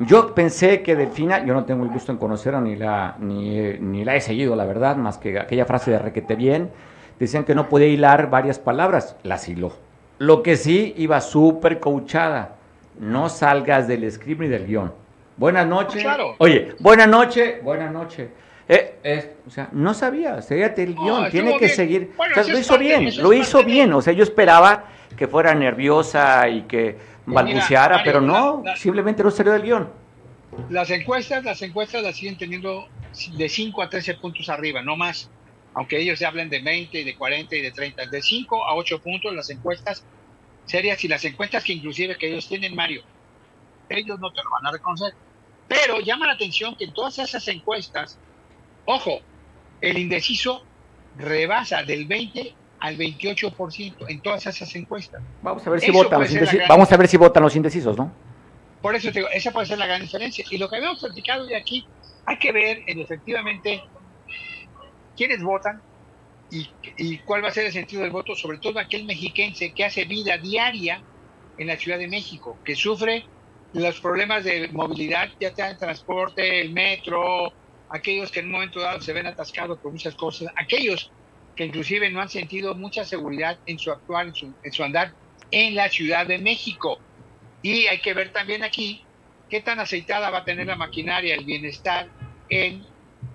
Yo 0.00 0.32
pensé 0.32 0.82
que 0.82 0.94
Delfina, 0.94 1.44
yo 1.44 1.54
no 1.54 1.64
tengo 1.64 1.82
el 1.82 1.90
gusto 1.90 2.12
en 2.12 2.18
conocerla 2.18 2.60
ni 2.60 2.76
la 2.76 3.16
ni, 3.18 3.58
ni 3.80 4.04
la 4.04 4.14
he 4.14 4.20
seguido, 4.20 4.54
la 4.54 4.64
verdad, 4.64 4.94
más 4.94 5.18
que 5.18 5.40
aquella 5.40 5.64
frase 5.64 5.90
de 5.90 5.98
requete 5.98 6.36
bien. 6.36 6.70
Decían 7.18 7.42
que 7.44 7.56
no 7.56 7.68
podía 7.68 7.88
hilar 7.88 8.30
varias 8.30 8.60
palabras, 8.60 9.16
las 9.24 9.48
hiló. 9.48 9.87
Lo 10.18 10.42
que 10.42 10.56
sí 10.56 10.94
iba 10.96 11.20
súper 11.20 11.78
coachada. 11.80 12.56
No 12.98 13.28
salgas 13.28 13.86
del 13.86 14.10
script 14.10 14.40
ni 14.40 14.48
del 14.48 14.66
guion. 14.66 14.92
Buenas 15.36 15.66
noches. 15.66 16.02
Claro. 16.02 16.34
Oye, 16.38 16.74
buenas 16.80 17.06
noches, 17.08 17.62
buenas 17.62 17.92
noches. 17.92 18.28
Eh, 18.68 18.96
eh, 19.04 19.36
o 19.46 19.50
sea, 19.50 19.68
no 19.72 19.94
sabía, 19.94 20.42
seguíate 20.42 20.82
el 20.82 20.94
guion, 20.94 21.24
estuvo 21.26 21.30
tiene 21.30 21.52
que 21.54 21.64
bien. 21.66 21.76
seguir. 21.76 22.12
Bueno, 22.16 22.32
o 22.32 22.34
sea, 22.34 22.42
eso 22.42 22.52
lo 22.52 22.58
hizo 22.58 22.68
parte- 22.74 22.84
bien, 22.84 23.22
lo 23.22 23.32
hizo 23.32 23.58
de- 23.58 23.64
bien. 23.64 23.92
O 23.94 24.02
sea, 24.02 24.12
yo 24.12 24.24
esperaba 24.24 24.84
que 25.16 25.26
fuera 25.28 25.54
nerviosa 25.54 26.48
y 26.48 26.62
que 26.62 26.96
balbuceara, 27.24 27.98
Mario, 27.98 28.04
pero 28.12 28.20
no, 28.20 28.62
la- 28.64 28.72
la- 28.72 28.76
simplemente 28.76 29.22
no 29.22 29.30
salió 29.30 29.52
del 29.52 29.62
guion. 29.62 29.88
Las 30.70 30.90
encuestas, 30.90 31.44
las 31.44 31.62
encuestas 31.62 32.02
las 32.02 32.16
siguen 32.16 32.36
teniendo 32.36 32.88
de 33.36 33.48
5 33.48 33.80
a 33.82 33.88
13 33.88 34.14
puntos 34.14 34.48
arriba, 34.48 34.82
no 34.82 34.96
más. 34.96 35.30
Aunque 35.78 35.96
ellos 35.96 36.18
ya 36.18 36.26
hablen 36.26 36.50
de 36.50 36.58
20, 36.58 37.04
de 37.04 37.14
40 37.14 37.54
y 37.54 37.60
de 37.60 37.70
30. 37.70 38.06
De 38.06 38.20
5 38.20 38.64
a 38.64 38.74
8 38.74 39.00
puntos 39.00 39.32
las 39.32 39.48
encuestas 39.48 40.02
serias 40.66 41.04
y 41.04 41.08
las 41.08 41.24
encuestas 41.24 41.62
que 41.62 41.72
inclusive 41.72 42.18
que 42.18 42.28
ellos 42.28 42.48
tienen, 42.48 42.74
Mario, 42.74 43.02
ellos 43.88 44.18
no 44.18 44.32
te 44.32 44.42
lo 44.42 44.50
van 44.50 44.66
a 44.66 44.72
reconocer. 44.72 45.14
Pero 45.68 46.00
llama 46.00 46.26
la 46.26 46.32
atención 46.32 46.74
que 46.74 46.86
en 46.86 46.92
todas 46.92 47.20
esas 47.20 47.46
encuestas, 47.46 48.18
ojo, 48.86 49.20
el 49.80 49.98
indeciso 49.98 50.64
rebasa 51.16 51.84
del 51.84 52.06
20 52.06 52.56
al 52.80 52.96
28% 52.96 53.94
en 54.08 54.20
todas 54.20 54.46
esas 54.46 54.74
encuestas. 54.74 55.22
Vamos 55.42 55.64
a 55.64 55.70
ver 55.70 55.78
si 55.78 55.90
Eso 55.90 55.92
votan 55.96 56.20
los 56.22 56.32
indecisos. 56.32 56.68
Vamos 56.68 56.90
a 56.90 56.96
ver 56.96 57.06
si 57.06 57.16
votan 57.16 57.42
los 57.44 57.54
indecisos, 57.54 57.96
¿no? 57.96 58.12
Por 58.82 58.96
eso 58.96 59.12
te 59.12 59.20
digo, 59.20 59.28
esa 59.32 59.52
puede 59.52 59.66
ser 59.66 59.78
la 59.78 59.86
gran 59.86 60.00
diferencia. 60.00 60.44
Y 60.50 60.58
lo 60.58 60.68
que 60.68 60.74
habíamos 60.74 60.98
platicado 60.98 61.46
de 61.46 61.54
aquí, 61.54 61.86
hay 62.26 62.36
que 62.40 62.50
ver 62.50 62.82
en 62.88 62.98
efectivamente 62.98 63.84
quiénes 65.18 65.42
votan 65.42 65.82
y, 66.50 66.66
y 66.96 67.18
cuál 67.18 67.44
va 67.44 67.48
a 67.48 67.50
ser 67.50 67.66
el 67.66 67.72
sentido 67.72 68.02
del 68.02 68.12
voto, 68.12 68.36
sobre 68.36 68.58
todo 68.58 68.78
aquel 68.78 69.04
mexiquense 69.04 69.74
que 69.74 69.84
hace 69.84 70.04
vida 70.04 70.38
diaria 70.38 71.02
en 71.58 71.66
la 71.66 71.76
Ciudad 71.76 71.98
de 71.98 72.06
México, 72.06 72.56
que 72.64 72.76
sufre 72.76 73.24
los 73.72 74.00
problemas 74.00 74.44
de 74.44 74.68
movilidad, 74.68 75.28
ya 75.40 75.52
sea 75.54 75.70
el 75.70 75.76
transporte, 75.76 76.60
el 76.60 76.72
metro, 76.72 77.52
aquellos 77.90 78.30
que 78.30 78.40
en 78.40 78.46
un 78.46 78.52
momento 78.52 78.80
dado 78.80 79.00
se 79.00 79.12
ven 79.12 79.26
atascados 79.26 79.78
por 79.80 79.92
muchas 79.92 80.14
cosas, 80.14 80.48
aquellos 80.56 81.10
que 81.56 81.64
inclusive 81.64 82.08
no 82.10 82.20
han 82.20 82.28
sentido 82.28 82.76
mucha 82.76 83.04
seguridad 83.04 83.58
en 83.66 83.78
su 83.78 83.90
actuar, 83.90 84.28
en 84.28 84.34
su, 84.34 84.54
en 84.62 84.72
su 84.72 84.84
andar 84.84 85.12
en 85.50 85.74
la 85.74 85.88
Ciudad 85.88 86.26
de 86.26 86.38
México. 86.38 87.00
Y 87.60 87.88
hay 87.88 88.00
que 88.00 88.14
ver 88.14 88.32
también 88.32 88.62
aquí 88.62 89.04
qué 89.50 89.60
tan 89.60 89.80
aceitada 89.80 90.30
va 90.30 90.38
a 90.38 90.44
tener 90.44 90.68
la 90.68 90.76
maquinaria, 90.76 91.34
el 91.34 91.44
bienestar 91.44 92.08
en 92.48 92.86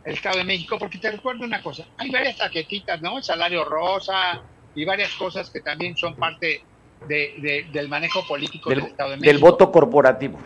el 0.04 0.14
Estado 0.14 0.38
de 0.38 0.44
México, 0.44 0.78
porque 0.78 0.98
te 0.98 1.12
recuerdo 1.12 1.46
una 1.46 1.62
cosa, 1.62 1.88
hay 1.98 2.10
varias 2.10 2.38
tarjetitas, 2.38 3.02
¿no? 3.02 3.18
El 3.18 3.24
salario 3.24 3.64
rosa 3.66 4.44
y 4.74 4.86
varias 4.86 5.14
cosas 5.16 5.50
que 5.52 5.62
también 5.62 5.96
son 5.96 6.16
parte 6.16 6.64
de- 7.08 7.34
de- 7.40 7.64
del 7.72 7.88
manejo 7.90 8.26
político 8.28 8.70
del, 8.70 8.80
Del, 8.82 8.90
Estado 8.90 9.10
de 9.12 9.18
México 9.18 9.32
del 9.34 9.42
voto 9.42 9.72
corporativo. 9.72 10.40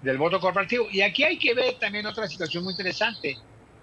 del 0.00 0.18
voto 0.18 0.40
corporativo. 0.40 0.86
Y 0.90 1.00
aquí 1.00 1.24
hay 1.24 1.38
que 1.38 1.54
ver 1.54 1.78
también 1.78 2.06
otra 2.06 2.28
situación 2.28 2.62
muy 2.64 2.72
interesante. 2.72 3.36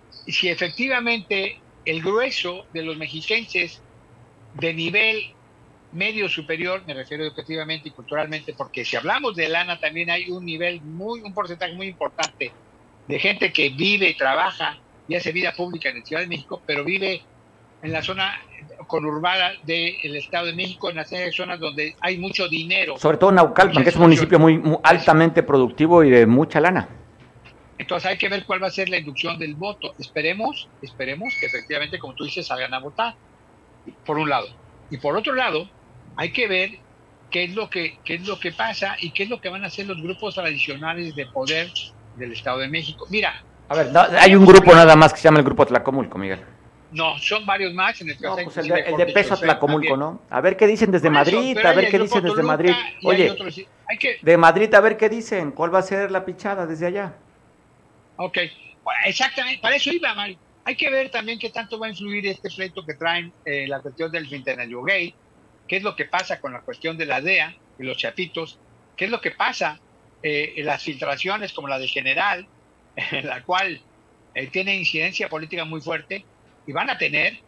Si 0.10 0.48
efectivamente 0.48 1.62
el 1.86 2.02
grueso 2.02 2.66
de 2.72 2.84
los 2.84 2.98
mexiquenses 2.98 3.84
de 4.54 4.74
nivel 4.74 5.22
medio 5.92 6.30
superior, 6.30 6.84
me 6.86 6.94
refiero 6.94 7.24
educativamente 7.24 7.90
y 7.90 7.94
culturalmente, 7.94 8.54
porque 8.58 8.86
si 8.86 8.96
hablamos 8.96 9.36
de 9.36 9.50
lana 9.50 9.78
también 9.80 10.10
hay 10.10 10.30
un 10.30 10.46
nivel 10.46 10.82
muy, 10.84 11.22
un 11.22 11.34
porcentaje 11.34 11.74
muy 11.74 11.88
importante 11.88 12.56
de 13.08 13.20
gente 13.20 13.52
que 13.52 13.70
vive 13.70 14.10
y 14.10 14.18
trabaja 14.18 14.78
y 15.08 15.16
hace 15.16 15.32
vida 15.32 15.54
pública 15.54 15.90
en 15.90 16.00
la 16.00 16.06
Ciudad 16.06 16.22
de 16.22 16.28
México, 16.28 16.62
pero 16.66 16.84
vive 16.84 17.22
en 17.82 17.92
la 17.92 18.02
zona 18.02 18.40
conurbada 18.88 19.54
del 19.64 20.16
Estado 20.16 20.48
de 20.48 20.54
México, 20.54 20.90
en 20.90 20.96
las 20.96 21.12
zonas 21.36 21.60
donde 21.60 21.96
hay 22.00 22.18
mucho 22.18 22.48
dinero. 22.48 22.98
Sobre 22.98 23.18
todo 23.18 23.32
Naucalpan, 23.32 23.84
que 23.84 23.90
es 23.90 23.96
un 23.96 24.04
municipio 24.04 24.40
muy, 24.40 24.58
muy 24.58 24.78
altamente 24.84 25.44
productivo 25.44 26.04
y 26.04 26.10
de 26.10 26.26
mucha 26.26 26.60
lana. 26.62 26.88
Entonces 27.78 28.10
hay 28.10 28.18
que 28.18 28.30
ver 28.30 28.46
cuál 28.46 28.64
va 28.64 28.68
a 28.68 28.72
ser 28.72 28.88
la 28.88 28.98
inducción 28.98 29.38
del 29.38 29.56
voto. 29.56 29.94
Esperemos, 30.00 30.70
esperemos 30.82 31.34
que 31.40 31.48
efectivamente, 31.48 32.00
como 32.00 32.14
tú 32.14 32.24
dices, 32.24 32.48
salgan 32.48 32.74
a 32.74 32.80
votar, 32.80 33.16
por 34.06 34.18
un 34.18 34.30
lado. 34.30 34.48
Y 34.90 34.98
por 34.98 35.18
otro 35.18 35.34
lado, 35.34 35.68
hay 36.16 36.32
que 36.32 36.48
ver 36.48 36.72
qué 37.30 37.46
es 37.46 37.56
lo 37.56 37.70
que, 37.70 37.98
qué 38.06 38.16
es 38.16 38.28
lo 38.28 38.40
que 38.40 38.52
pasa 38.52 38.96
y 39.02 39.10
qué 39.12 39.24
es 39.24 39.30
lo 39.30 39.42
que 39.42 39.50
van 39.50 39.64
a 39.64 39.68
hacer 39.68 39.88
los 39.88 40.02
grupos 40.02 40.36
tradicionales 40.36 41.16
de 41.16 41.26
poder 41.26 41.70
del 42.16 42.32
Estado 42.34 42.60
de 42.60 42.68
México. 42.68 43.06
Mira, 43.10 43.44
A 43.70 43.76
ver, 43.76 43.92
no, 43.92 44.02
hay 44.02 44.36
un 44.36 44.46
grupo 44.46 44.74
nada 44.74 44.96
más 44.96 45.14
que 45.14 45.20
se 45.20 45.24
llama 45.26 45.40
el 45.40 45.46
Grupo 45.46 45.66
Tlacomulco, 45.66 46.18
Miguel. 46.18 46.40
no, 46.92 47.18
son 47.18 47.46
varios 47.46 47.74
más 47.74 48.00
en 48.02 48.10
el 48.10 48.18
No, 48.22 48.36
pues 48.36 48.58
el 48.58 48.68
de, 48.68 48.80
el 48.82 48.98
de 48.98 49.06
peso 49.08 49.36
Tlacomulco. 49.38 49.98
¿no? 49.98 50.22
A 50.30 50.42
ver 50.42 50.56
qué 50.58 50.68
dicen 50.68 50.92
desde 50.92 51.08
eso, 51.08 51.14
Madrid, 51.14 51.58
a 51.58 51.72
ver 51.74 51.90
qué 51.90 51.98
dicen 52.00 52.22
desde 52.22 52.36
Toluca 52.36 52.44
Madrid. 52.48 52.72
hay 52.72 52.98
Oye, 53.04 53.32
otros- 53.32 53.62
hay 53.90 53.98
que, 53.98 54.18
de 54.22 54.38
Madrid 54.38 54.74
a 54.76 54.80
ver 54.82 54.96
qué 54.98 55.10
dicen, 55.10 55.52
cuál 55.52 55.74
va 55.74 55.80
a 55.80 55.84
ser 55.84 56.12
la 56.12 56.24
pichada 56.24 56.66
desde 56.68 56.86
allá. 56.88 57.14
Ok, 58.18 58.38
Bueno, 58.84 59.00
exactamente, 59.06 59.62
para 59.62 59.76
eso 59.76 59.92
iba, 59.92 60.14
Mario. 60.14 60.38
Hay 60.66 60.76
que 60.76 60.90
ver 60.90 61.10
también 61.10 61.40
qué 61.40 61.50
tanto 61.50 61.80
va 61.80 61.88
a 61.88 61.90
influir 61.90 62.26
este 62.28 62.50
pleito 62.50 62.86
que 62.86 62.94
traen 62.94 63.34
eh, 63.44 63.66
la 63.68 63.80
cuestión 63.82 64.12
del 64.12 64.30
centenario 64.30 64.82
gay, 64.84 65.14
qué 65.68 65.78
es 65.78 65.84
lo 65.84 65.96
que 65.96 66.06
pasa 66.06 66.40
con 66.40 66.54
la 66.54 66.62
cuestión 66.62 66.98
de 66.98 67.06
la 67.06 67.20
DEA 67.22 67.54
y 67.80 67.84
los 67.84 67.98
chapitos, 67.98 68.60
qué 68.96 69.06
es 69.06 69.12
lo 69.12 69.20
que 69.20 69.32
pasa 69.32 69.80
eh, 70.24 70.54
las 70.64 70.82
filtraciones 70.82 71.52
como 71.52 71.68
la 71.68 71.78
de 71.78 71.88
General, 71.88 72.48
en 72.96 73.28
la 73.28 73.44
cual 73.44 73.82
eh, 74.34 74.48
tiene 74.48 74.76
incidencia 74.76 75.30
política 75.30 75.66
muy 75.66 75.82
fuerte 75.82 76.26
y 76.66 76.72
van 76.72 76.90
a 76.90 76.98
tener, 76.98 77.40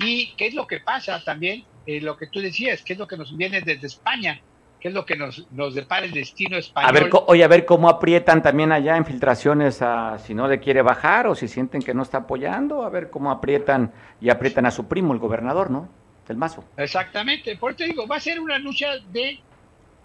y 0.00 0.34
qué 0.34 0.48
es 0.48 0.54
lo 0.54 0.66
que 0.66 0.80
pasa 0.80 1.22
también, 1.24 1.64
eh, 1.86 2.00
lo 2.00 2.16
que 2.16 2.26
tú 2.26 2.40
decías, 2.40 2.82
qué 2.82 2.94
es 2.94 2.98
lo 2.98 3.06
que 3.06 3.16
nos 3.16 3.36
viene 3.36 3.60
desde 3.60 3.86
España, 3.86 4.40
qué 4.80 4.88
es 4.88 4.94
lo 4.94 5.06
que 5.06 5.16
nos, 5.16 5.46
nos 5.52 5.74
depara 5.74 6.04
el 6.04 6.12
destino 6.12 6.56
español. 6.56 6.90
A 6.90 6.92
ver, 6.92 7.10
oye, 7.26 7.44
a 7.44 7.48
ver 7.48 7.64
cómo 7.64 7.88
aprietan 7.88 8.42
también 8.42 8.72
allá 8.72 8.96
en 8.96 9.06
filtraciones 9.06 9.80
a 9.80 10.18
si 10.18 10.34
no 10.34 10.48
le 10.48 10.58
quiere 10.58 10.82
bajar 10.82 11.28
o 11.28 11.34
si 11.34 11.48
sienten 11.48 11.80
que 11.80 11.94
no 11.94 12.02
está 12.02 12.18
apoyando, 12.18 12.82
a 12.82 12.90
ver 12.90 13.08
cómo 13.08 13.30
aprietan 13.30 13.92
y 14.20 14.30
aprietan 14.30 14.66
a 14.66 14.70
su 14.70 14.88
primo, 14.88 15.12
el 15.12 15.20
gobernador, 15.20 15.70
¿no? 15.70 15.88
Del 16.26 16.36
Mazo. 16.36 16.64
Exactamente, 16.76 17.56
por 17.56 17.70
eso 17.70 17.78
te 17.78 17.84
digo, 17.84 18.06
va 18.08 18.16
a 18.16 18.20
ser 18.20 18.40
una 18.40 18.58
lucha 18.58 18.98
de 19.12 19.38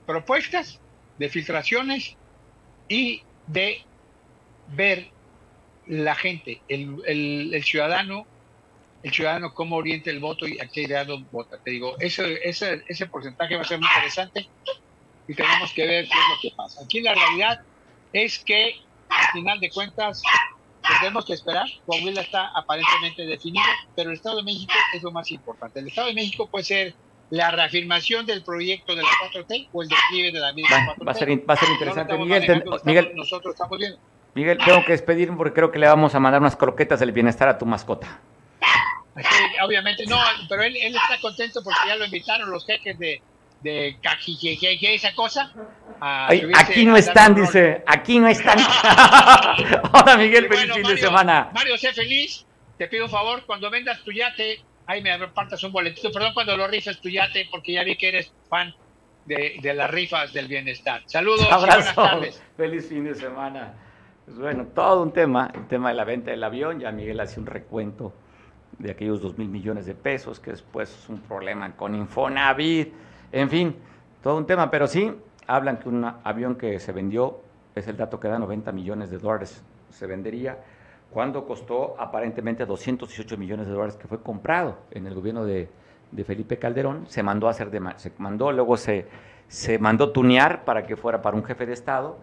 propuestas, 0.06 0.80
de 1.22 1.30
filtraciones 1.30 2.18
y 2.88 3.28
de 3.46 3.88
ver 4.66 5.14
la 5.86 6.16
gente, 6.16 6.64
el, 6.68 6.98
el- 7.08 7.64
ciudadano, 7.64 8.30
el 9.04 9.14
ciudadano 9.14 9.54
cómo 9.54 9.78
orienta 9.78 10.10
el 10.12 10.20
voto 10.20 10.48
y 10.48 10.60
a 10.62 10.68
qué 10.72 10.88
lado 10.88 11.18
vota. 11.32 11.60
Te 11.64 11.72
digo, 11.72 11.96
ese, 12.00 12.40
ese, 12.44 12.82
ese 12.88 13.08
porcentaje 13.08 13.56
va 13.56 13.62
a 13.64 13.66
ser 13.66 13.80
muy 13.80 13.88
interesante 13.96 14.48
y 15.28 15.36
tenemos 15.36 15.74
que 15.74 15.88
ver 15.88 16.06
qué 16.06 16.12
es 16.12 16.26
lo 16.30 16.38
que 16.42 16.56
pasa. 16.56 16.82
Aquí 16.84 17.02
la 17.02 17.16
realidad 17.16 17.58
es 18.14 18.44
que 18.44 18.74
al 19.10 19.28
final 19.34 19.60
de 19.60 19.72
cuentas 19.72 20.22
tenemos 21.02 21.26
que 21.26 21.34
esperar. 21.34 21.68
Coahuila 21.86 22.22
está 22.22 22.50
aparentemente 22.56 23.24
definido, 23.26 23.66
pero 23.96 24.10
el 24.10 24.16
Estado 24.18 24.38
de 24.38 24.44
México 24.44 24.74
es 24.96 25.04
lo 25.04 25.12
más 25.12 25.32
importante. 25.32 25.80
El 25.80 25.88
Estado 25.88 26.08
de 26.08 26.16
México 26.16 26.50
puede 26.50 26.66
ser 26.66 26.98
la 27.32 27.50
reafirmación 27.52 28.26
del 28.26 28.44
proyecto 28.44 28.96
de 28.96 29.02
la 29.04 29.10
4T 29.34 29.70
o 29.72 29.82
el 29.82 29.90
declive 29.90 30.32
de 30.32 30.40
la 30.40 30.54
misma 30.54 30.78
Va, 30.78 30.96
4T. 30.96 31.08
va 31.08 31.12
a 31.12 31.16
ser, 31.16 31.50
va 31.50 31.54
a 31.54 31.58
ser 31.58 31.70
interesante. 31.70 32.14
Miguel, 32.18 32.28
ten- 32.46 32.48
manejando, 32.60 32.76
estamos- 32.76 32.86
Miguel, 32.86 33.12
nosotros 33.16 33.54
estamos 33.56 33.78
viendo. 33.80 33.98
Miguel, 34.36 34.58
tengo 34.64 34.86
que 34.86 34.92
despedirme 34.94 35.36
porque 35.38 35.54
creo 35.54 35.72
que 35.72 35.80
le 35.80 35.88
vamos 35.88 36.14
a 36.16 36.20
mandar 36.20 36.40
unas 36.42 36.56
croquetas 36.56 37.00
del 37.00 37.12
bienestar 37.12 37.50
a 37.50 37.58
tu 37.58 37.66
mascota. 37.66 38.20
Sí, 39.18 39.24
obviamente, 39.66 40.06
no, 40.08 40.18
pero 40.48 40.64
él, 40.64 40.76
él 40.78 40.96
está 40.96 41.20
contento 41.22 41.62
porque 41.64 41.80
ya 41.88 41.96
lo 41.98 42.06
invitaron 42.06 42.50
los 42.50 42.66
jeques 42.66 42.98
de, 42.98 43.22
de 43.62 43.98
Cajijeje, 44.02 44.96
esa 44.96 45.14
cosa. 45.14 45.52
Ay, 46.00 46.50
aquí 46.58 46.86
no 46.86 46.96
están, 46.96 47.36
dice, 47.36 47.84
aquí 47.86 48.20
no 48.20 48.28
están. 48.30 48.58
Hola 49.94 50.16
Miguel, 50.18 50.48
feliz 50.48 50.68
bueno, 50.70 50.76
fin 50.76 50.96
de 50.96 50.98
semana. 51.02 51.50
Mario, 51.54 51.78
sé 51.78 51.92
feliz. 51.94 52.46
Te 52.78 52.88
pido 52.88 53.06
un 53.06 53.12
favor, 53.12 53.44
cuando 53.46 53.70
vendas 53.70 54.02
tu 54.04 54.12
yate, 54.12 54.64
ahí 54.92 55.02
me 55.02 55.18
repartas 55.18 55.64
un 55.64 55.72
boletito. 55.72 56.12
Perdón, 56.12 56.34
cuando 56.34 56.56
lo 56.58 56.68
rifes 56.68 57.00
tu 57.00 57.10
yate, 57.10 57.48
porque 57.50 57.74
ya 57.74 57.84
vi 57.84 57.96
que 57.96 58.10
eres 58.10 58.34
fan 58.50 58.74
de, 59.26 59.60
de 59.62 59.74
las 59.74 59.90
rifas 59.90 60.34
del 60.34 60.48
bienestar. 60.48 61.02
Saludos 61.06 61.42
y 61.42 61.44
buenas 61.46 61.64
Abrazo, 61.64 62.02
tardes. 62.04 62.44
feliz 62.58 62.88
fin 62.88 63.06
de 63.06 63.16
semana. 63.16 63.74
Pues 64.26 64.38
bueno, 64.38 64.68
todo 64.76 65.02
un 65.04 65.12
tema, 65.12 65.52
el 65.54 65.68
tema 65.68 65.90
de 65.90 65.96
la 65.96 66.04
venta 66.04 66.32
del 66.32 66.44
avión, 66.44 66.80
ya 66.80 66.92
Miguel 66.92 67.20
hace 67.20 67.40
un 67.40 67.46
recuento 67.46 68.14
de 68.78 68.92
aquellos 68.92 69.22
dos 69.22 69.38
mil 69.38 69.48
millones 69.48 69.86
de 69.86 69.94
pesos, 69.96 70.40
que 70.40 70.52
después 70.52 70.90
es 70.90 71.10
un 71.10 71.20
problema 71.22 71.76
con 71.76 71.96
Infonavit, 71.96 72.94
en 73.32 73.50
fin, 73.50 73.76
todo 74.22 74.38
un 74.38 74.46
tema, 74.46 74.70
pero 74.70 74.88
sí 74.88 75.12
hablan 75.48 75.78
que 75.78 75.90
un 75.90 76.04
avión 76.24 76.56
que 76.56 76.80
se 76.80 76.92
vendió, 76.92 77.42
es 77.76 77.88
el 77.88 77.98
dato 77.98 78.20
que 78.20 78.28
da 78.28 78.40
90 78.40 78.72
millones 78.72 79.10
de 79.10 79.18
dólares, 79.18 79.64
se 79.90 80.08
vendería, 80.08 80.58
cuando 81.12 81.46
costó 81.46 81.96
aparentemente 82.00 82.66
218 82.66 83.38
millones 83.38 83.68
de 83.68 83.74
dólares 83.74 83.98
que 83.98 84.08
fue 84.08 84.22
comprado 84.22 84.78
en 84.92 85.06
el 85.06 85.14
gobierno 85.14 85.46
de, 85.46 85.70
Felipe 86.26 86.58
Calderón, 86.58 87.06
se 87.08 87.24
mandó 87.24 87.48
a 87.48 87.52
hacer 87.52 87.70
de, 87.70 87.82
se 87.98 88.12
mandó, 88.18 88.52
luego 88.52 88.78
se, 88.78 89.08
se 89.48 89.78
mandó 89.80 90.12
tunear 90.12 90.66
para 90.66 90.86
que 90.86 90.96
fuera 90.96 91.22
para 91.22 91.38
un 91.38 91.44
jefe 91.44 91.66
de 91.66 91.74
Estado, 91.74 92.18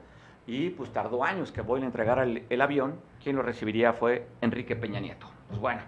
y 0.46 0.70
pues 0.70 0.90
tardó 0.92 1.24
años 1.24 1.52
que 1.52 1.60
Boyle 1.60 1.84
entregara 1.84 2.22
el, 2.22 2.44
el 2.48 2.60
avión, 2.60 2.94
quien 3.22 3.36
lo 3.36 3.42
recibiría 3.42 3.92
fue 3.92 4.26
Enrique 4.40 4.76
Peña 4.76 5.00
Nieto. 5.00 5.26
Pues 5.48 5.60
bueno, 5.60 5.82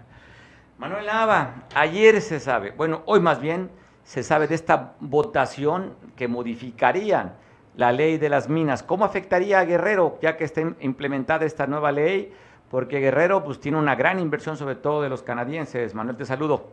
Manuel 0.77 1.05
Nava, 1.05 1.63
ayer 1.73 2.21
se 2.21 2.39
sabe, 2.39 2.71
bueno, 2.71 3.01
hoy 3.05 3.19
más 3.19 3.41
bien 3.41 3.71
se 4.03 4.23
sabe 4.23 4.47
de 4.47 4.55
esta 4.55 4.93
votación 4.99 5.95
que 6.15 6.27
modificarían 6.27 7.33
la 7.75 7.91
ley 7.91 8.17
de 8.17 8.29
las 8.29 8.49
minas. 8.49 8.83
¿Cómo 8.83 9.05
afectaría 9.05 9.59
a 9.59 9.65
Guerrero 9.65 10.17
ya 10.21 10.37
que 10.37 10.43
esté 10.43 10.75
implementada 10.81 11.45
esta 11.45 11.67
nueva 11.67 11.91
ley? 11.91 12.33
Porque 12.71 12.99
Guerrero 12.99 13.43
pues 13.43 13.59
tiene 13.59 13.77
una 13.77 13.95
gran 13.95 14.19
inversión 14.19 14.57
sobre 14.57 14.75
todo 14.75 15.01
de 15.01 15.09
los 15.09 15.21
canadienses. 15.21 15.93
Manuel, 15.93 16.17
te 16.17 16.25
saludo. 16.25 16.71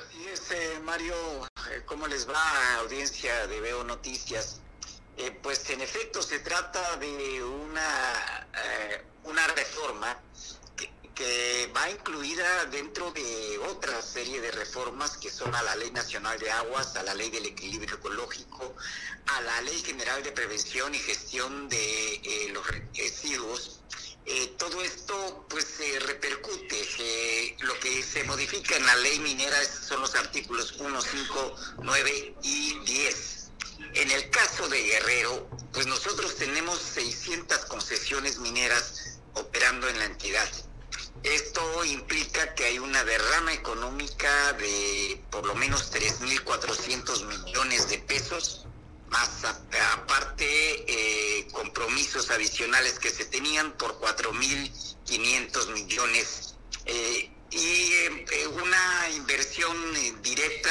Así 0.00 0.26
es, 0.28 0.50
eh, 0.52 0.80
Mario. 0.84 1.14
Eh, 1.70 1.82
¿Cómo 1.84 2.06
les 2.06 2.28
va, 2.28 2.40
audiencia 2.80 3.48
de 3.48 3.60
Veo 3.60 3.82
Noticias? 3.82 4.60
Eh, 5.16 5.36
pues 5.42 5.68
en 5.70 5.80
efecto 5.80 6.22
se 6.22 6.38
trata 6.38 6.96
de 6.98 7.42
una, 7.42 8.46
una 9.24 9.44
reforma 9.48 10.16
que 11.18 11.68
va 11.76 11.90
incluida 11.90 12.64
dentro 12.66 13.10
de 13.10 13.58
otra 13.70 14.00
serie 14.00 14.40
de 14.40 14.52
reformas 14.52 15.16
que 15.16 15.28
son 15.28 15.52
a 15.52 15.60
la 15.64 15.74
Ley 15.74 15.90
Nacional 15.90 16.38
de 16.38 16.48
Aguas, 16.48 16.94
a 16.94 17.02
la 17.02 17.12
Ley 17.12 17.28
del 17.28 17.44
Equilibrio 17.44 17.96
Ecológico, 17.96 18.76
a 19.26 19.40
la 19.40 19.60
Ley 19.62 19.82
General 19.82 20.22
de 20.22 20.30
Prevención 20.30 20.94
y 20.94 20.98
Gestión 20.98 21.68
de 21.68 22.14
eh, 22.14 22.50
los 22.52 22.64
Residuos. 22.94 23.80
Eh, 24.30 24.54
todo 24.58 24.82
esto 24.82 25.46
pues 25.48 25.64
se 25.64 25.98
repercute. 26.00 27.56
Lo 27.60 27.78
que 27.80 28.02
se 28.02 28.24
modifica 28.24 28.76
en 28.76 28.86
la 28.86 28.96
ley 28.96 29.18
minera 29.20 29.56
son 29.64 30.00
los 30.00 30.14
artículos 30.14 30.72
1, 30.78 31.00
5, 31.00 31.56
9 31.82 32.34
y 32.42 32.78
10. 32.80 33.50
En 33.94 34.10
el 34.10 34.30
caso 34.30 34.68
de 34.68 34.82
Guerrero, 34.82 35.48
pues 35.72 35.86
nosotros 35.86 36.36
tenemos 36.36 36.78
600 36.78 37.58
concesiones 37.66 38.38
mineras 38.38 39.18
operando 39.34 39.88
en 39.88 39.98
la 39.98 40.04
entidad 40.04 40.48
esto 41.22 41.84
implica 41.84 42.54
que 42.54 42.64
hay 42.64 42.78
una 42.78 43.02
derrama 43.04 43.52
económica 43.52 44.52
de 44.54 45.20
por 45.30 45.44
lo 45.46 45.54
menos 45.54 45.92
3.400 45.92 47.24
millones 47.26 47.88
de 47.88 47.98
pesos, 47.98 48.66
más 49.10 49.44
aparte 49.94 50.44
eh, 50.86 51.48
compromisos 51.52 52.30
adicionales 52.30 52.98
que 52.98 53.10
se 53.10 53.24
tenían 53.24 53.72
por 53.72 53.98
4.500 54.00 55.72
millones. 55.72 56.54
Eh, 56.86 57.30
y 57.50 57.92
eh, 57.92 58.46
una 58.62 59.08
inversión 59.16 59.74
directa, 60.22 60.70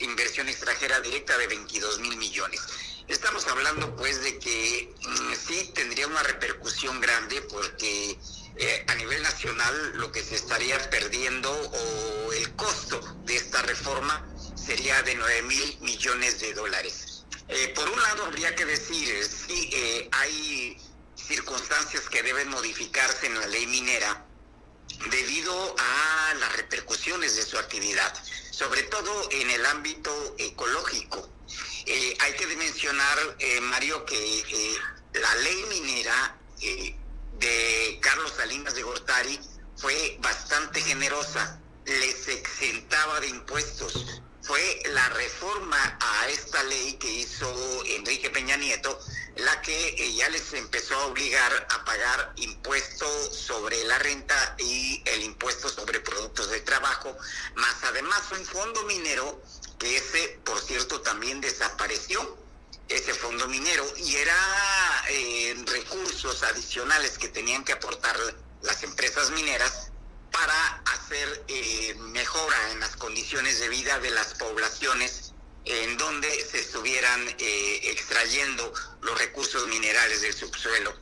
inversión 0.00 0.48
extranjera 0.48 1.00
directa 1.00 1.38
de 1.38 1.46
22 1.46 2.00
mil 2.00 2.16
millones. 2.18 2.60
Estamos 3.08 3.46
hablando 3.46 3.96
pues 3.96 4.22
de 4.22 4.38
que 4.38 4.94
mm, 5.00 5.32
sí 5.34 5.70
tendría 5.74 6.06
una 6.06 6.22
repercusión 6.22 7.00
grande 7.00 7.40
porque 7.42 8.18
a 8.88 8.94
nivel 8.96 9.22
nacional 9.22 9.92
lo 9.94 10.10
que 10.10 10.20
se 10.20 10.34
estaría 10.34 10.78
perdiendo 10.90 11.50
o 11.50 12.32
el 12.32 12.54
costo 12.56 13.00
de 13.24 13.36
esta 13.36 13.62
reforma 13.62 14.26
sería 14.56 15.00
de 15.02 15.14
9 15.14 15.42
mil 15.42 15.78
millones 15.80 16.40
de 16.40 16.52
dólares. 16.52 17.07
Eh, 17.48 17.72
por 17.74 17.88
un 17.88 18.00
lado, 18.00 18.26
habría 18.26 18.54
que 18.54 18.64
decir, 18.64 19.08
eh, 19.08 19.24
sí, 19.24 20.08
hay 20.12 20.76
circunstancias 21.16 22.08
que 22.08 22.22
deben 22.22 22.48
modificarse 22.48 23.26
en 23.26 23.38
la 23.38 23.46
ley 23.46 23.66
minera 23.66 24.24
debido 25.10 25.76
a 25.78 26.34
las 26.34 26.56
repercusiones 26.56 27.36
de 27.36 27.42
su 27.42 27.58
actividad, 27.58 28.12
sobre 28.50 28.82
todo 28.84 29.28
en 29.30 29.50
el 29.50 29.64
ámbito 29.66 30.34
ecológico. 30.38 31.28
hay 32.20 32.32
que 32.34 32.46
mencionar, 32.56 33.36
Mario, 33.62 34.04
que 34.04 34.76
la 35.14 35.34
ley 35.36 35.64
minera 35.68 36.36
de 37.38 37.98
Carlos 38.02 38.32
Salinas 38.36 38.74
de 38.74 38.82
Gortari 38.82 39.38
fue 39.76 40.18
bastante 40.20 40.80
generosa, 40.80 41.60
les 41.84 42.28
exentaba 42.28 43.20
de 43.20 43.28
impuestos. 43.28 44.22
Fue 44.48 44.82
la 44.86 45.06
reforma 45.10 45.98
a 46.00 46.28
esta 46.30 46.62
ley 46.62 46.94
que 46.94 47.06
hizo 47.06 47.84
Enrique 47.84 48.30
Peña 48.30 48.56
Nieto 48.56 48.98
la 49.36 49.60
que 49.60 49.88
eh, 49.90 50.14
ya 50.14 50.28
les 50.30 50.54
empezó 50.54 50.94
a 50.96 51.06
obligar 51.06 51.66
a 51.70 51.84
pagar 51.84 52.32
impuestos 52.36 53.36
sobre 53.36 53.84
la 53.84 53.98
renta 53.98 54.56
y 54.58 55.02
el 55.04 55.22
impuesto 55.22 55.68
sobre 55.68 56.00
productos 56.00 56.48
de 56.50 56.60
trabajo, 56.60 57.14
más 57.56 57.76
además 57.84 58.22
un 58.32 58.44
fondo 58.46 58.82
minero 58.84 59.42
que 59.78 59.98
ese, 59.98 60.40
por 60.44 60.58
cierto, 60.62 61.02
también 61.02 61.42
desapareció. 61.42 62.38
Ese 62.88 63.12
fondo 63.12 63.46
minero 63.48 63.84
y 63.98 64.16
era 64.16 65.04
eh, 65.10 65.62
recursos 65.66 66.42
adicionales 66.42 67.18
que 67.18 67.28
tenían 67.28 67.62
que 67.62 67.74
aportar 67.74 68.16
las 68.62 68.82
empresas 68.82 69.30
mineras 69.32 69.92
para 70.30 70.82
hacer 70.94 71.44
eh, 71.48 71.94
mejora 71.98 72.72
en 72.72 72.80
las 72.80 72.96
condiciones 72.96 73.60
de 73.60 73.68
vida 73.68 73.98
de 73.98 74.10
las 74.10 74.34
poblaciones 74.34 75.32
en 75.64 75.98
donde 75.98 76.28
se 76.44 76.60
estuvieran 76.60 77.28
eh, 77.38 77.80
extrayendo 77.84 78.72
los 79.02 79.18
recursos 79.18 79.66
minerales 79.68 80.22
del 80.22 80.34
subsuelo. 80.34 80.94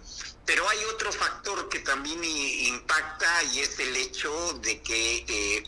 Pero 0.45 0.69
hay 0.69 0.85
otro 0.85 1.13
factor 1.13 1.69
que 1.69 1.81
también 1.81 2.23
impacta 2.25 3.43
y 3.45 3.61
es 3.61 3.79
el 3.81 3.97
hecho 3.97 4.53
de 4.63 4.81
que 4.81 5.65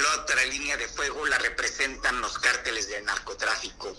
la 0.00 0.22
otra 0.22 0.44
línea 0.44 0.76
de 0.76 0.86
fuego 0.86 1.26
la 1.26 1.38
representan 1.38 2.20
los 2.20 2.38
cárteles 2.38 2.88
de 2.88 3.02
narcotráfico 3.02 3.96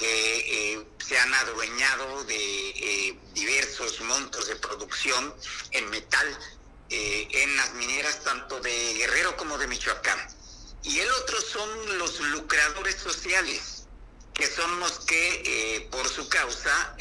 que 0.00 0.72
eh, 0.72 0.86
se 1.06 1.18
han 1.18 1.32
adueñado 1.34 2.24
de 2.24 2.70
eh, 2.70 3.18
diversos 3.34 4.00
montos 4.00 4.48
de 4.48 4.56
producción 4.56 5.34
en 5.72 5.90
metal 5.90 6.26
eh, 6.90 7.28
en 7.30 7.56
las 7.56 7.72
mineras 7.74 8.22
tanto 8.24 8.60
de 8.60 8.94
Guerrero 8.94 9.36
como 9.36 9.58
de 9.58 9.66
Michoacán. 9.66 10.18
Y 10.82 10.98
el 10.98 11.10
otro 11.12 11.40
son 11.40 11.98
los 11.98 12.20
lucradores 12.20 12.96
sociales, 12.96 13.86
que 14.34 14.46
son 14.46 14.80
los 14.80 15.00
que 15.00 15.88
por 15.90 16.08
su 16.08 16.26
causa 16.28 16.96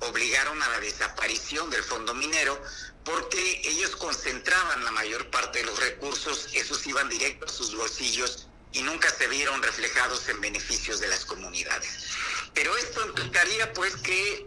obligaron 0.00 0.62
a 0.62 0.68
la 0.68 0.80
desaparición 0.80 1.68
del 1.70 1.82
fondo 1.82 2.14
minero 2.14 2.62
porque 3.08 3.62
ellos 3.64 3.96
concentraban 3.96 4.84
la 4.84 4.90
mayor 4.90 5.30
parte 5.30 5.60
de 5.60 5.64
los 5.64 5.78
recursos, 5.78 6.48
esos 6.52 6.86
iban 6.86 7.08
directo 7.08 7.46
a 7.46 7.48
sus 7.48 7.74
bolsillos 7.74 8.48
y 8.72 8.82
nunca 8.82 9.08
se 9.10 9.26
vieron 9.28 9.62
reflejados 9.62 10.28
en 10.28 10.40
beneficios 10.42 11.00
de 11.00 11.08
las 11.08 11.24
comunidades. 11.24 11.88
Pero 12.52 12.76
esto 12.76 13.06
implicaría 13.06 13.72
pues 13.72 13.96
que 13.96 14.46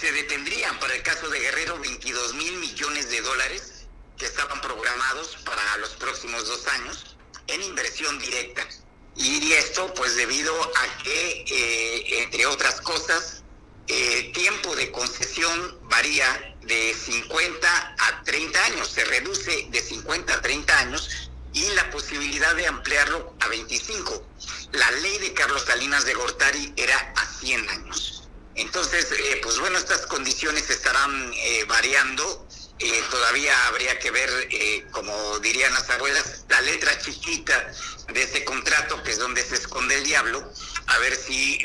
se 0.00 0.12
detendrían 0.12 0.78
para 0.80 0.94
el 0.94 1.02
caso 1.02 1.28
de 1.28 1.38
Guerrero 1.38 1.78
22 1.78 2.34
mil 2.34 2.56
millones 2.56 3.08
de 3.08 3.20
dólares 3.20 3.79
que 4.20 4.26
estaban 4.26 4.60
programados 4.60 5.38
para 5.46 5.78
los 5.78 5.90
próximos 5.90 6.46
dos 6.46 6.66
años 6.68 7.16
en 7.46 7.62
inversión 7.62 8.18
directa. 8.18 8.68
Y 9.16 9.52
esto 9.52 9.92
pues 9.94 10.14
debido 10.14 10.54
a 10.62 11.02
que, 11.02 11.44
eh, 11.48 12.22
entre 12.22 12.44
otras 12.46 12.80
cosas, 12.82 13.42
el 13.88 14.30
tiempo 14.32 14.76
de 14.76 14.92
concesión 14.92 15.78
varía 15.88 16.54
de 16.62 16.94
50 16.94 17.94
a 17.98 18.22
30 18.22 18.64
años, 18.66 18.88
se 18.88 19.04
reduce 19.06 19.66
de 19.70 19.80
50 19.80 20.34
a 20.34 20.42
30 20.42 20.78
años 20.78 21.30
y 21.54 21.68
la 21.70 21.90
posibilidad 21.90 22.54
de 22.54 22.66
ampliarlo 22.66 23.34
a 23.40 23.48
25. 23.48 24.24
La 24.72 24.90
ley 24.92 25.18
de 25.18 25.32
Carlos 25.32 25.64
Salinas 25.64 26.04
de 26.04 26.14
Gortari 26.14 26.74
era 26.76 27.12
a 27.16 27.26
100 27.26 27.68
años. 27.70 28.28
Entonces, 28.54 29.10
eh, 29.12 29.40
pues 29.42 29.58
bueno, 29.58 29.78
estas 29.78 30.06
condiciones 30.06 30.68
estarán 30.68 31.32
eh, 31.34 31.64
variando. 31.66 32.46
Eh, 32.80 33.02
todavía 33.10 33.52
habría 33.68 33.98
que 33.98 34.10
ver, 34.10 34.30
como 34.90 35.12
dirían 35.40 35.72
las 35.74 35.88
abuelas, 35.90 36.46
la 36.48 36.60
letra 36.62 36.98
chiquita 36.98 37.52
de 38.12 38.22
ese 38.22 38.44
contrato, 38.44 39.02
que 39.02 39.10
es 39.10 39.18
donde 39.18 39.42
se 39.42 39.56
esconde 39.56 39.96
el 39.96 40.04
diablo, 40.04 40.42
a 40.86 40.98
ver 40.98 41.14
si 41.14 41.58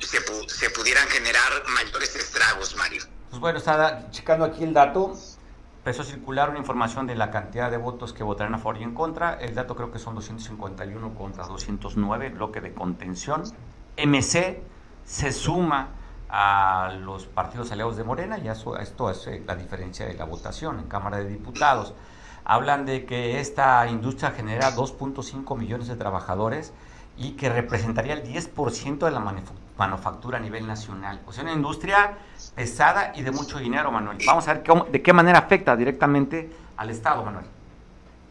se, 0.00 0.22
se 0.48 0.70
pudieran 0.70 1.06
generar 1.08 1.64
mayores 1.68 2.16
estragos, 2.16 2.74
Mario. 2.76 3.02
Pues 3.28 3.40
bueno, 3.40 3.58
está 3.58 4.10
checando 4.10 4.46
aquí 4.46 4.64
el 4.64 4.72
dato 4.72 5.14
empezó 5.88 6.02
a 6.02 6.04
circular 6.04 6.50
una 6.50 6.58
información 6.58 7.06
de 7.06 7.14
la 7.14 7.30
cantidad 7.30 7.70
de 7.70 7.78
votos 7.78 8.12
que 8.12 8.22
votarán 8.22 8.54
a 8.54 8.58
favor 8.58 8.76
y 8.76 8.82
en 8.82 8.92
contra. 8.92 9.40
El 9.40 9.54
dato 9.54 9.74
creo 9.74 9.90
que 9.90 9.98
son 9.98 10.14
251 10.16 11.14
contra 11.14 11.46
209, 11.46 12.28
bloque 12.28 12.60
de 12.60 12.74
contención. 12.74 13.44
MC 13.96 14.60
se 15.06 15.32
suma 15.32 15.88
a 16.28 16.92
los 17.00 17.26
partidos 17.26 17.72
aliados 17.72 17.96
de 17.96 18.04
Morena, 18.04 18.38
y 18.38 18.48
esto 18.48 19.10
es 19.10 19.26
eh, 19.26 19.42
la 19.46 19.56
diferencia 19.56 20.06
de 20.06 20.14
la 20.14 20.24
votación 20.24 20.78
en 20.78 20.86
Cámara 20.86 21.18
de 21.18 21.28
Diputados. 21.28 21.94
hablan 22.44 22.86
de 22.86 23.04
que 23.04 23.40
esta 23.40 23.86
industria 23.88 24.30
genera 24.30 24.74
2.5 24.74 25.56
millones 25.56 25.88
de 25.88 25.96
trabajadores 25.96 26.72
y 27.18 27.32
que 27.32 27.48
representaría 27.50 28.14
el 28.14 28.22
10% 28.22 28.98
de 28.98 29.10
la 29.10 29.20
manufactura 29.76 30.38
a 30.38 30.40
nivel 30.40 30.66
nacional. 30.66 31.20
O 31.26 31.32
sea, 31.32 31.42
una 31.42 31.52
industria 31.52 32.16
pesada 32.54 33.12
y 33.14 33.22
de 33.22 33.32
mucho 33.32 33.58
dinero, 33.58 33.90
Manuel. 33.90 34.18
Vamos 34.24 34.46
a 34.48 34.54
ver 34.54 34.62
de 34.90 35.02
qué 35.02 35.12
manera 35.12 35.40
afecta 35.40 35.76
directamente 35.76 36.50
al 36.76 36.90
Estado, 36.90 37.24
Manuel. 37.24 37.46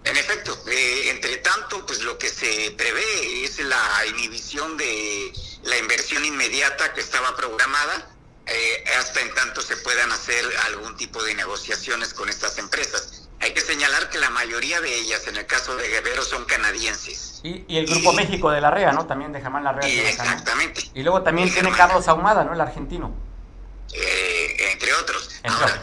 En 0.10 0.16
efecto, 0.16 0.58
eh, 0.70 1.10
entre 1.10 1.38
tanto, 1.38 1.86
pues 1.86 2.02
lo 2.02 2.18
que 2.18 2.30
se 2.30 2.72
prevé 2.78 3.44
es 3.44 3.60
la 3.60 4.06
inhibición 4.10 4.78
de 4.78 5.34
la 5.64 5.78
inversión 5.78 6.24
inmediata 6.24 6.94
que 6.94 7.02
estaba 7.02 7.36
programada, 7.36 8.08
eh, 8.46 8.84
hasta 8.98 9.20
en 9.20 9.34
tanto 9.34 9.62
se 9.62 9.76
puedan 9.78 10.10
hacer 10.14 10.46
algún 10.68 10.96
tipo 10.96 11.22
de 11.24 11.36
negociaciones 11.36 12.14
con 12.14 12.30
estas 12.30 12.58
empresas. 12.58 13.28
Hay 13.42 13.54
que 13.54 13.60
señalar 13.60 14.10
que 14.10 14.18
la 14.18 14.30
mayoría 14.30 14.80
de 14.80 14.96
ellas, 14.96 15.28
en 15.28 15.36
el 15.36 15.46
caso 15.46 15.76
de 15.76 15.90
Guerrero, 15.90 16.24
son 16.24 16.46
canadienses. 16.46 17.42
Y, 17.44 17.66
el 17.78 17.86
Grupo 17.86 18.14
México 18.14 18.50
de 18.50 18.62
la 18.62 18.72
REA, 18.72 18.94
¿no? 18.94 19.06
También 19.08 19.34
de 19.34 19.42
Germán 19.42 19.66
Larrea. 19.66 19.90
Y 19.90 20.00
exactamente. 20.00 20.90
Y 20.94 21.04
luego 21.04 21.22
también 21.22 21.54
tiene 21.54 21.72
Carlos 21.74 22.08
Ahumada, 22.08 22.46
¿no? 22.46 22.54
El 22.54 22.62
argentino. 22.62 23.14
Eh, 23.94 24.72
entre 24.72 24.94
otros. 24.94 25.30
Ahora, 25.44 25.82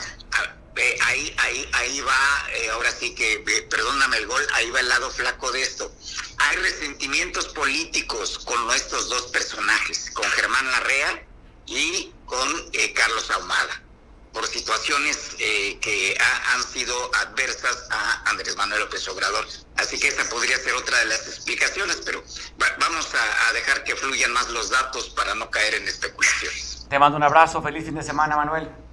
ahí, 1.02 1.34
ahí, 1.38 1.68
ahí 1.72 2.00
va, 2.00 2.46
eh, 2.54 2.70
ahora 2.70 2.90
sí 2.90 3.14
que, 3.14 3.34
eh, 3.34 3.62
perdóname 3.70 4.18
el 4.18 4.26
gol, 4.26 4.46
ahí 4.54 4.70
va 4.70 4.80
el 4.80 4.88
lado 4.88 5.10
flaco 5.10 5.52
de 5.52 5.62
esto. 5.62 5.92
Hay 6.38 6.56
resentimientos 6.56 7.46
políticos 7.48 8.40
con 8.40 8.66
nuestros 8.66 9.08
dos 9.08 9.22
personajes, 9.28 10.10
con 10.12 10.24
Germán 10.30 10.70
Larrea 10.70 11.26
y 11.66 12.12
con 12.26 12.70
Carlos 12.94 13.30
Ahumada 13.30 13.80
por 14.32 14.46
situaciones 14.48 15.36
que 15.38 16.18
han 16.52 16.62
sido 16.64 16.94
adversas 17.14 17.86
a 17.90 18.30
Andrés 18.30 18.56
Manuel 18.56 18.80
López 18.80 19.06
Obrador. 19.08 19.46
Así 19.76 19.98
que 19.98 20.08
esta 20.08 20.24
podría 20.24 20.58
ser 20.58 20.74
otra 20.74 20.98
de 20.98 21.06
las 21.06 21.26
explicaciones, 21.26 22.02
pero 22.04 22.22
vamos 22.80 23.14
a, 23.14 23.52
dejar 23.52 23.84
que 23.84 23.94
fluyan 23.94 24.32
más 24.32 24.48
los 24.50 24.70
datos 24.70 25.10
para 25.10 25.34
no 25.36 25.50
caer 25.50 25.74
en 25.74 25.86
especulaciones. 25.86 26.86
Te 26.90 26.98
mando 26.98 27.16
un 27.16 27.22
abrazo, 27.22 27.62
feliz 27.62 27.84
fin 27.84 27.94
de 27.94 28.02
semana, 28.02 28.36
Manuel. 28.36 28.83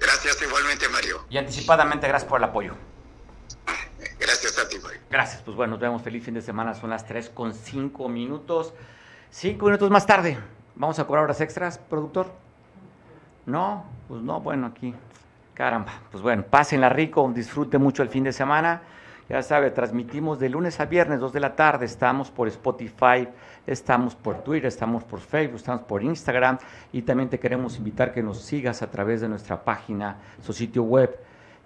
Gracias 0.00 0.42
igualmente, 0.42 0.88
Mario. 0.88 1.24
Y 1.28 1.38
anticipadamente, 1.38 2.08
gracias 2.08 2.28
por 2.28 2.40
el 2.40 2.44
apoyo. 2.44 2.74
Gracias 4.18 4.58
a 4.58 4.68
ti, 4.68 4.78
Mario. 4.82 5.00
Gracias, 5.10 5.42
pues 5.42 5.56
bueno, 5.56 5.72
nos 5.72 5.80
vemos. 5.80 6.02
Feliz 6.02 6.24
fin 6.24 6.34
de 6.34 6.42
semana. 6.42 6.74
Son 6.74 6.90
las 6.90 7.06
3 7.06 7.30
con 7.30 7.52
5 7.54 8.08
minutos. 8.08 8.72
5 9.30 9.64
minutos 9.64 9.90
más 9.90 10.06
tarde. 10.06 10.38
¿Vamos 10.74 10.98
a 10.98 11.06
cobrar 11.06 11.24
horas 11.24 11.40
extras, 11.40 11.78
productor? 11.78 12.32
No, 13.44 13.84
pues 14.08 14.22
no, 14.22 14.40
bueno, 14.40 14.66
aquí. 14.66 14.94
Caramba, 15.54 15.92
pues 16.10 16.22
bueno, 16.22 16.42
pásenla 16.48 16.88
rico, 16.88 17.30
disfrute 17.34 17.76
mucho 17.76 18.02
el 18.02 18.08
fin 18.08 18.24
de 18.24 18.32
semana. 18.32 18.80
Ya 19.28 19.42
sabe, 19.42 19.70
transmitimos 19.70 20.38
de 20.40 20.48
lunes 20.48 20.80
a 20.80 20.86
viernes, 20.86 21.20
2 21.20 21.32
de 21.34 21.40
la 21.40 21.54
tarde. 21.54 21.84
Estamos 21.84 22.30
por 22.30 22.48
Spotify, 22.48 23.28
estamos 23.66 24.14
por 24.14 24.42
Twitter, 24.42 24.66
estamos 24.66 25.04
por 25.04 25.20
Facebook, 25.20 25.56
estamos 25.56 25.82
por 25.82 26.02
Instagram. 26.02 26.58
Y 26.92 27.02
también 27.02 27.28
te 27.28 27.38
queremos 27.38 27.76
invitar 27.78 28.12
que 28.12 28.22
nos 28.22 28.40
sigas 28.40 28.82
a 28.82 28.90
través 28.90 29.20
de 29.20 29.28
nuestra 29.28 29.64
página, 29.64 30.16
su 30.42 30.52
sitio 30.52 30.82
web 30.82 31.16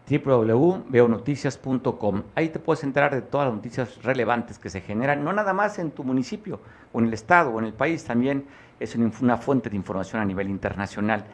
www.veonoticias.com. 0.09 2.23
Ahí 2.35 2.51
te 2.51 2.59
puedes 2.59 2.85
enterar 2.85 3.15
de 3.15 3.23
todas 3.23 3.47
las 3.47 3.57
noticias 3.57 4.03
relevantes 4.03 4.59
que 4.59 4.69
se 4.69 4.83
generan, 4.83 5.25
no 5.25 5.33
nada 5.33 5.55
más 5.55 5.79
en 5.79 5.93
tu 5.93 6.05
municipio, 6.05 6.61
o 6.93 7.01
en 7.01 7.07
el 7.07 7.15
estado, 7.15 7.51
o 7.51 7.59
en 7.59 7.65
el 7.65 7.73
país, 7.73 8.05
también 8.05 8.45
es 8.81 8.95
una 8.97 9.39
fuente 9.39 9.71
de 9.71 9.77
información 9.77 10.21
a 10.21 10.27
nivel 10.27 10.51
internacional. 10.51 11.25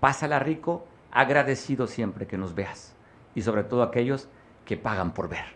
Pásala 0.00 0.38
rico, 0.38 0.86
agradecido 1.10 1.86
siempre 1.86 2.26
que 2.26 2.38
nos 2.38 2.54
veas, 2.54 2.94
y 3.34 3.42
sobre 3.42 3.64
todo 3.64 3.82
aquellos 3.82 4.30
que 4.64 4.78
pagan 4.78 5.12
por 5.12 5.28
ver. 5.28 5.55